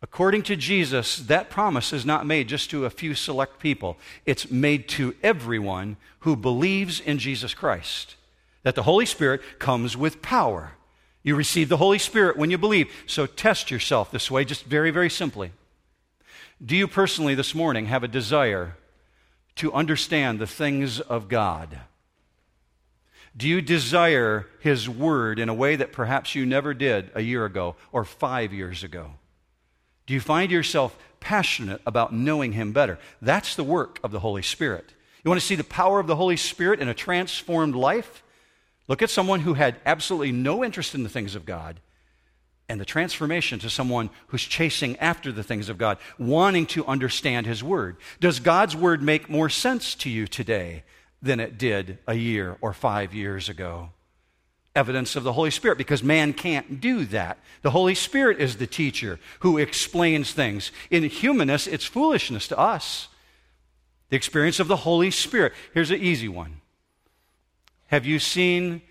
According 0.00 0.42
to 0.44 0.56
Jesus, 0.56 1.16
that 1.16 1.50
promise 1.50 1.92
is 1.92 2.06
not 2.06 2.26
made 2.26 2.48
just 2.48 2.70
to 2.70 2.84
a 2.84 2.90
few 2.90 3.14
select 3.14 3.58
people. 3.58 3.96
It's 4.26 4.50
made 4.50 4.88
to 4.90 5.14
everyone 5.22 5.96
who 6.20 6.36
believes 6.36 7.00
in 7.00 7.18
Jesus 7.18 7.52
Christ. 7.52 8.14
That 8.62 8.74
the 8.74 8.84
Holy 8.84 9.06
Spirit 9.06 9.40
comes 9.58 9.96
with 9.96 10.22
power. 10.22 10.72
You 11.24 11.34
receive 11.34 11.68
the 11.68 11.78
Holy 11.78 11.98
Spirit 11.98 12.36
when 12.36 12.50
you 12.50 12.58
believe. 12.58 12.92
So 13.06 13.26
test 13.26 13.70
yourself 13.70 14.10
this 14.10 14.30
way, 14.30 14.44
just 14.44 14.64
very, 14.64 14.90
very 14.90 15.10
simply. 15.10 15.52
Do 16.64 16.76
you 16.76 16.86
personally 16.86 17.34
this 17.34 17.54
morning 17.54 17.86
have 17.86 18.04
a 18.04 18.08
desire 18.08 18.76
to 19.58 19.72
understand 19.72 20.38
the 20.38 20.46
things 20.46 21.00
of 21.00 21.28
God? 21.28 21.80
Do 23.36 23.46
you 23.46 23.60
desire 23.60 24.46
His 24.60 24.88
Word 24.88 25.38
in 25.38 25.48
a 25.48 25.54
way 25.54 25.76
that 25.76 25.92
perhaps 25.92 26.34
you 26.34 26.44
never 26.44 26.74
did 26.74 27.10
a 27.14 27.20
year 27.20 27.44
ago 27.44 27.76
or 27.92 28.04
five 28.04 28.52
years 28.52 28.82
ago? 28.82 29.12
Do 30.06 30.14
you 30.14 30.20
find 30.20 30.50
yourself 30.50 30.98
passionate 31.20 31.80
about 31.86 32.12
knowing 32.12 32.52
Him 32.52 32.72
better? 32.72 32.98
That's 33.22 33.54
the 33.54 33.64
work 33.64 34.00
of 34.02 34.10
the 34.10 34.20
Holy 34.20 34.42
Spirit. 34.42 34.94
You 35.22 35.28
want 35.28 35.40
to 35.40 35.46
see 35.46 35.54
the 35.54 35.64
power 35.64 36.00
of 36.00 36.06
the 36.06 36.16
Holy 36.16 36.36
Spirit 36.36 36.80
in 36.80 36.88
a 36.88 36.94
transformed 36.94 37.74
life? 37.74 38.22
Look 38.88 39.02
at 39.02 39.10
someone 39.10 39.40
who 39.40 39.54
had 39.54 39.76
absolutely 39.84 40.32
no 40.32 40.64
interest 40.64 40.94
in 40.94 41.02
the 41.02 41.08
things 41.08 41.34
of 41.34 41.44
God 41.44 41.80
and 42.68 42.80
the 42.80 42.84
transformation 42.84 43.58
to 43.60 43.70
someone 43.70 44.10
who's 44.28 44.44
chasing 44.44 44.96
after 44.98 45.32
the 45.32 45.42
things 45.42 45.68
of 45.68 45.78
God, 45.78 45.98
wanting 46.18 46.66
to 46.66 46.86
understand 46.86 47.46
His 47.46 47.64
Word. 47.64 47.96
Does 48.20 48.40
God's 48.40 48.76
Word 48.76 49.02
make 49.02 49.30
more 49.30 49.48
sense 49.48 49.94
to 49.96 50.10
you 50.10 50.26
today 50.26 50.84
than 51.22 51.40
it 51.40 51.58
did 51.58 51.98
a 52.06 52.14
year 52.14 52.58
or 52.60 52.72
five 52.72 53.14
years 53.14 53.48
ago? 53.48 53.90
Evidence 54.76 55.16
of 55.16 55.24
the 55.24 55.32
Holy 55.32 55.50
Spirit, 55.50 55.78
because 55.78 56.02
man 56.02 56.32
can't 56.32 56.80
do 56.80 57.04
that. 57.06 57.38
The 57.62 57.70
Holy 57.70 57.94
Spirit 57.94 58.38
is 58.38 58.56
the 58.56 58.66
teacher 58.66 59.18
who 59.40 59.58
explains 59.58 60.32
things. 60.32 60.70
In 60.90 61.02
humanness, 61.04 61.66
it's 61.66 61.84
foolishness 61.84 62.46
to 62.48 62.58
us. 62.58 63.08
The 64.10 64.16
experience 64.16 64.60
of 64.60 64.68
the 64.68 64.76
Holy 64.76 65.10
Spirit. 65.10 65.52
Here's 65.74 65.90
an 65.90 66.00
easy 66.00 66.28
one. 66.28 66.60
Have 67.88 68.04
you 68.06 68.18
seen 68.18 68.82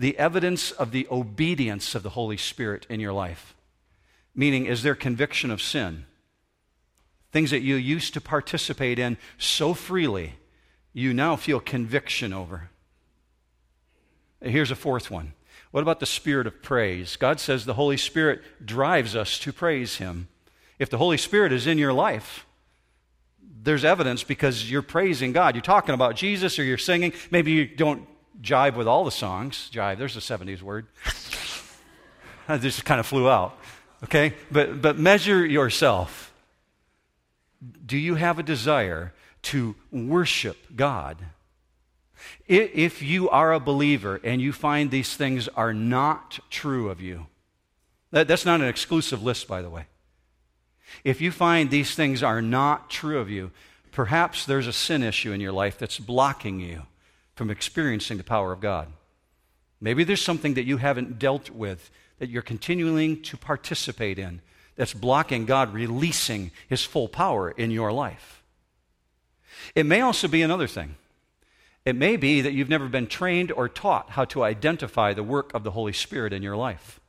the 0.00 0.16
evidence 0.16 0.70
of 0.70 0.92
the 0.92 1.06
obedience 1.10 1.94
of 1.94 2.02
the 2.02 2.08
Holy 2.08 2.38
Spirit 2.38 2.86
in 2.88 3.00
your 3.00 3.12
life? 3.12 3.54
Meaning, 4.34 4.64
is 4.64 4.82
there 4.82 4.94
conviction 4.94 5.50
of 5.50 5.60
sin? 5.60 6.06
Things 7.32 7.50
that 7.50 7.60
you 7.60 7.76
used 7.76 8.14
to 8.14 8.20
participate 8.20 8.98
in 8.98 9.18
so 9.36 9.74
freely, 9.74 10.36
you 10.94 11.12
now 11.12 11.36
feel 11.36 11.60
conviction 11.60 12.32
over. 12.32 12.70
Here's 14.40 14.70
a 14.70 14.74
fourth 14.76 15.10
one. 15.10 15.34
What 15.70 15.82
about 15.82 16.00
the 16.00 16.06
spirit 16.06 16.46
of 16.46 16.62
praise? 16.62 17.16
God 17.16 17.38
says 17.38 17.66
the 17.66 17.74
Holy 17.74 17.98
Spirit 17.98 18.40
drives 18.64 19.14
us 19.14 19.38
to 19.40 19.52
praise 19.52 19.98
Him. 19.98 20.28
If 20.78 20.88
the 20.88 20.96
Holy 20.96 21.18
Spirit 21.18 21.52
is 21.52 21.66
in 21.66 21.76
your 21.76 21.92
life, 21.92 22.46
there's 23.62 23.84
evidence 23.84 24.22
because 24.22 24.70
you're 24.70 24.80
praising 24.80 25.32
God. 25.32 25.54
You're 25.54 25.62
talking 25.62 25.94
about 25.94 26.16
Jesus 26.16 26.58
or 26.58 26.64
you're 26.64 26.78
singing. 26.78 27.12
Maybe 27.30 27.52
you 27.52 27.66
don't 27.66 28.08
jive 28.40 28.74
with 28.74 28.86
all 28.86 29.04
the 29.04 29.10
songs. 29.10 29.70
Jive, 29.72 29.98
there's 29.98 30.16
a 30.16 30.20
70s 30.20 30.62
word. 30.62 30.86
I 32.48 32.58
just 32.58 32.84
kind 32.84 33.00
of 33.00 33.06
flew 33.06 33.28
out. 33.28 33.56
Okay? 34.04 34.34
But, 34.50 34.82
but 34.82 34.98
measure 34.98 35.44
yourself. 35.44 36.32
Do 37.84 37.96
you 37.96 38.14
have 38.14 38.38
a 38.38 38.42
desire 38.42 39.12
to 39.42 39.74
worship 39.90 40.56
God? 40.74 41.18
If 42.46 43.02
you 43.02 43.30
are 43.30 43.52
a 43.52 43.60
believer 43.60 44.20
and 44.24 44.40
you 44.40 44.52
find 44.52 44.90
these 44.90 45.16
things 45.16 45.48
are 45.48 45.72
not 45.72 46.40
true 46.50 46.90
of 46.90 47.00
you, 47.00 47.26
that, 48.10 48.28
that's 48.28 48.44
not 48.44 48.60
an 48.60 48.68
exclusive 48.68 49.22
list, 49.22 49.46
by 49.46 49.62
the 49.62 49.70
way. 49.70 49.86
If 51.04 51.20
you 51.20 51.30
find 51.30 51.70
these 51.70 51.94
things 51.94 52.22
are 52.22 52.42
not 52.42 52.90
true 52.90 53.20
of 53.20 53.30
you, 53.30 53.52
perhaps 53.92 54.44
there's 54.44 54.66
a 54.66 54.72
sin 54.72 55.02
issue 55.02 55.32
in 55.32 55.40
your 55.40 55.52
life 55.52 55.78
that's 55.78 55.98
blocking 55.98 56.60
you 56.60 56.82
from 57.40 57.48
experiencing 57.48 58.18
the 58.18 58.22
power 58.22 58.52
of 58.52 58.60
God. 58.60 58.88
Maybe 59.80 60.04
there's 60.04 60.20
something 60.20 60.52
that 60.52 60.66
you 60.66 60.76
haven't 60.76 61.18
dealt 61.18 61.48
with 61.48 61.90
that 62.18 62.28
you're 62.28 62.42
continuing 62.42 63.22
to 63.22 63.38
participate 63.38 64.18
in 64.18 64.42
that's 64.76 64.92
blocking 64.92 65.46
God 65.46 65.72
releasing 65.72 66.50
His 66.68 66.84
full 66.84 67.08
power 67.08 67.50
in 67.50 67.70
your 67.70 67.92
life. 67.92 68.42
It 69.74 69.86
may 69.86 70.02
also 70.02 70.28
be 70.28 70.42
another 70.42 70.66
thing. 70.66 70.96
It 71.86 71.96
may 71.96 72.18
be 72.18 72.42
that 72.42 72.52
you've 72.52 72.68
never 72.68 72.90
been 72.90 73.06
trained 73.06 73.52
or 73.52 73.70
taught 73.70 74.10
how 74.10 74.26
to 74.26 74.44
identify 74.44 75.14
the 75.14 75.22
work 75.22 75.50
of 75.54 75.64
the 75.64 75.70
Holy 75.70 75.94
Spirit 75.94 76.34
in 76.34 76.42
your 76.42 76.58
life. 76.58 77.00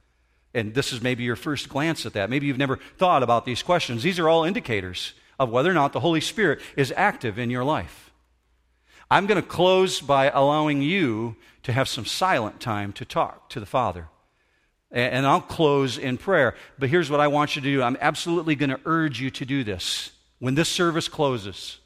And 0.53 0.73
this 0.73 0.93
is 0.93 1.01
maybe 1.01 1.23
your 1.23 1.35
first 1.35 1.67
glance 1.67 2.05
at 2.05 2.13
that. 2.13 2.29
Maybe 2.29 2.47
you've 2.47 2.57
never 2.57 2.79
thought 2.97 3.21
about 3.21 3.43
these 3.43 3.63
questions. 3.63 4.01
These 4.01 4.17
are 4.17 4.29
all 4.29 4.45
indicators 4.45 5.11
of 5.37 5.49
whether 5.49 5.69
or 5.69 5.73
not 5.73 5.91
the 5.91 5.99
Holy 5.99 6.21
Spirit 6.21 6.61
is 6.77 6.93
active 6.95 7.37
in 7.37 7.49
your 7.49 7.65
life. 7.65 8.10
I'm 9.11 9.27
going 9.27 9.41
to 9.41 9.47
close 9.47 9.99
by 9.99 10.29
allowing 10.29 10.81
you 10.81 11.35
to 11.63 11.73
have 11.73 11.89
some 11.89 12.05
silent 12.05 12.61
time 12.61 12.93
to 12.93 13.03
talk 13.03 13.49
to 13.49 13.59
the 13.59 13.65
Father. 13.65 14.07
And 14.89 15.27
I'll 15.27 15.41
close 15.41 15.97
in 15.97 16.17
prayer. 16.17 16.55
But 16.79 16.87
here's 16.87 17.09
what 17.09 17.19
I 17.19 17.27
want 17.27 17.57
you 17.57 17.61
to 17.61 17.67
do 17.67 17.83
I'm 17.83 17.97
absolutely 17.99 18.55
going 18.55 18.69
to 18.69 18.79
urge 18.85 19.19
you 19.19 19.29
to 19.31 19.45
do 19.45 19.65
this 19.65 20.11
when 20.39 20.55
this 20.55 20.69
service 20.69 21.09
closes. 21.09 21.79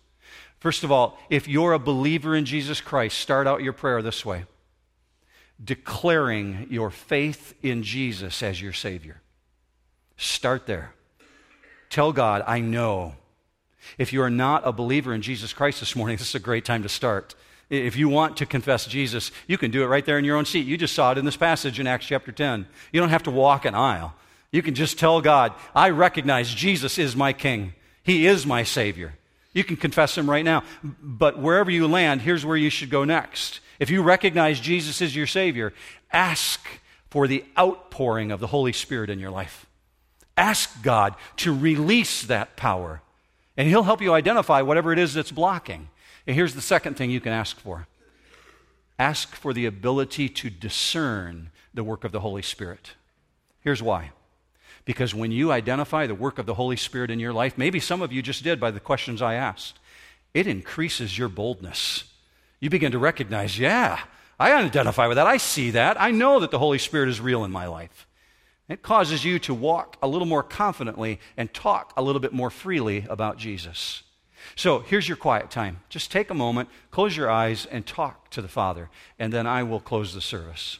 First 0.60 0.84
of 0.84 0.92
all, 0.92 1.18
if 1.32 1.48
you're 1.48 1.74
a 1.74 1.80
believer 1.80 2.36
in 2.36 2.46
Jesus 2.46 2.80
Christ, 2.80 3.18
start 3.18 3.48
out 3.48 3.64
your 3.64 3.74
prayer 3.74 4.04
this 4.04 4.24
way 4.24 4.46
declaring 5.64 6.68
your 6.70 6.92
faith 6.92 7.54
in 7.64 7.82
Jesus 7.82 8.44
as 8.44 8.62
your 8.62 8.74
Savior. 8.74 9.22
Start 10.18 10.68
there. 10.68 10.94
Tell 11.90 12.12
God, 12.12 12.44
I 12.46 12.60
know. 12.60 13.16
If 13.98 14.14
you 14.14 14.22
are 14.22 14.30
not 14.30 14.68
a 14.68 14.72
believer 14.72 15.14
in 15.14 15.22
Jesus 15.22 15.54
Christ 15.54 15.80
this 15.80 15.96
morning, 15.96 16.18
this 16.18 16.30
is 16.30 16.36
a 16.36 16.40
great 16.40 16.66
time 16.66 16.84
to 16.84 16.90
start. 16.90 17.36
If 17.70 17.96
you 17.96 18.10
want 18.10 18.38
to 18.38 18.46
confess 18.46 18.86
Jesus, 18.86 19.32
you 19.48 19.58
can 19.58 19.72
do 19.72 19.84
it 19.84 19.88
right 19.88 20.06
there 20.06 20.20
in 20.20 20.26
your 20.26 20.38
own 20.38 20.46
seat. 20.46 20.68
You 20.68 20.78
just 20.78 20.94
saw 20.94 21.12
it 21.12 21.18
in 21.18 21.26
this 21.26 21.38
passage 21.38 21.80
in 21.80 21.88
Acts 21.88 22.06
chapter 22.06 22.32
10. 22.32 22.68
You 22.92 23.00
don't 23.00 23.10
have 23.10 23.24
to 23.24 23.32
walk 23.32 23.66
an 23.66 23.74
aisle. 23.74 24.14
You 24.52 24.62
can 24.62 24.76
just 24.76 25.00
tell 25.00 25.20
God, 25.20 25.54
I 25.74 25.90
recognize 25.90 26.54
Jesus 26.54 26.98
is 26.98 27.16
my 27.16 27.34
King. 27.34 27.74
He 28.04 28.28
is 28.28 28.46
my 28.46 28.64
Savior. 28.64 29.16
You 29.52 29.64
can 29.64 29.78
confess 29.78 30.18
Him 30.18 30.30
right 30.30 30.46
now. 30.46 30.64
But 30.84 31.40
wherever 31.40 31.72
you 31.72 31.88
land, 31.88 32.22
here's 32.22 32.46
where 32.46 32.58
you 32.58 32.70
should 32.70 32.92
go 32.92 33.04
next. 33.04 33.62
If 33.80 33.90
you 33.90 34.04
recognize 34.04 34.60
Jesus 34.60 35.02
as 35.02 35.16
your 35.16 35.28
Savior, 35.28 35.74
ask 36.12 36.66
for 37.10 37.28
the 37.28 37.44
outpouring 37.58 38.32
of 38.32 38.40
the 38.40 38.48
Holy 38.48 38.74
Spirit 38.74 39.10
in 39.10 39.20
your 39.20 39.32
life. 39.32 39.66
Ask 40.38 40.84
God 40.84 41.16
to 41.38 41.58
release 41.58 42.24
that 42.24 42.58
power, 42.58 43.02
and 43.58 43.68
He'll 43.68 43.84
help 43.84 44.02
you 44.02 44.14
identify 44.14 44.62
whatever 44.62 44.92
it 44.92 45.00
is 45.00 45.14
that's 45.14 45.32
blocking. 45.32 45.90
And 46.28 46.36
here's 46.36 46.56
the 46.56 46.62
second 46.62 46.96
thing 46.96 47.12
you 47.12 47.22
can 47.22 47.34
ask 47.34 47.60
for 47.60 47.88
ask 48.98 49.36
for 49.36 49.54
the 49.54 49.66
ability 49.66 50.30
to 50.30 50.50
discern 50.50 51.52
the 51.74 51.84
work 51.84 52.06
of 52.06 52.14
the 52.14 52.22
Holy 52.22 52.42
Spirit. 52.42 52.94
Here's 53.60 53.84
why. 53.84 54.12
Because 54.86 55.14
when 55.14 55.32
you 55.32 55.52
identify 55.52 56.08
the 56.08 56.16
work 56.16 56.40
of 56.40 56.46
the 56.46 56.54
Holy 56.54 56.78
Spirit 56.78 57.12
in 57.12 57.20
your 57.20 57.34
life, 57.34 57.58
maybe 57.58 57.80
some 57.80 58.02
of 58.02 58.14
you 58.14 58.22
just 58.22 58.44
did 58.44 58.60
by 58.60 58.72
the 58.72 58.80
questions 58.80 59.22
I 59.22 59.34
asked, 59.34 59.80
it 60.34 60.48
increases 60.48 61.18
your 61.18 61.28
boldness 61.28 62.06
you 62.60 62.70
begin 62.70 62.92
to 62.94 63.00
recognize, 63.00 63.60
yeah, 63.60 64.00
I 64.40 64.54
identify 64.54 65.08
with 65.08 65.18
that. 65.18 65.28
I 65.28 65.38
see 65.38 65.72
that. 65.72 66.02
I 66.02 66.12
know 66.12 66.40
that 66.40 66.52
the 66.52 66.60
Holy 66.60 66.80
Spirit 66.80 67.10
is 67.10 67.22
real 67.22 67.46
in 67.46 67.52
my 67.52 67.68
life. 67.68 68.08
It 68.68 68.82
causes 68.82 69.24
you 69.24 69.38
to 69.40 69.54
walk 69.54 69.98
a 70.02 70.08
little 70.08 70.28
more 70.28 70.44
confidently 70.44 71.20
and 71.38 71.54
talk 71.54 71.94
a 71.96 72.02
little 72.02 72.20
bit 72.20 72.34
more 72.34 72.50
freely 72.50 73.06
about 73.10 73.38
Jesus. 73.38 74.04
So 74.56 74.80
here's 74.80 75.08
your 75.08 75.18
quiet 75.18 75.52
time. 75.52 75.82
Just 75.90 76.12
take 76.12 76.30
a 76.30 76.36
moment, 76.36 76.70
close 76.92 77.16
your 77.16 77.30
eyes, 77.30 77.66
and 77.66 77.86
talk 77.86 78.30
to 78.32 78.42
the 78.42 78.48
Father, 78.48 78.90
and 79.20 79.32
then 79.32 79.48
I 79.48 79.64
will 79.64 79.80
close 79.80 80.14
the 80.14 80.22
service. 80.22 80.80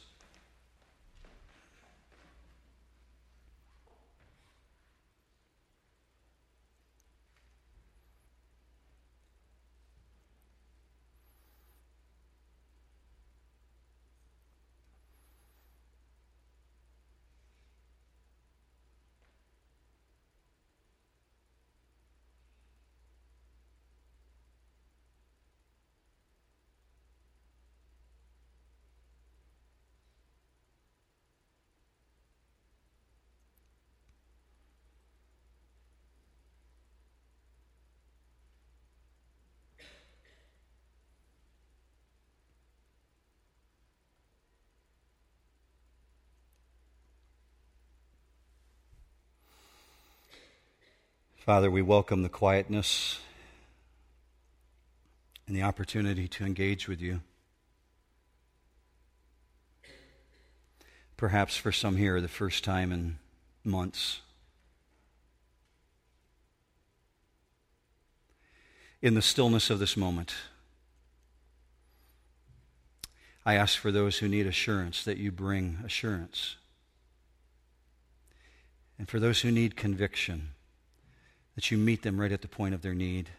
Father, 51.46 51.70
we 51.70 51.80
welcome 51.80 52.24
the 52.24 52.28
quietness 52.28 53.20
and 55.46 55.54
the 55.54 55.62
opportunity 55.62 56.26
to 56.26 56.44
engage 56.44 56.88
with 56.88 57.00
you. 57.00 57.20
Perhaps 61.16 61.56
for 61.56 61.70
some 61.70 61.98
here, 61.98 62.20
the 62.20 62.26
first 62.26 62.64
time 62.64 62.90
in 62.90 63.18
months. 63.62 64.22
In 69.00 69.14
the 69.14 69.22
stillness 69.22 69.70
of 69.70 69.78
this 69.78 69.96
moment, 69.96 70.34
I 73.44 73.54
ask 73.54 73.78
for 73.78 73.92
those 73.92 74.18
who 74.18 74.26
need 74.26 74.48
assurance 74.48 75.04
that 75.04 75.18
you 75.18 75.30
bring 75.30 75.78
assurance. 75.84 76.56
And 78.98 79.08
for 79.08 79.20
those 79.20 79.42
who 79.42 79.52
need 79.52 79.76
conviction, 79.76 80.54
that 81.56 81.70
you 81.70 81.78
meet 81.78 82.02
them 82.02 82.20
right 82.20 82.30
at 82.30 82.42
the 82.42 82.48
point 82.48 82.74
of 82.74 82.82
their 82.82 82.94
need. 82.94 83.30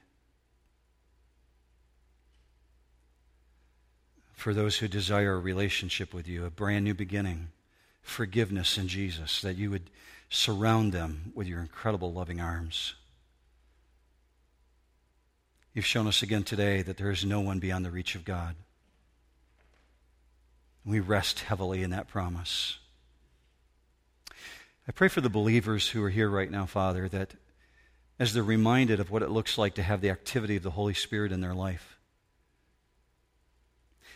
For 4.33 4.53
those 4.53 4.77
who 4.77 4.87
desire 4.87 5.33
a 5.33 5.39
relationship 5.39 6.13
with 6.13 6.27
you, 6.27 6.45
a 6.45 6.49
brand 6.49 6.83
new 6.83 6.93
beginning, 6.93 7.49
forgiveness 8.01 8.77
in 8.77 8.87
Jesus, 8.87 9.41
that 9.41 9.55
you 9.55 9.71
would 9.71 9.89
surround 10.29 10.91
them 10.91 11.31
with 11.33 11.47
your 11.47 11.61
incredible 11.61 12.11
loving 12.11 12.41
arms. 12.41 12.95
You've 15.73 15.85
shown 15.85 16.07
us 16.07 16.23
again 16.23 16.43
today 16.43 16.81
that 16.81 16.97
there 16.97 17.11
is 17.11 17.23
no 17.23 17.39
one 17.39 17.59
beyond 17.59 17.85
the 17.85 17.91
reach 17.91 18.15
of 18.15 18.25
God. 18.25 18.55
We 20.83 20.99
rest 20.99 21.41
heavily 21.41 21.83
in 21.83 21.91
that 21.91 22.07
promise. 22.07 22.79
I 24.87 24.91
pray 24.91 25.07
for 25.07 25.21
the 25.21 25.29
believers 25.29 25.89
who 25.89 26.03
are 26.03 26.09
here 26.09 26.29
right 26.29 26.49
now, 26.49 26.65
Father, 26.65 27.07
that 27.09 27.35
as 28.19 28.33
they're 28.33 28.43
reminded 28.43 28.99
of 28.99 29.11
what 29.11 29.21
it 29.21 29.29
looks 29.29 29.57
like 29.57 29.75
to 29.75 29.83
have 29.83 30.01
the 30.01 30.09
activity 30.09 30.55
of 30.55 30.63
the 30.63 30.71
Holy 30.71 30.93
Spirit 30.93 31.31
in 31.31 31.41
their 31.41 31.53
life. 31.53 31.97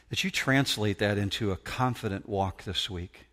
That 0.10 0.24
you 0.24 0.32
translate 0.32 0.99
that 0.99 1.18
into 1.18 1.52
a 1.52 1.58
confident 1.58 2.28
walk 2.28 2.64
this 2.64 2.89
week, 2.89 3.28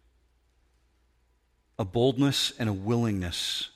a 1.78 1.84
boldness 1.84 2.52
and 2.58 2.68
a 2.68 2.72
willingness 2.72 3.70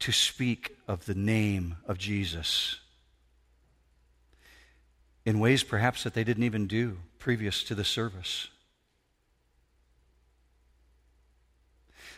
to 0.00 0.12
speak 0.12 0.76
of 0.86 1.06
the 1.06 1.14
name 1.14 1.76
of 1.86 1.98
Jesus 1.98 2.80
in 5.24 5.40
ways 5.40 5.64
perhaps 5.64 6.04
that 6.04 6.14
they 6.14 6.24
didn't 6.24 6.44
even 6.44 6.66
do 6.66 6.98
previous 7.18 7.64
to 7.64 7.74
the 7.74 7.84
service. 7.84 8.48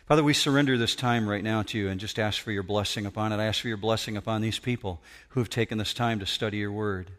Father, 0.08 0.24
we 0.24 0.32
surrender 0.32 0.78
this 0.78 0.94
time 0.94 1.28
right 1.28 1.44
now 1.44 1.60
to 1.64 1.76
you 1.76 1.90
and 1.90 2.00
just 2.00 2.18
ask 2.18 2.40
for 2.40 2.50
your 2.50 2.62
blessing 2.62 3.04
upon 3.04 3.30
it. 3.30 3.36
I 3.36 3.44
ask 3.44 3.60
for 3.60 3.68
your 3.68 3.76
blessing 3.76 4.16
upon 4.16 4.40
these 4.40 4.58
people 4.58 5.02
who 5.28 5.40
have 5.40 5.50
taken 5.50 5.76
this 5.76 5.92
time 5.92 6.18
to 6.20 6.24
study 6.24 6.56
your 6.56 6.72
word. 6.72 7.10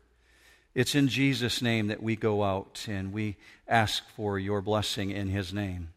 It's 0.73 0.95
in 0.95 1.07
Jesus' 1.07 1.61
name 1.61 1.85
that 1.89 2.01
we 2.01 2.15
go 2.15 2.41
out 2.43 2.87
and 2.89 3.13
we 3.13 3.37
ask 3.67 4.03
for 4.15 4.39
your 4.39 4.63
blessing 4.63 5.11
in 5.11 5.27
his 5.27 5.53
name. 5.53 5.89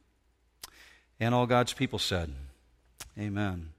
And 1.18 1.34
all 1.34 1.46
God's 1.46 1.72
people 1.72 1.98
said, 1.98 2.30
Amen. 3.18 3.71